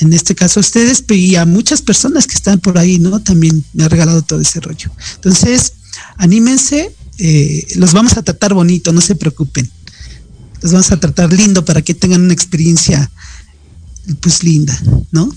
en 0.00 0.12
este 0.12 0.34
caso 0.34 0.60
a 0.60 0.62
ustedes 0.62 1.04
y 1.08 1.36
a 1.36 1.46
muchas 1.46 1.82
personas 1.82 2.26
que 2.26 2.34
están 2.34 2.58
por 2.58 2.78
ahí, 2.78 2.98
¿no? 2.98 3.20
También 3.20 3.64
me 3.72 3.84
ha 3.84 3.88
regalado 3.88 4.22
todo 4.22 4.40
ese 4.40 4.60
rollo. 4.60 4.90
Entonces, 5.14 5.74
anímense, 6.16 6.94
eh, 7.18 7.66
los 7.76 7.92
vamos 7.92 8.16
a 8.16 8.22
tratar 8.22 8.54
bonito, 8.54 8.92
no 8.92 9.00
se 9.00 9.14
preocupen. 9.14 9.70
Los 10.62 10.72
vamos 10.72 10.90
a 10.92 10.98
tratar 10.98 11.32
lindo 11.32 11.64
para 11.64 11.82
que 11.82 11.94
tengan 11.94 12.22
una 12.22 12.32
experiencia, 12.32 13.10
pues 14.20 14.42
linda, 14.42 14.78
¿no? 15.12 15.34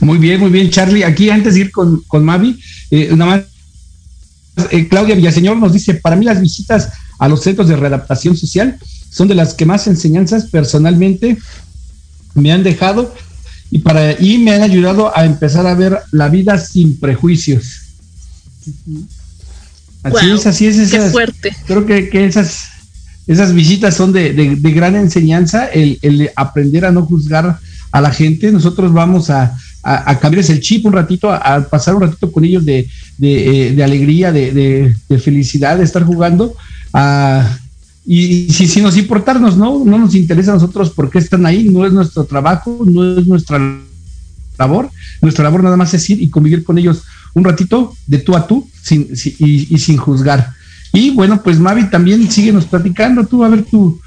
Muy 0.00 0.18
bien, 0.18 0.40
muy 0.40 0.50
bien, 0.50 0.70
Charlie. 0.70 1.04
Aquí 1.04 1.30
antes 1.30 1.54
de 1.54 1.60
ir 1.60 1.70
con, 1.70 2.02
con 2.02 2.24
Mavi, 2.24 2.60
eh, 2.90 3.10
nada 3.16 3.36
más, 4.56 4.68
eh, 4.70 4.88
Claudia 4.88 5.14
Villaseñor 5.14 5.56
nos 5.56 5.72
dice, 5.72 5.94
para 5.94 6.16
mí 6.16 6.24
las 6.24 6.40
visitas 6.40 6.88
a 7.18 7.28
los 7.28 7.42
centros 7.42 7.68
de 7.68 7.76
readaptación 7.76 8.36
social 8.36 8.78
son 9.10 9.28
de 9.28 9.34
las 9.34 9.54
que 9.54 9.66
más 9.66 9.86
enseñanzas 9.86 10.46
personalmente 10.46 11.38
me 12.34 12.52
han 12.52 12.62
dejado 12.62 13.14
y, 13.70 13.80
para, 13.80 14.20
y 14.20 14.38
me 14.38 14.52
han 14.52 14.62
ayudado 14.62 15.16
a 15.16 15.24
empezar 15.24 15.66
a 15.66 15.74
ver 15.74 15.98
la 16.12 16.28
vida 16.28 16.58
sin 16.58 16.98
prejuicios. 16.98 17.82
Así 20.02 20.30
es, 20.30 20.46
así 20.46 20.66
es. 20.66 20.90
qué 20.90 21.00
fuerte. 21.00 21.56
Creo 21.66 21.84
que, 21.84 22.08
que, 22.08 22.24
esas, 22.24 22.64
esas 23.26 23.52
visitas 23.52 23.94
son 23.94 24.12
de, 24.12 24.32
de, 24.32 24.56
de 24.56 24.70
gran 24.72 24.96
enseñanza, 24.96 25.66
el, 25.66 25.98
el 26.02 26.30
aprender 26.36 26.84
a 26.84 26.92
no 26.92 27.04
juzgar 27.04 27.58
a 27.90 28.00
la 28.00 28.10
gente. 28.10 28.52
Nosotros 28.52 28.92
vamos 28.92 29.30
a, 29.30 29.56
a, 29.82 30.18
cambiarles 30.18 30.50
el 30.50 30.60
chip 30.60 30.86
un 30.86 30.92
ratito, 30.92 31.30
a, 31.30 31.66
pasar 31.68 31.94
un 31.94 32.02
ratito 32.02 32.30
con 32.30 32.44
ellos 32.44 32.64
de, 32.64 32.88
de, 33.16 33.68
eh, 33.68 33.82
alegría, 33.82 34.32
de, 34.32 34.94
felicidad, 35.22 35.78
de 35.78 35.84
estar 35.84 36.04
jugando. 36.04 36.54
y, 38.06 38.50
si, 38.50 38.66
si 38.66 38.80
nos 38.80 38.96
importarnos, 38.96 39.56
¿no? 39.56 39.84
No 39.84 39.98
nos 39.98 40.14
interesa 40.14 40.52
a 40.52 40.54
nosotros 40.54 40.90
por 40.90 41.10
qué 41.10 41.18
están 41.18 41.46
ahí, 41.46 41.64
no 41.64 41.86
es 41.86 41.92
nuestro 41.92 42.24
trabajo, 42.24 42.84
no 42.86 43.18
es 43.18 43.26
nuestra 43.26 43.58
labor. 44.58 44.90
Nuestra 45.22 45.44
labor 45.44 45.62
nada 45.62 45.76
más 45.76 45.94
es 45.94 46.08
ir 46.10 46.22
y 46.22 46.28
convivir 46.28 46.64
con 46.64 46.78
ellos 46.78 47.02
un 47.34 47.44
ratito 47.44 47.94
de 48.06 48.18
tú 48.18 48.36
a 48.36 48.46
tú 48.46 48.68
sin, 48.82 49.08
y, 49.38 49.78
sin 49.78 49.96
juzgar. 49.96 50.52
Y 50.92 51.10
bueno, 51.10 51.42
pues 51.42 51.58
Mavi 51.58 51.90
también 51.90 52.30
síguenos 52.30 52.64
platicando, 52.64 53.26
tú 53.26 53.44
a 53.44 53.48
ver 53.48 53.62
tu, 53.64 54.00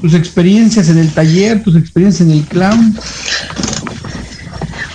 tus 0.00 0.14
experiencias 0.14 0.88
en 0.88 0.98
el 0.98 1.10
taller, 1.12 1.62
tus 1.62 1.76
experiencias 1.76 2.28
en 2.28 2.34
el 2.34 2.44
clown. 2.44 2.96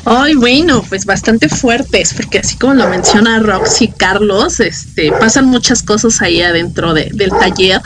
Ay, 0.07 0.35
bueno, 0.35 0.83
pues 0.87 1.05
bastante 1.05 1.49
fuertes, 1.49 2.13
porque 2.13 2.39
así 2.39 2.57
como 2.57 2.75
lo 2.75 2.87
menciona 2.89 3.39
Roxy 3.39 3.87
Carlos, 3.87 4.59
este, 4.59 5.11
pasan 5.11 5.45
muchas 5.45 5.81
cosas 5.81 6.21
ahí 6.21 6.41
adentro 6.41 6.93
del 6.93 7.29
taller. 7.39 7.81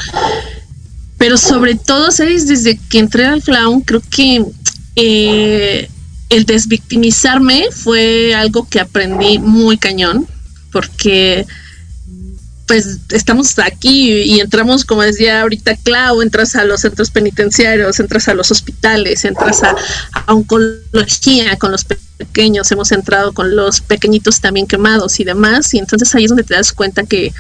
Pero 1.18 1.38
sobre 1.38 1.76
todo, 1.76 2.12
¿sabes? 2.12 2.48
Desde 2.48 2.78
que 2.90 3.00
entré 3.00 3.26
al 3.26 3.42
clown, 3.42 3.82
creo 3.82 4.02
que 4.10 4.44
eh, 4.96 5.90
el 6.30 6.46
desvictimizarme 6.46 7.66
fue 7.72 8.34
algo 8.36 8.68
que 8.70 8.80
aprendí 8.80 9.40
muy 9.40 9.78
cañón, 9.78 10.28
porque 10.72 11.46
pues 12.68 13.00
estamos 13.10 13.58
aquí 13.58 14.12
y 14.12 14.40
entramos, 14.40 14.86
como 14.86 15.02
decía 15.02 15.42
ahorita 15.42 15.76
Clau, 15.78 16.22
entras 16.22 16.56
a 16.56 16.66
los 16.66 16.82
centros 16.82 17.10
penitenciarios, 17.10 18.00
entras 18.00 18.28
a 18.28 18.36
los 18.36 18.52
hospitales, 18.52 19.26
entras 19.26 19.64
a, 19.64 19.76
a 20.14 20.32
oncología 20.32 21.58
con 21.58 21.72
los 21.72 21.84
pequeños, 21.84 22.72
hemos 22.72 22.92
entrado 22.92 23.34
con 23.34 23.56
los 23.56 23.82
pequeñitos 23.82 24.40
también 24.40 24.68
quemados 24.68 25.20
y 25.20 25.24
demás, 25.24 25.74
y 25.74 25.80
entonces 25.80 26.14
ahí 26.14 26.26
es 26.26 26.30
donde 26.30 26.44
te 26.44 26.54
das 26.54 26.72
cuenta 26.72 27.04
que, 27.06 27.34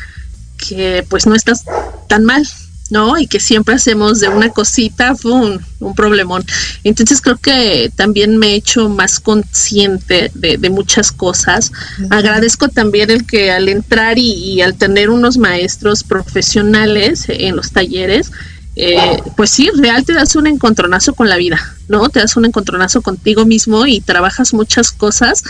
que 0.58 1.06
pues 1.08 1.28
no 1.28 1.36
estás 1.36 1.64
tan 2.08 2.26
mal, 2.26 2.48
¿no? 2.90 3.18
Y 3.18 3.28
que 3.28 3.40
siempre 3.40 3.76
hacemos 3.76 4.20
de 4.20 4.30
una 4.30 4.50
cosita 4.50 5.16
un, 5.24 5.62
un 5.80 5.96
problemón. 5.96 6.44
Entonces 6.84 7.22
creo 7.22 7.38
que 7.38 7.92
también 7.96 8.38
me 8.38 8.52
he 8.52 8.56
hecho 8.56 8.90
más 8.90 9.20
consciente 9.20 10.32
de, 10.34 10.70
muchas 10.70 11.12
cosas. 11.12 11.72
Agradezco 12.10 12.68
también 12.70 13.10
el 13.10 13.26
que 13.26 13.52
al 13.52 13.70
entrar 13.70 14.20
y, 14.20 14.62
al 14.62 14.76
tener 14.76 15.10
unos 15.10 15.38
maestros 15.38 16.04
profesionales 16.04 17.26
en 17.28 17.56
los 17.56 17.72
talleres, 17.72 18.32
eh, 18.76 19.18
pues 19.36 19.50
sí, 19.50 19.70
real 19.76 20.06
te 20.06 20.14
das 20.14 20.36
un 20.36 20.48
encontronazo 20.48 21.14
con 21.14 21.28
la 21.28 21.38
vida, 21.38 21.60
¿no? 21.88 22.08
Te 22.10 22.20
das 22.20 22.38
un 22.38 22.46
encontronazo 22.46 23.02
contigo 23.02 23.46
mismo 23.46 23.86
y 23.88 24.00
trabajas 24.00 24.54
muchas 24.54 24.92
cosas 24.92 25.44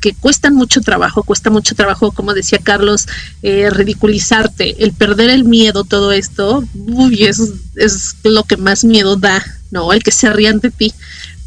que 0.00 0.14
cuestan 0.14 0.54
mucho 0.54 0.80
trabajo, 0.80 1.22
cuesta 1.22 1.50
mucho 1.50 1.74
trabajo, 1.74 2.12
como 2.12 2.34
decía 2.34 2.58
Carlos, 2.62 3.06
eh, 3.42 3.70
ridiculizarte, 3.70 4.82
el 4.84 4.92
perder 4.92 5.30
el 5.30 5.44
miedo, 5.44 5.84
todo 5.84 6.12
esto, 6.12 6.64
uy, 6.74 7.24
es, 7.24 7.52
es 7.76 8.16
lo 8.24 8.44
que 8.44 8.56
más 8.56 8.84
miedo 8.84 9.16
da, 9.16 9.44
¿no? 9.70 9.92
El 9.92 10.02
que 10.02 10.12
se 10.12 10.30
rían 10.32 10.60
de 10.60 10.70
ti 10.70 10.94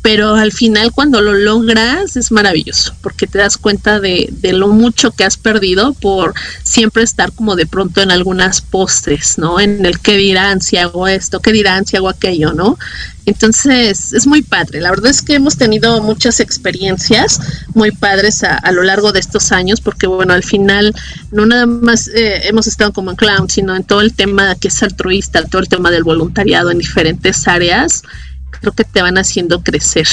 pero 0.01 0.35
al 0.35 0.51
final 0.51 0.91
cuando 0.93 1.21
lo 1.21 1.33
logras 1.33 2.15
es 2.15 2.31
maravilloso 2.31 2.95
porque 3.01 3.27
te 3.27 3.39
das 3.39 3.57
cuenta 3.57 3.99
de, 3.99 4.29
de, 4.31 4.53
lo 4.53 4.69
mucho 4.69 5.11
que 5.11 5.25
has 5.25 5.37
perdido 5.37 5.93
por 5.93 6.33
siempre 6.63 7.03
estar 7.03 7.31
como 7.31 7.55
de 7.55 7.65
pronto 7.65 8.01
en 8.01 8.11
algunas 8.11 8.61
postres, 8.61 9.37
¿no? 9.37 9.59
En 9.59 9.85
el 9.85 9.99
qué 9.99 10.15
dirán 10.17 10.61
si 10.61 10.77
hago 10.77 11.07
esto, 11.07 11.41
qué 11.41 11.51
dirán 11.51 11.85
si 11.85 11.97
hago 11.97 12.09
aquello, 12.09 12.53
¿no? 12.53 12.77
Entonces 13.25 14.13
es 14.13 14.25
muy 14.25 14.41
padre. 14.41 14.81
La 14.81 14.89
verdad 14.89 15.11
es 15.11 15.21
que 15.21 15.35
hemos 15.35 15.57
tenido 15.57 16.01
muchas 16.01 16.39
experiencias 16.39 17.39
muy 17.75 17.91
padres 17.91 18.43
a, 18.43 18.55
a 18.55 18.71
lo 18.71 18.83
largo 18.83 19.11
de 19.11 19.19
estos 19.19 19.51
años 19.51 19.81
porque 19.81 20.07
bueno, 20.07 20.33
al 20.33 20.43
final 20.43 20.95
no 21.31 21.45
nada 21.45 21.65
más 21.65 22.07
eh, 22.07 22.47
hemos 22.47 22.67
estado 22.67 22.93
como 22.93 23.11
en 23.11 23.17
clown, 23.17 23.49
sino 23.49 23.75
en 23.75 23.83
todo 23.83 24.01
el 24.01 24.13
tema 24.13 24.55
que 24.55 24.69
es 24.69 24.81
altruista, 24.81 25.43
todo 25.45 25.61
el 25.61 25.69
tema 25.69 25.91
del 25.91 26.03
voluntariado 26.03 26.71
en 26.71 26.79
diferentes 26.79 27.47
áreas 27.47 28.03
creo 28.59 28.73
que 28.73 28.83
te 28.83 29.01
van 29.01 29.17
haciendo 29.17 29.61
crecer. 29.61 30.07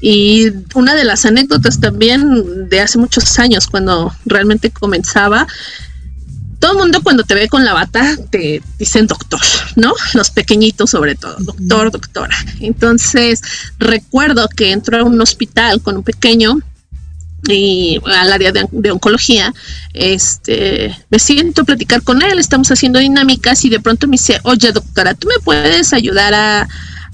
Y 0.00 0.48
una 0.74 0.94
de 0.94 1.04
las 1.04 1.26
anécdotas 1.26 1.80
también 1.80 2.68
de 2.68 2.80
hace 2.80 2.98
muchos 2.98 3.38
años, 3.38 3.66
cuando 3.66 4.14
realmente 4.24 4.70
comenzaba, 4.70 5.46
todo 6.60 6.72
el 6.72 6.78
mundo 6.78 7.02
cuando 7.02 7.24
te 7.24 7.34
ve 7.34 7.48
con 7.48 7.64
la 7.64 7.72
bata 7.72 8.16
te 8.30 8.62
dicen 8.78 9.06
doctor, 9.06 9.40
¿no? 9.76 9.94
Los 10.14 10.30
pequeñitos 10.30 10.90
sobre 10.90 11.14
todo, 11.14 11.36
doctor, 11.38 11.90
doctora. 11.90 12.36
Entonces 12.60 13.40
recuerdo 13.78 14.46
que 14.48 14.70
entró 14.70 14.98
a 14.98 15.04
un 15.04 15.20
hospital 15.20 15.80
con 15.80 15.96
un 15.96 16.02
pequeño 16.02 16.58
y 17.48 17.98
al 18.04 18.32
área 18.32 18.52
de, 18.52 18.90
oncología, 18.90 19.54
este, 19.94 20.94
me 21.08 21.18
siento 21.18 21.62
a 21.62 21.64
platicar 21.64 22.02
con 22.02 22.20
él, 22.20 22.38
estamos 22.38 22.70
haciendo 22.70 22.98
dinámicas 22.98 23.64
y 23.64 23.70
de 23.70 23.80
pronto 23.80 24.06
me 24.06 24.12
dice, 24.12 24.38
oye 24.42 24.72
doctora, 24.72 25.14
¿tú 25.14 25.26
me 25.26 25.42
puedes 25.42 25.94
ayudar 25.94 26.34
a, 26.34 26.68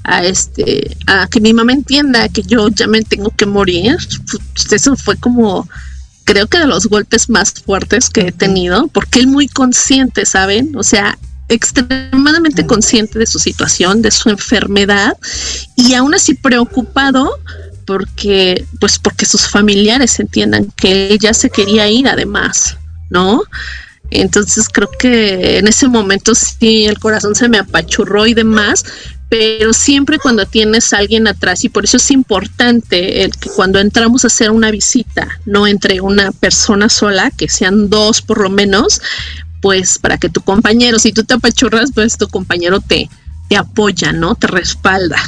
a 0.09 0.25
este, 0.25 0.97
a 1.07 1.27
que 1.27 1.41
mi 1.41 1.53
mamá 1.53 1.73
entienda 1.73 2.29
que 2.29 2.43
yo 2.43 2.69
ya 2.69 2.87
me 2.87 3.03
tengo 3.03 3.31
que 3.31 3.45
morir, 3.45 3.97
pues, 4.55 4.73
eso 4.73 4.95
fue 4.97 5.17
como, 5.17 5.69
creo 6.25 6.47
que 6.47 6.61
de 6.61 6.67
los 6.67 6.87
golpes 6.87 7.29
más 7.29 7.53
fuertes 7.53 8.09
que 8.09 8.29
he 8.29 8.33
tenido, 8.33 8.87
porque 8.89 9.19
él 9.19 9.27
muy 9.27 9.49
consciente, 9.49 10.25
¿saben? 10.25 10.77
O 10.77 10.85
sea, 10.85 11.19
extremadamente 11.49 12.67
consciente 12.67 13.19
de 13.19 13.27
su 13.27 13.41
situación, 13.41 14.01
de 14.01 14.13
su 14.13 14.31
enfermedad 14.31 15.17
y 15.77 15.95
aún 15.95 16.15
así 16.15 16.35
preocupado 16.35 17.31
porque 17.85 18.65
pues 18.81 18.99
porque 18.99 19.27
sus 19.27 19.49
familiares 19.49 20.19
entiendan 20.19 20.73
que 20.77 21.13
ella 21.13 21.33
se 21.35 21.51
quería 21.51 21.89
ir 21.89 22.09
además, 22.09 22.77
¿no? 23.11 23.43
Entonces 24.11 24.69
creo 24.69 24.89
que 24.99 25.59
en 25.59 25.69
ese 25.69 25.89
momento 25.89 26.35
sí 26.35 26.87
el 26.87 26.99
corazón 26.99 27.35
se 27.35 27.49
me 27.49 27.59
apachurró 27.59 28.27
y 28.27 28.35
demás, 28.35 28.85
pero 29.29 29.72
siempre 29.72 30.18
cuando 30.18 30.47
tienes 30.47 30.93
a 30.93 30.99
alguien 30.99 31.27
atrás 31.27 31.64
y 31.64 31.68
por 31.68 31.85
eso 31.85 31.97
es 31.97 32.11
importante 32.11 33.24
el 33.24 33.37
que 33.37 33.51
cuando 33.51 33.81
entramos 33.81 34.24
a 34.24 34.29
hacer 34.29 34.51
una 34.51 34.70
visita 34.70 35.29
no 35.45 35.66
entre 35.66 36.01
una 36.01 36.31
persona 36.33 36.89
sola, 36.89 37.31
que 37.31 37.49
sean 37.49 37.91
dos 37.91 38.22
por 38.22 38.41
lo 38.41 38.51
menos, 38.51 39.01
pues 39.61 39.99
para 39.99 40.18
que 40.18 40.29
tu 40.29 40.43
compañero, 40.43 40.99
si 40.99 41.12
tú 41.12 41.24
te 41.24 41.35
apachurras, 41.35 41.91
pues 41.93 42.16
tu 42.16 42.29
compañero 42.29 42.81
te, 42.81 43.11
te 43.49 43.57
apoya, 43.57 44.12
¿no? 44.12 44.37
Te 44.37 44.47
respalda. 44.47 45.18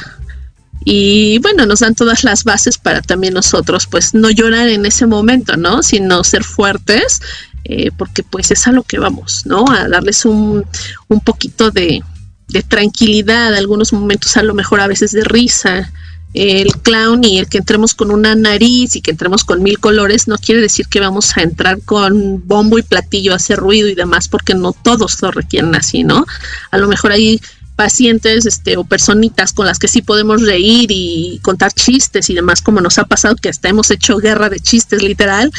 Y 0.84 1.38
bueno, 1.40 1.66
nos 1.66 1.80
dan 1.80 1.96
todas 1.96 2.22
las 2.22 2.44
bases 2.44 2.78
para 2.78 3.02
también 3.02 3.34
nosotros, 3.34 3.86
pues 3.86 4.14
no 4.14 4.30
llorar 4.30 4.68
en 4.68 4.86
ese 4.86 5.06
momento, 5.06 5.56
¿no? 5.56 5.82
Sino 5.82 6.22
ser 6.22 6.44
fuertes, 6.44 7.20
eh, 7.64 7.90
porque 7.96 8.22
pues 8.22 8.52
es 8.52 8.66
a 8.68 8.72
lo 8.72 8.84
que 8.84 8.98
vamos, 8.98 9.44
¿no? 9.44 9.64
A 9.68 9.88
darles 9.88 10.24
un, 10.24 10.64
un 11.08 11.20
poquito 11.20 11.72
de, 11.72 12.02
de 12.48 12.62
tranquilidad, 12.62 13.54
algunos 13.54 13.92
momentos 13.92 14.36
a 14.36 14.42
lo 14.42 14.54
mejor 14.54 14.80
a 14.80 14.86
veces 14.86 15.12
de 15.12 15.24
risa, 15.24 15.92
el 16.34 16.72
clown 16.82 17.24
y 17.24 17.38
el 17.38 17.48
que 17.48 17.58
entremos 17.58 17.94
con 17.94 18.10
una 18.10 18.34
nariz 18.34 18.96
y 18.96 19.00
que 19.00 19.10
entremos 19.10 19.44
con 19.44 19.62
mil 19.62 19.78
colores 19.78 20.28
no 20.28 20.36
quiere 20.36 20.60
decir 20.60 20.86
que 20.86 21.00
vamos 21.00 21.36
a 21.36 21.42
entrar 21.42 21.80
con 21.82 22.46
bombo 22.46 22.78
y 22.78 22.82
platillo, 22.82 23.34
hacer 23.34 23.58
ruido 23.58 23.88
y 23.88 23.94
demás, 23.94 24.28
porque 24.28 24.54
no 24.54 24.72
todos 24.72 25.20
lo 25.22 25.30
requieren 25.30 25.74
así, 25.74 26.04
¿no? 26.04 26.26
A 26.70 26.78
lo 26.78 26.86
mejor 26.86 27.12
hay 27.12 27.40
pacientes 27.76 28.44
este, 28.44 28.76
o 28.76 28.82
personitas 28.82 29.52
con 29.52 29.64
las 29.64 29.78
que 29.78 29.86
sí 29.86 30.02
podemos 30.02 30.42
reír 30.42 30.90
y 30.90 31.38
contar 31.42 31.72
chistes 31.72 32.28
y 32.28 32.34
demás, 32.34 32.60
como 32.60 32.80
nos 32.80 32.98
ha 32.98 33.04
pasado 33.04 33.36
que 33.36 33.48
hasta 33.48 33.68
hemos 33.68 33.90
hecho 33.92 34.16
guerra 34.16 34.50
de 34.50 34.58
chistes 34.58 35.00
literal, 35.00 35.52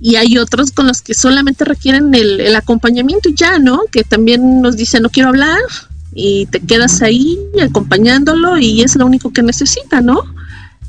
y 0.00 0.16
hay 0.16 0.38
otros 0.38 0.72
con 0.72 0.86
los 0.86 1.02
que 1.02 1.12
solamente 1.12 1.66
requieren 1.66 2.14
el, 2.14 2.40
el 2.40 2.56
acompañamiento 2.56 3.28
y 3.28 3.34
ya, 3.34 3.58
¿no? 3.58 3.82
Que 3.92 4.04
también 4.04 4.62
nos 4.62 4.76
dicen 4.76 5.02
no 5.02 5.10
quiero 5.10 5.28
hablar, 5.28 5.60
y 6.18 6.46
te 6.46 6.60
quedas 6.60 7.02
ahí 7.02 7.38
acompañándolo 7.62 8.56
y 8.56 8.80
es 8.80 8.96
lo 8.96 9.04
único 9.04 9.32
que 9.34 9.42
necesita, 9.42 10.00
¿no? 10.00 10.24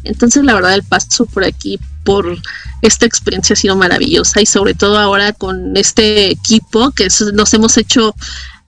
Entonces 0.05 0.45
la 0.45 0.53
verdad 0.53 0.73
el 0.73 0.83
paso 0.83 1.25
por 1.25 1.43
aquí, 1.43 1.77
por 2.05 2.37
esta 2.81 3.05
experiencia 3.05 3.53
ha 3.53 3.57
sido 3.57 3.75
maravillosa 3.75 4.39
y 4.39 4.45
sobre 4.45 4.73
todo 4.73 4.97
ahora 4.97 5.33
con 5.33 5.75
este 5.75 6.31
equipo 6.31 6.91
que 6.91 7.09
nos 7.33 7.53
hemos 7.53 7.77
hecho 7.77 8.15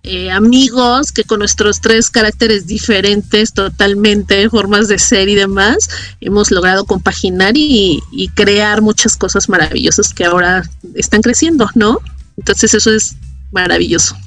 eh, 0.03 0.31
amigos 0.31 1.13
que 1.13 1.23
con 1.23 1.39
nuestros 1.39 1.79
tres 1.79 2.09
caracteres 2.09 2.67
diferentes 2.67 3.53
totalmente, 3.53 4.49
formas 4.49 4.89
de 4.89 4.99
ser 4.99 5.29
y 5.29 5.35
demás, 5.35 5.89
hemos 6.19 6.51
logrado 6.51 6.83
compaginar 6.83 7.55
y, 7.55 8.01
y 8.11 8.27
crear 8.29 8.81
muchas 8.81 9.15
cosas 9.15 9.47
maravillosas 9.47 10.13
que 10.13 10.25
ahora 10.25 10.69
están 10.95 11.21
creciendo, 11.21 11.69
¿no? 11.73 11.99
Entonces 12.35 12.73
eso 12.73 12.91
es 12.91 13.15
maravilloso. 13.51 14.17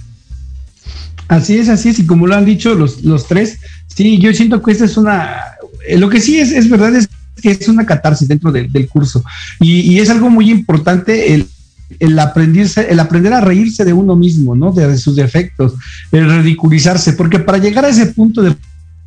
Así 1.33 1.57
es, 1.57 1.71
así 1.71 1.89
es, 1.89 1.99
y 1.99 2.05
como 2.05 2.27
lo 2.27 2.35
han 2.35 2.45
dicho 2.45 2.75
los, 2.75 3.03
los 3.05 3.27
tres, 3.27 3.57
sí, 3.87 4.19
yo 4.19 4.35
siento 4.35 4.63
que 4.63 4.73
esta 4.73 4.85
es 4.85 4.99
una, 4.99 5.35
eh, 5.89 5.97
lo 5.97 6.11
que 6.11 6.21
sí 6.21 6.39
es, 6.39 6.53
es 6.53 6.69
verdad 6.69 6.95
es 6.95 7.09
que 7.41 7.53
es 7.53 7.69
una 7.69 7.87
catarsis 7.87 8.29
dentro 8.29 8.53
del 8.53 8.87
curso, 8.87 9.25
y, 9.59 9.81
y, 9.81 9.99
es 9.99 10.11
algo 10.11 10.29
muy 10.29 10.51
importante 10.51 11.33
el, 11.33 11.47
el, 12.01 12.19
aprendirse, 12.19 12.87
el 12.91 13.01
aprender 13.01 13.33
a 13.33 13.41
reírse 13.41 13.83
de 13.83 13.95
uno 13.95 14.15
mismo, 14.15 14.55
¿no? 14.55 14.73
De, 14.73 14.87
de 14.87 14.99
sus 14.99 15.17
defectos, 15.17 15.73
el 16.11 16.31
ridiculizarse, 16.31 17.15
porque 17.15 17.39
para 17.39 17.57
llegar 17.57 17.87
a 17.87 17.89
ese 17.89 18.07
punto 18.09 18.43
de 18.43 18.55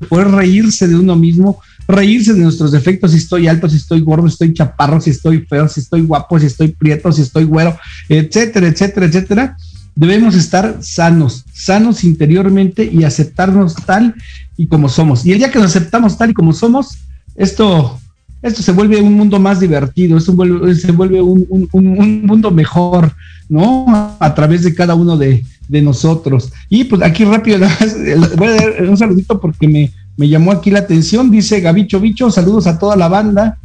poder 0.10 0.30
reírse 0.30 0.88
de 0.88 0.96
uno 0.96 1.16
mismo, 1.16 1.62
reírse 1.88 2.34
de 2.34 2.42
nuestros 2.42 2.72
defectos, 2.72 3.12
si 3.12 3.18
estoy 3.18 3.48
alto, 3.48 3.70
si 3.70 3.78
estoy 3.78 4.02
gordo, 4.02 4.28
si 4.28 4.34
estoy 4.34 4.52
chaparro, 4.52 5.00
si 5.00 5.12
estoy 5.12 5.46
feo, 5.48 5.70
si 5.70 5.80
estoy 5.80 6.02
guapo, 6.02 6.40
si 6.40 6.48
estoy 6.48 6.70
prieto, 6.70 7.12
si 7.12 7.22
estoy 7.22 7.44
güero, 7.44 7.78
etcétera, 8.10 8.68
etcétera, 8.68 9.06
etcétera, 9.06 9.58
debemos 9.96 10.36
estar 10.36 10.78
sanos, 10.82 11.46
sanos 11.54 12.04
interiormente 12.04 12.90
y 12.92 13.04
aceptarnos 13.04 13.76
tal 13.76 14.14
y 14.58 14.68
como 14.68 14.90
somos. 14.90 15.26
Y 15.26 15.32
el 15.32 15.40
día 15.40 15.52
que 15.52 15.60
nos 15.60 15.76
aceptamos 15.76 16.18
tal 16.18 16.32
y 16.32 16.34
como 16.34 16.54
somos, 16.54 16.98
esto, 17.36 18.00
esto 18.42 18.62
se 18.62 18.72
vuelve 18.74 19.02
un 19.02 19.14
mundo 19.14 19.40
más 19.40 19.60
divertido, 19.60 20.18
esto 20.18 20.36
se 20.76 20.92
vuelve 20.92 21.22
un, 21.22 21.46
un, 21.50 21.70
un, 21.72 22.26
mundo 22.26 22.52
mejor, 22.52 23.14
¿no? 23.50 24.18
A 24.20 24.36
través 24.36 24.64
de 24.64 24.76
cada 24.76 24.96
uno 24.96 25.18
de, 25.18 25.44
de 25.68 25.82
nosotros. 25.82 26.52
Y 26.70 26.84
pues 26.84 27.02
aquí 27.02 27.24
rápido, 27.24 27.60
voy 28.38 28.48
a 28.48 28.56
dar 28.56 28.90
un 28.90 28.98
saludito 28.98 29.40
porque 29.40 29.68
me, 29.68 29.92
me 30.18 30.28
llamó 30.28 30.52
aquí 30.52 30.72
la 30.72 30.80
atención, 30.80 31.32
dice 31.32 31.62
Gabicho 31.62 32.00
Bicho, 32.00 32.30
saludos 32.30 32.68
a 32.68 32.78
toda 32.78 32.96
la 32.96 33.08
banda. 33.08 33.58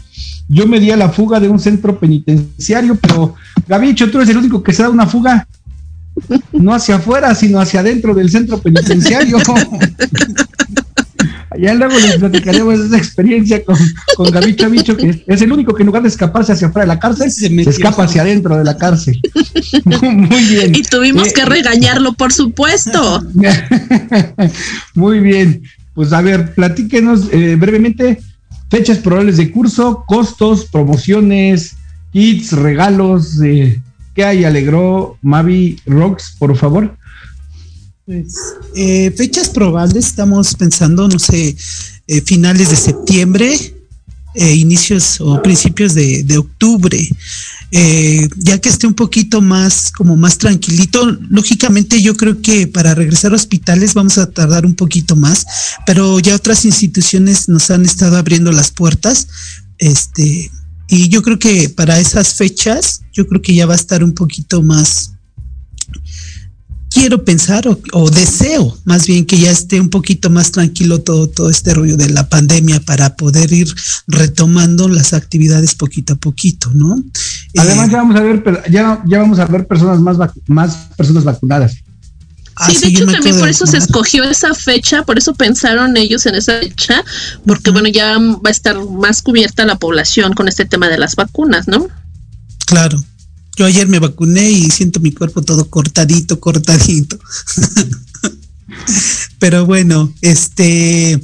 Yo 0.48 0.66
me 0.66 0.80
di 0.80 0.90
a 0.90 0.96
la 0.96 1.08
fuga 1.08 1.38
de 1.38 1.48
un 1.48 1.60
centro 1.60 1.98
penitenciario, 1.98 2.96
pero 2.96 3.34
Gabicho, 3.68 4.10
tú 4.10 4.18
eres 4.18 4.30
el 4.30 4.38
único 4.38 4.62
que 4.62 4.72
se 4.72 4.82
da 4.82 4.90
una 4.90 5.06
fuga 5.06 5.46
no 6.52 6.74
hacia 6.74 6.96
afuera, 6.96 7.34
sino 7.34 7.60
hacia 7.60 7.80
adentro 7.80 8.14
del 8.14 8.30
centro 8.30 8.58
penitenciario. 8.58 9.38
Allá 11.50 11.74
luego 11.74 11.98
les 11.98 12.16
platicaremos 12.16 12.78
esa 12.78 12.96
experiencia 12.96 13.64
con, 13.64 13.76
con 14.16 14.30
Gabicho 14.30 14.70
Bicho, 14.70 14.96
que 14.96 15.24
es 15.26 15.42
el 15.42 15.52
único 15.52 15.74
que 15.74 15.82
en 15.82 15.86
lugar 15.88 16.02
de 16.02 16.08
escaparse 16.08 16.52
hacia 16.52 16.68
afuera 16.68 16.84
de 16.84 16.94
la 16.94 17.00
cárcel, 17.00 17.30
se, 17.30 17.48
se 17.48 17.70
escapa 17.70 18.04
hacia 18.04 18.22
adentro 18.22 18.56
de 18.56 18.64
la 18.64 18.76
cárcel. 18.76 19.20
Muy 19.84 20.44
bien. 20.44 20.74
Y 20.74 20.82
tuvimos 20.82 21.28
eh, 21.28 21.32
que 21.34 21.44
regañarlo, 21.44 22.12
por 22.12 22.32
supuesto. 22.32 23.22
Muy 24.94 25.18
bien. 25.18 25.62
Pues 25.94 26.12
a 26.12 26.22
ver, 26.22 26.54
platíquenos 26.54 27.28
eh, 27.32 27.56
brevemente 27.56 28.20
fechas 28.70 28.98
probables 28.98 29.36
de 29.36 29.50
curso, 29.50 30.04
costos, 30.06 30.66
promociones, 30.66 31.74
kits, 32.12 32.52
regalos, 32.52 33.40
eh, 33.42 33.82
¿Qué 34.14 34.24
hay? 34.24 34.44
Alegró 34.44 35.18
Mavi 35.22 35.80
Rocks, 35.86 36.34
por 36.38 36.56
favor. 36.56 36.96
Pues, 38.06 38.34
eh, 38.74 39.12
fechas 39.16 39.48
probables, 39.48 40.06
estamos 40.06 40.54
pensando, 40.54 41.06
no 41.06 41.18
sé, 41.18 41.56
eh, 42.06 42.20
finales 42.22 42.70
de 42.70 42.76
septiembre, 42.76 43.56
eh, 44.34 44.54
inicios 44.54 45.20
o 45.20 45.40
principios 45.42 45.94
de, 45.94 46.24
de 46.24 46.38
octubre. 46.38 47.08
Eh, 47.72 48.28
ya 48.36 48.58
que 48.58 48.68
esté 48.68 48.88
un 48.88 48.94
poquito 48.94 49.40
más, 49.40 49.92
como 49.92 50.16
más 50.16 50.38
tranquilito, 50.38 51.18
lógicamente 51.28 52.02
yo 52.02 52.16
creo 52.16 52.42
que 52.42 52.66
para 52.66 52.94
regresar 52.96 53.32
a 53.32 53.36
hospitales 53.36 53.94
vamos 53.94 54.18
a 54.18 54.28
tardar 54.28 54.66
un 54.66 54.74
poquito 54.74 55.14
más, 55.14 55.46
pero 55.86 56.18
ya 56.18 56.34
otras 56.34 56.64
instituciones 56.64 57.48
nos 57.48 57.70
han 57.70 57.84
estado 57.84 58.16
abriendo 58.16 58.50
las 58.50 58.72
puertas. 58.72 59.28
Este, 59.78 60.50
y 60.90 61.08
yo 61.08 61.22
creo 61.22 61.38
que 61.38 61.68
para 61.68 61.98
esas 61.98 62.34
fechas, 62.34 63.02
yo 63.12 63.26
creo 63.26 63.40
que 63.40 63.54
ya 63.54 63.64
va 63.64 63.74
a 63.74 63.76
estar 63.76 64.02
un 64.02 64.12
poquito 64.12 64.62
más, 64.62 65.12
quiero 66.90 67.24
pensar 67.24 67.68
o, 67.68 67.80
o, 67.92 68.10
deseo 68.10 68.76
más 68.84 69.06
bien 69.06 69.24
que 69.24 69.38
ya 69.38 69.52
esté 69.52 69.80
un 69.80 69.88
poquito 69.88 70.28
más 70.28 70.50
tranquilo 70.50 71.00
todo, 71.00 71.28
todo 71.28 71.48
este 71.48 71.72
rollo 71.72 71.96
de 71.96 72.10
la 72.10 72.28
pandemia 72.28 72.80
para 72.80 73.14
poder 73.14 73.52
ir 73.52 73.72
retomando 74.08 74.88
las 74.88 75.12
actividades 75.12 75.76
poquito 75.76 76.14
a 76.14 76.16
poquito, 76.16 76.70
¿no? 76.74 77.02
Además 77.56 77.88
eh, 77.88 77.92
ya 77.92 77.98
vamos 77.98 78.16
a 78.16 78.20
ver, 78.22 78.42
ya, 78.70 79.02
ya 79.06 79.18
vamos 79.20 79.38
a 79.38 79.46
ver 79.46 79.66
personas 79.68 80.00
más, 80.00 80.18
más 80.48 80.74
personas 80.96 81.24
vacunadas. 81.24 81.76
Sí, 82.66 82.78
de 82.78 82.88
hecho 82.88 83.06
también 83.06 83.38
por 83.38 83.48
eso 83.48 83.66
se 83.66 83.78
escogió 83.78 84.24
esa 84.24 84.54
fecha, 84.54 85.02
por 85.02 85.18
eso 85.18 85.34
pensaron 85.34 85.96
ellos 85.96 86.26
en 86.26 86.34
esa 86.34 86.58
fecha, 86.60 87.04
porque 87.46 87.70
uh 87.70 87.72
-huh. 87.72 87.74
bueno, 87.74 87.88
ya 87.88 88.18
va 88.18 88.48
a 88.48 88.50
estar 88.50 88.76
más 88.84 89.22
cubierta 89.22 89.64
la 89.64 89.76
población 89.76 90.34
con 90.34 90.48
este 90.48 90.64
tema 90.64 90.88
de 90.88 90.98
las 90.98 91.16
vacunas, 91.16 91.68
¿no? 91.68 91.88
Claro. 92.66 93.02
Yo 93.56 93.66
ayer 93.66 93.88
me 93.88 93.98
vacuné 93.98 94.50
y 94.50 94.70
siento 94.70 95.00
mi 95.00 95.12
cuerpo 95.12 95.42
todo 95.42 95.68
cortadito, 95.68 96.38
cortadito. 96.38 97.18
Pero 99.38 99.66
bueno, 99.66 100.12
este 100.20 101.20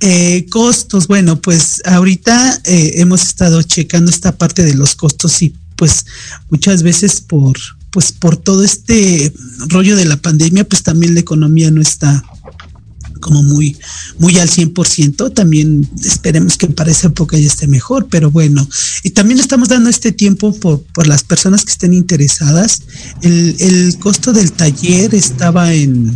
eh, 0.00 0.46
costos, 0.50 1.06
bueno, 1.06 1.40
pues 1.40 1.80
ahorita 1.84 2.60
eh, 2.64 2.94
hemos 2.96 3.22
estado 3.22 3.62
checando 3.62 4.10
esta 4.10 4.36
parte 4.36 4.64
de 4.64 4.74
los 4.74 4.96
costos 4.96 5.40
y 5.42 5.54
pues 5.76 6.06
muchas 6.50 6.82
veces 6.82 7.20
por 7.20 7.56
pues 7.92 8.10
por 8.10 8.36
todo 8.36 8.64
este 8.64 9.32
rollo 9.68 9.96
de 9.96 10.06
la 10.06 10.16
pandemia, 10.16 10.68
pues 10.68 10.82
también 10.82 11.14
la 11.14 11.20
economía 11.20 11.70
no 11.70 11.80
está 11.80 12.24
como 13.20 13.42
muy, 13.42 13.76
muy 14.18 14.38
al 14.38 14.50
100%. 14.50 15.32
También 15.32 15.88
esperemos 16.04 16.56
que 16.58 16.66
para 16.66 16.90
esa 16.90 17.08
época 17.08 17.38
ya 17.38 17.46
esté 17.46 17.68
mejor, 17.68 18.08
pero 18.10 18.30
bueno. 18.30 18.68
Y 19.04 19.10
también 19.10 19.38
estamos 19.38 19.68
dando 19.68 19.88
este 19.88 20.10
tiempo 20.10 20.52
por, 20.58 20.82
por 20.82 21.06
las 21.06 21.22
personas 21.22 21.64
que 21.64 21.72
estén 21.72 21.94
interesadas. 21.94 22.82
El, 23.22 23.54
el 23.60 23.98
costo 23.98 24.32
del 24.32 24.52
taller 24.52 25.14
estaba 25.14 25.72
en, 25.72 26.14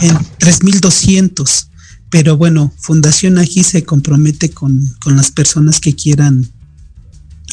en 0.00 0.18
3,200 0.38 1.66
pero 2.10 2.36
bueno, 2.36 2.72
Fundación 2.78 3.38
Ají 3.38 3.62
se 3.64 3.84
compromete 3.84 4.50
con, 4.50 4.96
con 5.02 5.16
las 5.16 5.30
personas 5.30 5.78
que 5.80 5.94
quieran 5.94 6.50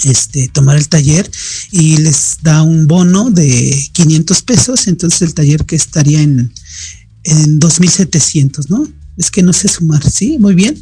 este, 0.04 0.48
tomar 0.50 0.78
el 0.78 0.88
taller 0.88 1.30
y 1.72 1.98
les 1.98 2.38
da 2.42 2.62
un 2.64 2.88
bono 2.88 3.32
de 3.32 3.90
500 3.94 4.42
pesos, 4.42 4.88
entonces 4.88 5.22
el 5.22 5.34
taller 5.34 5.66
que 5.66 5.76
estaría 5.76 6.22
en, 6.22 6.52
en 7.24 7.60
2.700, 7.60 8.70
¿no? 8.70 8.88
Es 9.18 9.32
que 9.32 9.42
no 9.42 9.54
sé 9.54 9.68
sumar, 9.68 10.04
¿sí? 10.10 10.38
Muy 10.40 10.54
bien. 10.54 10.82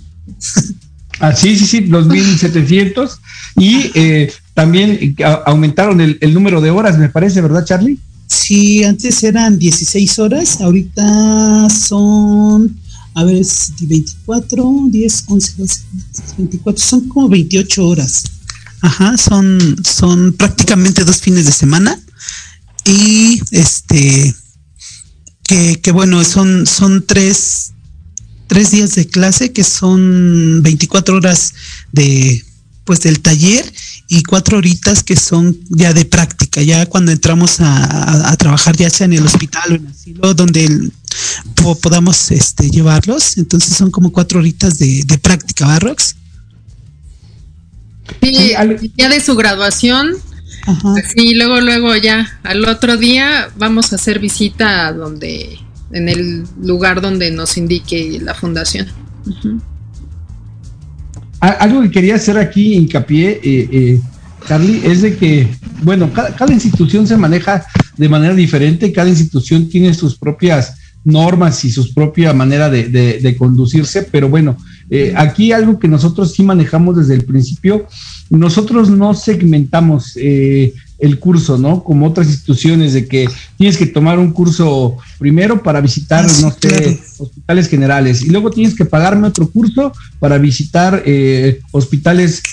Ah, 1.19 1.35
sí, 1.35 1.55
sí, 1.57 1.65
sí, 1.65 1.81
2.700 1.81 3.19
y 3.57 3.91
eh, 3.93 4.31
también 4.53 5.15
aumentaron 5.45 6.01
el, 6.01 6.17
el 6.21 6.33
número 6.33 6.59
de 6.59 6.71
horas, 6.71 6.97
me 6.97 7.09
parece, 7.09 7.41
¿verdad, 7.41 7.65
Charlie? 7.65 7.99
Sí, 8.27 8.83
antes 8.83 9.23
eran 9.23 9.59
16 9.59 10.19
horas, 10.19 10.59
ahorita 10.59 11.69
son, 11.69 12.75
a 13.13 13.23
ver, 13.23 13.35
es 13.35 13.73
24, 13.79 14.87
10, 14.89 15.23
11, 15.27 15.53
12, 15.57 15.81
24, 16.39 16.83
son 16.83 17.07
como 17.07 17.29
28 17.29 17.87
horas. 17.87 18.23
Ajá, 18.83 19.17
son, 19.17 19.77
son 19.85 20.33
prácticamente 20.33 21.05
dos 21.05 21.21
fines 21.21 21.45
de 21.45 21.53
semana. 21.53 21.97
Y 22.83 23.41
este, 23.51 24.35
que, 25.45 25.79
que 25.79 25.91
bueno, 25.93 26.21
son, 26.25 26.67
son 26.67 27.05
tres, 27.07 27.71
tres 28.47 28.71
días 28.71 28.93
de 28.95 29.07
clase 29.07 29.53
que 29.53 29.63
son 29.63 30.61
24 30.63 31.15
horas 31.15 31.53
de, 31.93 32.43
pues 32.83 32.99
del 32.99 33.21
taller 33.21 33.73
y 34.09 34.23
cuatro 34.23 34.57
horitas 34.57 35.01
que 35.01 35.15
son 35.15 35.57
ya 35.69 35.93
de 35.93 36.03
práctica, 36.03 36.61
ya 36.61 36.85
cuando 36.85 37.13
entramos 37.13 37.61
a, 37.61 38.35
trabajar 38.37 38.75
ya 38.75 38.89
sea 38.89 39.05
en 39.05 39.13
el 39.13 39.25
hospital 39.25 39.63
o 39.71 39.75
en 39.75 39.85
el 39.85 39.91
asilo 39.91 40.33
donde 40.33 40.91
podamos 41.81 42.31
este, 42.31 42.69
llevarlos, 42.69 43.37
entonces 43.37 43.77
son 43.77 43.91
como 43.91 44.11
cuatro 44.11 44.39
horitas 44.39 44.77
de, 44.77 45.03
de 45.05 45.17
práctica, 45.19 45.67
¿Barrox? 45.67 46.15
Sí, 48.21 48.53
el 48.57 48.77
día 48.95 49.09
de 49.09 49.19
su 49.19 49.35
graduación. 49.35 50.13
Y 51.15 51.35
luego, 51.35 51.59
luego 51.59 51.95
ya, 51.95 52.39
al 52.43 52.65
otro 52.65 52.95
día 52.97 53.49
vamos 53.57 53.91
a 53.91 53.97
hacer 53.97 54.19
visita 54.19 54.93
donde, 54.93 55.59
en 55.91 56.07
el 56.07 56.43
lugar 56.61 57.01
donde 57.01 57.31
nos 57.31 57.57
indique 57.57 58.19
la 58.21 58.33
fundación. 58.33 58.87
Algo 61.41 61.81
que 61.81 61.91
quería 61.91 62.15
hacer 62.15 62.37
aquí 62.37 62.75
hincapié, 62.75 63.41
eh, 63.43 63.69
eh, 63.71 64.01
Carly, 64.47 64.81
es 64.85 65.01
de 65.01 65.17
que, 65.17 65.49
bueno, 65.81 66.09
cada, 66.13 66.53
institución 66.53 67.05
se 67.05 67.17
maneja 67.17 67.65
de 67.97 68.07
manera 68.07 68.33
diferente, 68.33 68.93
cada 68.93 69.09
institución 69.09 69.67
tiene 69.67 69.93
sus 69.93 70.17
propias 70.17 70.75
normas 71.03 71.65
y 71.65 71.71
su 71.71 71.93
propia 71.93 72.31
manera 72.33 72.69
de 72.69 73.35
conducirse, 73.37 74.03
pero 74.03 74.29
bueno, 74.29 74.55
eh, 74.95 75.11
aquí 75.17 75.51
algo 75.51 75.79
que 75.79 75.87
nosotros 75.87 76.33
sí 76.33 76.43
manejamos 76.43 76.95
desde 76.95 77.15
el 77.15 77.25
principio, 77.25 77.87
nosotros 78.29 78.91
no 78.91 79.15
segmentamos 79.15 80.13
eh, 80.17 80.71
el 80.99 81.17
curso, 81.17 81.57
¿no? 81.57 81.83
Como 81.83 82.05
otras 82.05 82.27
instituciones 82.27 82.93
de 82.93 83.07
que 83.07 83.27
tienes 83.57 83.75
que 83.75 83.87
tomar 83.87 84.19
un 84.19 84.31
curso 84.31 84.97
primero 85.17 85.63
para 85.63 85.81
visitar, 85.81 86.25
no 86.41 86.51
sé, 86.51 87.01
hospitales 87.17 87.69
generales 87.69 88.21
y 88.21 88.29
luego 88.29 88.51
tienes 88.51 88.75
que 88.75 88.85
pagarme 88.85 89.27
otro 89.27 89.49
curso 89.49 89.91
para 90.19 90.37
visitar 90.37 91.01
eh, 91.07 91.59
hospitales 91.71 92.43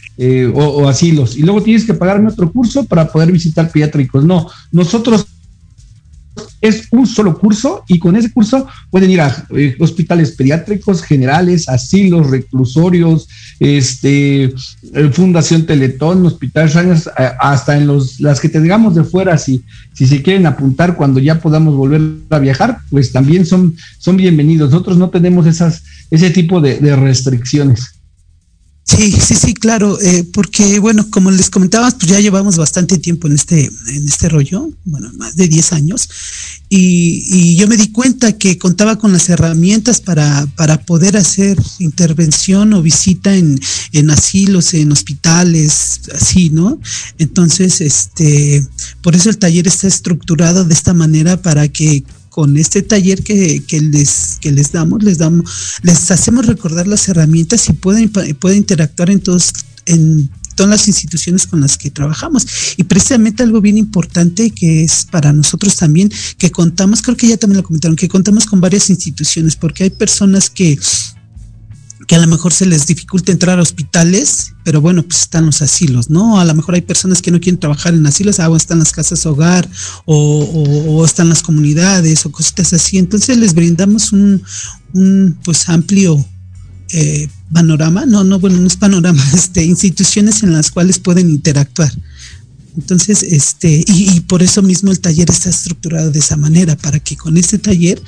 o, 0.54 0.62
o 0.62 0.88
asilos 0.88 1.36
y 1.36 1.42
luego 1.42 1.62
tienes 1.62 1.84
que 1.84 1.92
pagarme 1.92 2.30
otro 2.30 2.50
curso 2.50 2.84
para 2.84 3.12
poder 3.12 3.30
visitar 3.32 3.70
pediátricos. 3.70 4.24
No, 4.24 4.46
nosotros 4.72 5.26
es 6.60 6.88
un 6.90 7.06
solo 7.06 7.38
curso 7.38 7.84
y 7.88 7.98
con 7.98 8.16
ese 8.16 8.32
curso 8.32 8.66
pueden 8.90 9.10
ir 9.10 9.20
a 9.20 9.46
eh, 9.56 9.76
hospitales 9.78 10.32
pediátricos, 10.32 11.02
generales, 11.02 11.68
asilos, 11.68 12.30
reclusorios, 12.30 13.28
este, 13.58 14.44
eh, 14.44 14.52
Fundación 15.12 15.66
Teletón, 15.66 16.24
hospitales 16.26 17.06
eh, 17.06 17.30
hasta 17.40 17.76
en 17.76 17.86
los, 17.86 18.20
las 18.20 18.40
que 18.40 18.48
tengamos 18.48 18.94
de 18.94 19.04
fuera, 19.04 19.38
si, 19.38 19.64
si 19.92 20.06
se 20.06 20.22
quieren 20.22 20.46
apuntar 20.46 20.96
cuando 20.96 21.20
ya 21.20 21.40
podamos 21.40 21.74
volver 21.74 22.00
a 22.30 22.38
viajar, 22.38 22.78
pues 22.90 23.12
también 23.12 23.46
son, 23.46 23.76
son 23.98 24.16
bienvenidos. 24.16 24.70
Nosotros 24.70 24.98
no 24.98 25.10
tenemos 25.10 25.46
esas, 25.46 25.82
ese 26.10 26.30
tipo 26.30 26.60
de 26.60 26.96
restricciones. 26.96 27.99
Sí, 28.84 29.12
sí, 29.12 29.34
sí, 29.36 29.54
claro, 29.54 30.00
eh, 30.00 30.24
porque 30.32 30.80
bueno, 30.80 31.08
como 31.10 31.30
les 31.30 31.48
comentabas, 31.48 31.94
pues 31.94 32.10
ya 32.10 32.18
llevamos 32.18 32.56
bastante 32.56 32.98
tiempo 32.98 33.28
en 33.28 33.34
este, 33.34 33.70
en 33.88 34.08
este 34.08 34.28
rollo, 34.28 34.68
bueno, 34.84 35.12
más 35.16 35.36
de 35.36 35.46
10 35.46 35.72
años, 35.74 36.08
y, 36.68 37.56
yo 37.56 37.68
me 37.68 37.76
di 37.76 37.92
cuenta 37.92 38.32
que 38.32 38.58
contaba 38.58 38.96
con 38.96 39.12
las 39.12 39.28
herramientas 39.28 40.00
para, 40.00 40.46
para 40.56 40.82
poder 40.84 41.16
hacer 41.16 41.58
intervención 41.78 42.72
o 42.72 42.82
visita 42.82 43.36
en, 43.36 43.60
en 43.92 44.10
asilos, 44.10 44.72
en 44.74 44.90
hospitales, 44.90 46.00
así, 46.14 46.50
¿no? 46.50 46.80
Entonces, 47.18 47.80
este, 47.80 48.66
por 49.02 49.14
eso 49.14 49.30
el 49.30 49.38
taller 49.38 49.68
está 49.68 49.86
estructurado 49.88 50.64
de 50.64 50.74
esta 50.74 50.94
manera 50.94 51.40
para 51.42 51.68
que 51.68 52.02
con 52.30 52.56
este 52.56 52.82
taller 52.82 53.22
que, 53.22 53.62
les, 53.82 54.38
que 54.40 54.52
les 54.52 54.72
damos, 54.72 55.02
les 55.02 55.18
damos, 55.18 55.78
les 55.82 56.10
hacemos 56.10 56.46
recordar 56.46 56.86
las 56.86 57.08
herramientas 57.08 57.68
y 57.68 57.74
pueden, 57.74 58.10
pueden 58.10 58.58
interactuar 58.58 59.10
en 59.10 59.20
todos, 59.20 59.52
en 59.84 60.30
todas 60.54 60.70
las 60.70 60.88
instituciones 60.88 61.46
con 61.46 61.60
las 61.60 61.76
que 61.76 61.90
trabajamos. 61.90 62.46
Y 62.76 62.84
precisamente 62.84 63.42
algo 63.42 63.60
bien 63.60 63.76
importante 63.76 64.50
que 64.50 64.84
es 64.84 65.06
para 65.10 65.32
nosotros 65.32 65.76
también, 65.76 66.10
que 66.38 66.50
contamos, 66.50 67.02
creo 67.02 67.16
que 67.16 67.28
ya 67.28 67.36
también 67.36 67.58
lo 67.58 67.64
comentaron, 67.64 67.96
que 67.96 68.08
contamos 68.08 68.46
con 68.46 68.60
varias 68.60 68.90
instituciones, 68.90 69.56
porque 69.56 69.84
hay 69.84 69.90
personas 69.90 70.50
que 70.50 70.78
que 72.10 72.16
a 72.16 72.18
lo 72.18 72.26
mejor 72.26 72.52
se 72.52 72.66
les 72.66 72.88
dificulta 72.88 73.30
entrar 73.30 73.60
a 73.60 73.62
hospitales, 73.62 74.54
pero 74.64 74.80
bueno, 74.80 75.04
pues 75.04 75.20
están 75.20 75.46
los 75.46 75.62
asilos, 75.62 76.10
¿no? 76.10 76.40
A 76.40 76.44
lo 76.44 76.52
mejor 76.56 76.74
hay 76.74 76.80
personas 76.80 77.22
que 77.22 77.30
no 77.30 77.38
quieren 77.38 77.60
trabajar 77.60 77.94
en 77.94 78.04
asilos, 78.04 78.40
ah, 78.40 78.50
o 78.50 78.56
están 78.56 78.80
las 78.80 78.90
casas 78.90 79.24
hogar, 79.26 79.70
o, 80.06 81.04
están 81.06 81.28
las 81.28 81.40
comunidades, 81.40 82.26
o 82.26 82.32
cositas 82.32 82.72
así. 82.72 82.98
Entonces 82.98 83.36
les 83.36 83.54
brindamos 83.54 84.12
un, 84.12 84.42
pues 85.44 85.68
amplio 85.68 86.26
eh, 86.88 87.28
panorama, 87.52 88.04
no, 88.06 88.24
no, 88.24 88.40
bueno, 88.40 88.56
no 88.56 88.66
es 88.66 88.76
panorama, 88.76 89.24
este, 89.36 89.64
instituciones 89.64 90.42
en 90.42 90.52
las 90.52 90.72
cuales 90.72 90.98
pueden 90.98 91.30
interactuar. 91.30 91.92
Entonces, 92.76 93.22
este, 93.22 93.84
y, 93.86 94.18
por 94.22 94.42
eso 94.42 94.62
mismo 94.62 94.90
el 94.90 94.98
taller 94.98 95.30
está 95.30 95.50
estructurado 95.50 96.10
de 96.10 96.18
esa 96.18 96.36
manera, 96.36 96.76
para 96.76 96.98
que 96.98 97.16
con 97.16 97.36
este 97.36 97.58
taller, 97.58 98.02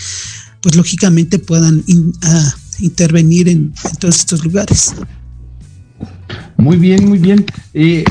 pues 0.60 0.74
lógicamente 0.74 1.38
puedan 1.38 1.84
ah, 2.22 2.54
intervenir 2.80 3.48
en, 3.48 3.72
todos 3.98 4.18
estos 4.18 4.44
lugares. 4.44 4.94
Muy 6.56 6.76
bien, 6.76 7.08
muy 7.08 7.18
bien. 7.18 7.44
Eh, 7.74 8.04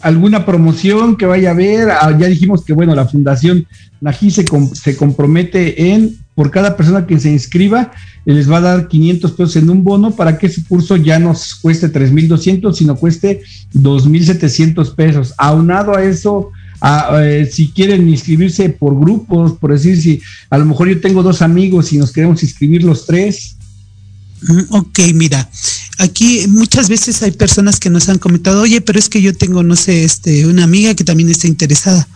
¿Alguna 0.00 0.46
promoción 0.46 1.16
que 1.16 1.26
vaya 1.26 1.48
a 1.48 1.52
haber? 1.52 1.90
Ah, 1.90 2.16
ya 2.18 2.28
dijimos 2.28 2.64
que, 2.64 2.72
bueno, 2.72 2.94
la 2.94 3.06
Fundación 3.06 3.66
Nají 4.00 4.30
se, 4.30 4.44
se 4.74 4.96
compromete 4.96 5.92
en, 5.92 6.16
por 6.36 6.52
cada 6.52 6.76
persona 6.76 7.04
que 7.04 7.18
se 7.18 7.32
inscriba, 7.32 7.90
les 8.24 8.50
va 8.50 8.58
a 8.58 8.60
dar 8.60 8.88
500 8.88 9.32
pesos 9.32 9.56
en 9.56 9.70
un 9.70 9.82
bono 9.82 10.12
para 10.12 10.38
que 10.38 10.46
ese 10.46 10.62
curso 10.62 10.94
ya 10.96 11.18
no 11.18 11.34
cueste 11.62 11.92
3.200, 11.92 12.72
sino 12.74 12.94
cueste 12.94 13.42
2.700 13.74 14.94
pesos. 14.94 15.34
Aunado 15.36 15.96
a 15.96 16.04
eso, 16.04 16.52
eh, 17.14 17.48
si 17.50 17.70
quieren 17.70 18.08
inscribirse 18.08 18.68
por 18.68 18.98
grupos, 18.98 19.54
por 19.54 19.72
decir, 19.72 20.00
si 20.00 20.22
a 20.48 20.58
lo 20.58 20.64
mejor 20.64 20.88
yo 20.88 21.00
tengo 21.00 21.24
dos 21.24 21.42
amigos 21.42 21.92
y 21.92 21.98
nos 21.98 22.12
queremos 22.12 22.42
inscribir 22.44 22.84
los 22.84 23.04
tres, 23.04 23.57
ok, 24.70 24.98
mira, 25.14 25.50
aquí 25.98 26.46
muchas 26.48 26.88
veces 26.88 27.22
hay 27.22 27.32
personas 27.32 27.78
que 27.80 27.90
nos 27.90 28.08
han 28.08 28.18
comentado, 28.18 28.62
oye, 28.62 28.80
pero 28.80 28.98
es 28.98 29.08
que 29.08 29.22
yo 29.22 29.34
tengo, 29.34 29.62
no 29.62 29.76
sé, 29.76 30.04
este, 30.04 30.46
una 30.46 30.64
amiga 30.64 30.94
que 30.94 31.04
también 31.04 31.28
está 31.28 31.46
interesada, 31.46 32.08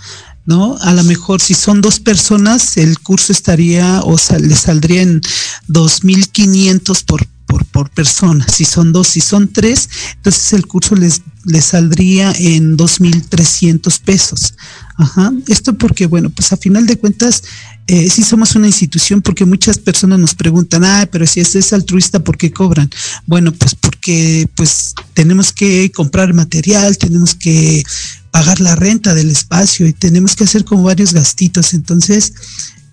¿no? 0.44 0.76
A 0.80 0.92
lo 0.92 1.04
mejor 1.04 1.40
si 1.40 1.54
son 1.54 1.80
dos 1.80 2.00
personas, 2.00 2.76
el 2.76 2.98
curso 2.98 3.32
estaría 3.32 4.00
o 4.02 4.16
le 4.38 4.56
saldría 4.56 5.02
en 5.02 5.20
2.500 5.68 7.04
por, 7.04 7.26
por, 7.46 7.64
por 7.66 7.90
persona. 7.90 8.46
Si 8.48 8.64
son 8.64 8.92
dos, 8.92 9.08
si 9.08 9.20
son 9.20 9.52
tres, 9.52 9.88
entonces 10.16 10.52
el 10.52 10.66
curso 10.66 10.94
les, 10.94 11.22
les 11.44 11.64
saldría 11.66 12.32
en 12.38 12.76
2.300 12.76 14.00
pesos. 14.00 14.54
Ajá. 14.96 15.32
Esto 15.48 15.74
porque, 15.74 16.06
bueno, 16.06 16.30
pues 16.30 16.52
a 16.52 16.56
final 16.56 16.86
de 16.86 16.98
cuentas, 16.98 17.42
eh, 17.88 18.08
sí 18.08 18.22
somos 18.22 18.54
una 18.54 18.68
institución 18.68 19.22
porque 19.22 19.44
muchas 19.44 19.78
personas 19.78 20.18
nos 20.18 20.34
preguntan, 20.34 20.84
ah, 20.84 21.08
pero 21.10 21.26
si 21.26 21.40
es, 21.40 21.54
es 21.56 21.72
altruista, 21.72 22.20
¿por 22.20 22.36
qué 22.38 22.52
cobran? 22.52 22.88
Bueno, 23.26 23.52
pues 23.52 23.74
porque 23.74 24.48
pues 24.54 24.94
tenemos 25.14 25.52
que 25.52 25.90
comprar 25.90 26.32
material, 26.32 26.96
tenemos 26.96 27.34
que 27.34 27.82
pagar 28.30 28.60
la 28.60 28.76
renta 28.76 29.14
del 29.14 29.30
espacio 29.30 29.86
y 29.86 29.92
tenemos 29.92 30.36
que 30.36 30.44
hacer 30.44 30.64
como 30.64 30.84
varios 30.84 31.12
gastitos. 31.12 31.74
Entonces, 31.74 32.32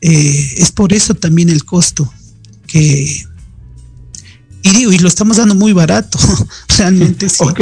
eh, 0.02 0.56
es 0.58 0.72
por 0.72 0.92
eso 0.94 1.14
también 1.14 1.50
el 1.50 1.66
costo 1.66 2.12
que... 2.68 3.26
Y 4.62 4.70
digo, 4.72 4.92
y 4.92 4.98
lo 5.00 5.08
estamos 5.08 5.38
dando 5.38 5.56
muy 5.56 5.72
barato, 5.72 6.20
realmente 6.78 7.30
sí. 7.30 7.38
Ok. 7.40 7.62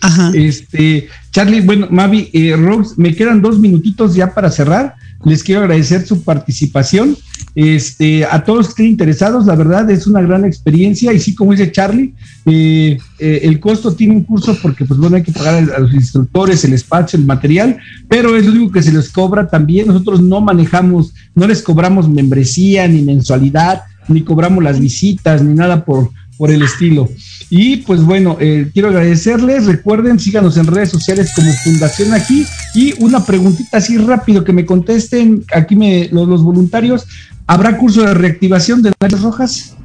Ajá. 0.00 0.32
Este, 0.34 1.08
Charlie, 1.30 1.62
bueno, 1.62 1.88
Mavi, 1.90 2.28
eh, 2.34 2.54
Rose, 2.56 2.92
me 2.98 3.14
quedan 3.14 3.40
dos 3.40 3.58
minutitos 3.58 4.14
ya 4.14 4.34
para 4.34 4.50
cerrar. 4.50 4.94
Les 5.24 5.42
quiero 5.42 5.62
agradecer 5.62 6.06
su 6.06 6.22
participación 6.22 7.16
Este, 7.54 8.24
a 8.24 8.42
todos 8.42 8.66
que 8.66 8.70
estén 8.70 8.86
interesados, 8.86 9.46
la 9.46 9.54
verdad 9.54 9.88
es 9.88 10.08
una 10.08 10.20
gran 10.20 10.44
experiencia 10.44 11.12
y 11.12 11.20
sí, 11.20 11.36
como 11.36 11.52
dice 11.52 11.70
Charlie, 11.70 12.12
eh, 12.46 12.98
eh, 13.20 13.40
el 13.44 13.60
costo 13.60 13.94
tiene 13.94 14.14
un 14.14 14.24
curso 14.24 14.58
porque 14.60 14.84
pues 14.84 14.98
bueno, 14.98 15.14
hay 15.14 15.22
que 15.22 15.30
pagar 15.30 15.70
a 15.72 15.78
los 15.78 15.94
instructores, 15.94 16.64
el 16.64 16.72
espacio, 16.72 17.16
el 17.16 17.24
material, 17.24 17.78
pero 18.08 18.36
es 18.36 18.44
lo 18.44 18.52
único 18.52 18.72
que 18.72 18.82
se 18.82 18.92
les 18.92 19.08
cobra 19.08 19.48
también. 19.48 19.86
Nosotros 19.86 20.20
no 20.20 20.40
manejamos, 20.40 21.14
no 21.34 21.46
les 21.46 21.62
cobramos 21.62 22.08
membresía 22.08 22.88
ni 22.88 23.02
mensualidad, 23.02 23.82
ni 24.08 24.22
cobramos 24.22 24.64
las 24.64 24.80
visitas, 24.80 25.40
ni 25.40 25.54
nada 25.54 25.84
por, 25.84 26.10
por 26.36 26.50
el 26.50 26.62
estilo. 26.62 27.08
Y 27.50 27.78
pues 27.78 28.02
bueno, 28.02 28.36
eh, 28.40 28.70
quiero 28.72 28.88
agradecerles. 28.88 29.66
Recuerden, 29.66 30.18
síganos 30.18 30.56
en 30.56 30.66
redes 30.66 30.90
sociales 30.90 31.32
como 31.34 31.52
Fundación 31.64 32.12
Aquí. 32.12 32.46
Y 32.74 32.94
una 33.02 33.24
preguntita 33.24 33.78
así 33.78 33.96
rápido 33.98 34.44
que 34.44 34.52
me 34.52 34.66
contesten 34.66 35.44
aquí 35.52 35.76
me, 35.76 36.08
los, 36.10 36.42
voluntarios. 36.42 37.06
¿Habrá 37.46 37.76
curso 37.76 38.02
de 38.02 38.14
reactivación 38.14 38.82
de 38.82 38.92
las 38.98 39.20
rojas? 39.20 39.76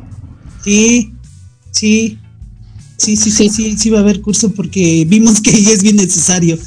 Sí, 0.64 1.14
sí. 1.72 2.18
Sí, 2.97 3.16
sí, 3.16 3.32
sí, 3.32 3.49
sí, 3.49 3.78
sí 3.78 3.89
va 3.89 3.99
a 3.99 4.01
haber 4.01 4.20
curso 4.20 4.51
porque 4.51 5.05
vimos 5.07 5.39
que 5.39 5.51
es 5.51 5.82
bien 5.82 5.95
necesario. 5.95 6.57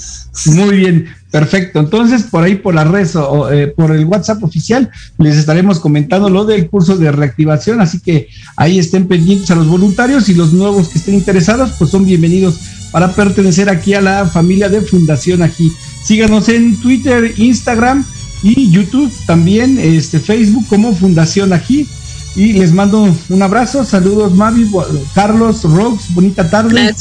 Muy 0.46 0.76
bien. 0.78 1.06
Perfecto, 1.32 1.80
entonces 1.80 2.24
por 2.24 2.44
ahí 2.44 2.56
por 2.56 2.74
las 2.74 2.86
redes 2.86 3.16
o 3.16 3.50
eh, 3.50 3.66
por 3.66 3.90
el 3.90 4.04
WhatsApp 4.04 4.44
oficial 4.44 4.90
les 5.16 5.38
estaremos 5.38 5.80
comentando 5.80 6.28
lo 6.28 6.44
del 6.44 6.68
curso 6.68 6.98
de 6.98 7.10
reactivación, 7.10 7.80
así 7.80 8.00
que 8.00 8.28
ahí 8.54 8.78
estén 8.78 9.08
pendientes 9.08 9.50
a 9.50 9.54
los 9.54 9.66
voluntarios 9.66 10.28
y 10.28 10.34
los 10.34 10.52
nuevos 10.52 10.90
que 10.90 10.98
estén 10.98 11.14
interesados, 11.14 11.72
pues 11.78 11.90
son 11.90 12.04
bienvenidos 12.04 12.60
para 12.90 13.14
pertenecer 13.14 13.70
aquí 13.70 13.94
a 13.94 14.02
la 14.02 14.26
familia 14.26 14.68
de 14.68 14.82
Fundación 14.82 15.42
Aquí. 15.42 15.72
Síganos 16.04 16.50
en 16.50 16.76
Twitter, 16.76 17.32
Instagram 17.38 18.04
y 18.42 18.70
YouTube, 18.70 19.10
también 19.24 19.78
este 19.78 20.20
Facebook 20.20 20.66
como 20.68 20.94
Fundación 20.94 21.54
Aquí. 21.54 21.88
Y 22.36 22.52
les 22.52 22.74
mando 22.74 23.08
un 23.30 23.42
abrazo, 23.42 23.86
saludos 23.86 24.34
Mavi, 24.34 24.70
Carlos, 25.14 25.64
Rox, 25.64 26.12
bonita 26.12 26.50
tarde. 26.50 26.94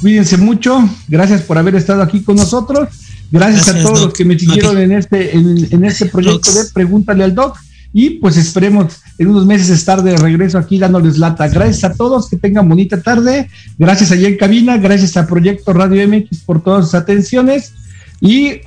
Cuídense 0.00 0.36
mucho, 0.36 0.88
gracias 1.08 1.42
por 1.42 1.58
haber 1.58 1.74
estado 1.74 2.02
aquí 2.02 2.22
con 2.22 2.36
nosotros 2.36 2.90
Gracias, 3.30 3.68
a 3.68 3.82
todos 3.82 4.00
los 4.02 4.12
que 4.12 4.24
me 4.24 4.38
siguieron 4.38 4.78
en 4.78 4.92
este, 4.92 5.36
en, 5.36 5.84
este 5.84 6.06
proyecto 6.06 6.52
de 6.52 6.64
Pregúntale 6.72 7.24
al 7.24 7.34
Doc. 7.34 7.56
Y 7.92 8.10
pues 8.10 8.36
esperemos 8.36 8.98
en 9.16 9.28
unos 9.28 9.46
meses 9.46 9.70
estar 9.70 10.02
de 10.02 10.16
regreso 10.16 10.58
aquí 10.58 10.78
dándoles 10.78 11.16
lata. 11.16 11.48
Gracias 11.48 11.84
a 11.84 11.94
todos, 11.94 12.28
que 12.28 12.36
tengan 12.36 12.68
bonita 12.68 13.00
tarde. 13.00 13.48
Gracias 13.78 14.10
allá 14.10 14.28
en 14.28 14.36
cabina, 14.36 14.76
gracias 14.76 15.16
a 15.16 15.26
Proyecto 15.26 15.72
Radio 15.72 16.06
MX 16.06 16.40
por 16.40 16.62
todas 16.62 16.86
sus 16.86 16.94
atenciones. 16.94 17.72
Y 18.20 18.60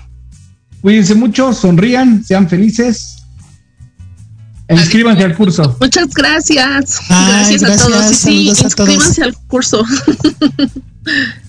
cuídense 0.82 1.14
mucho, 1.14 1.54
sonrían, 1.54 2.24
sean 2.24 2.50
felices. 2.50 3.18
E 4.68 4.76
inscríbanse 4.76 5.24
al 5.24 5.36
curso. 5.36 5.78
Muchas 5.80 6.10
gracias. 6.10 7.00
gracias, 7.08 7.64
a 7.64 7.78
todos. 7.78 8.16
Sí, 8.16 8.50
inscríbanse 8.50 9.24
al 9.24 9.36
curso. 9.48 9.84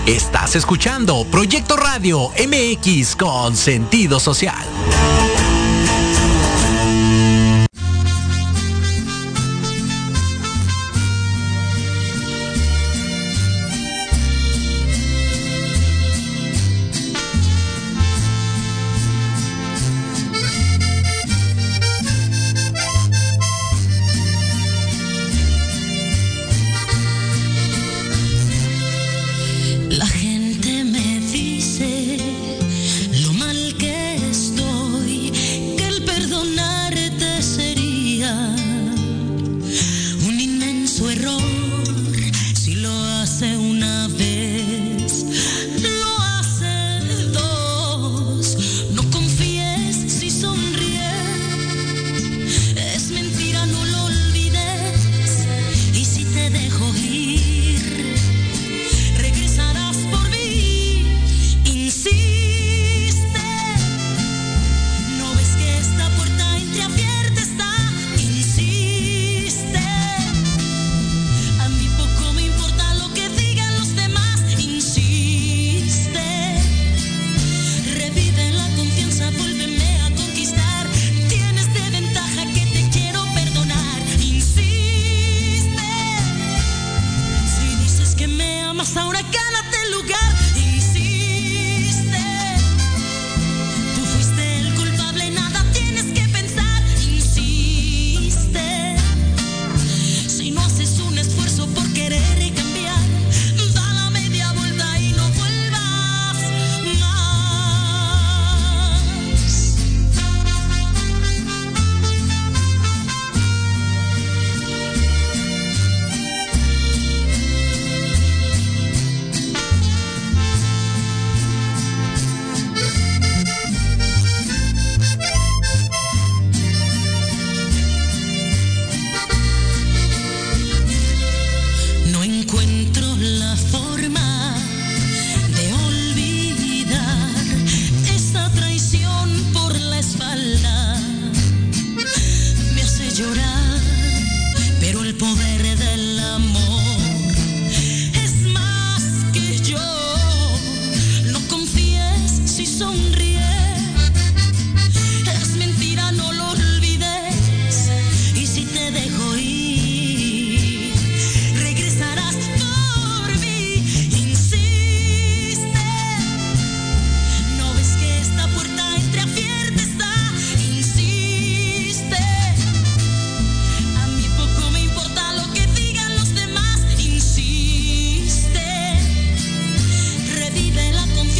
Estás 0.07 0.57
escuchando 0.57 1.25
Proyecto 1.31 1.77
Radio 1.77 2.31
MX 2.31 3.15
con 3.15 3.55
sentido 3.55 4.19
social. 4.19 4.67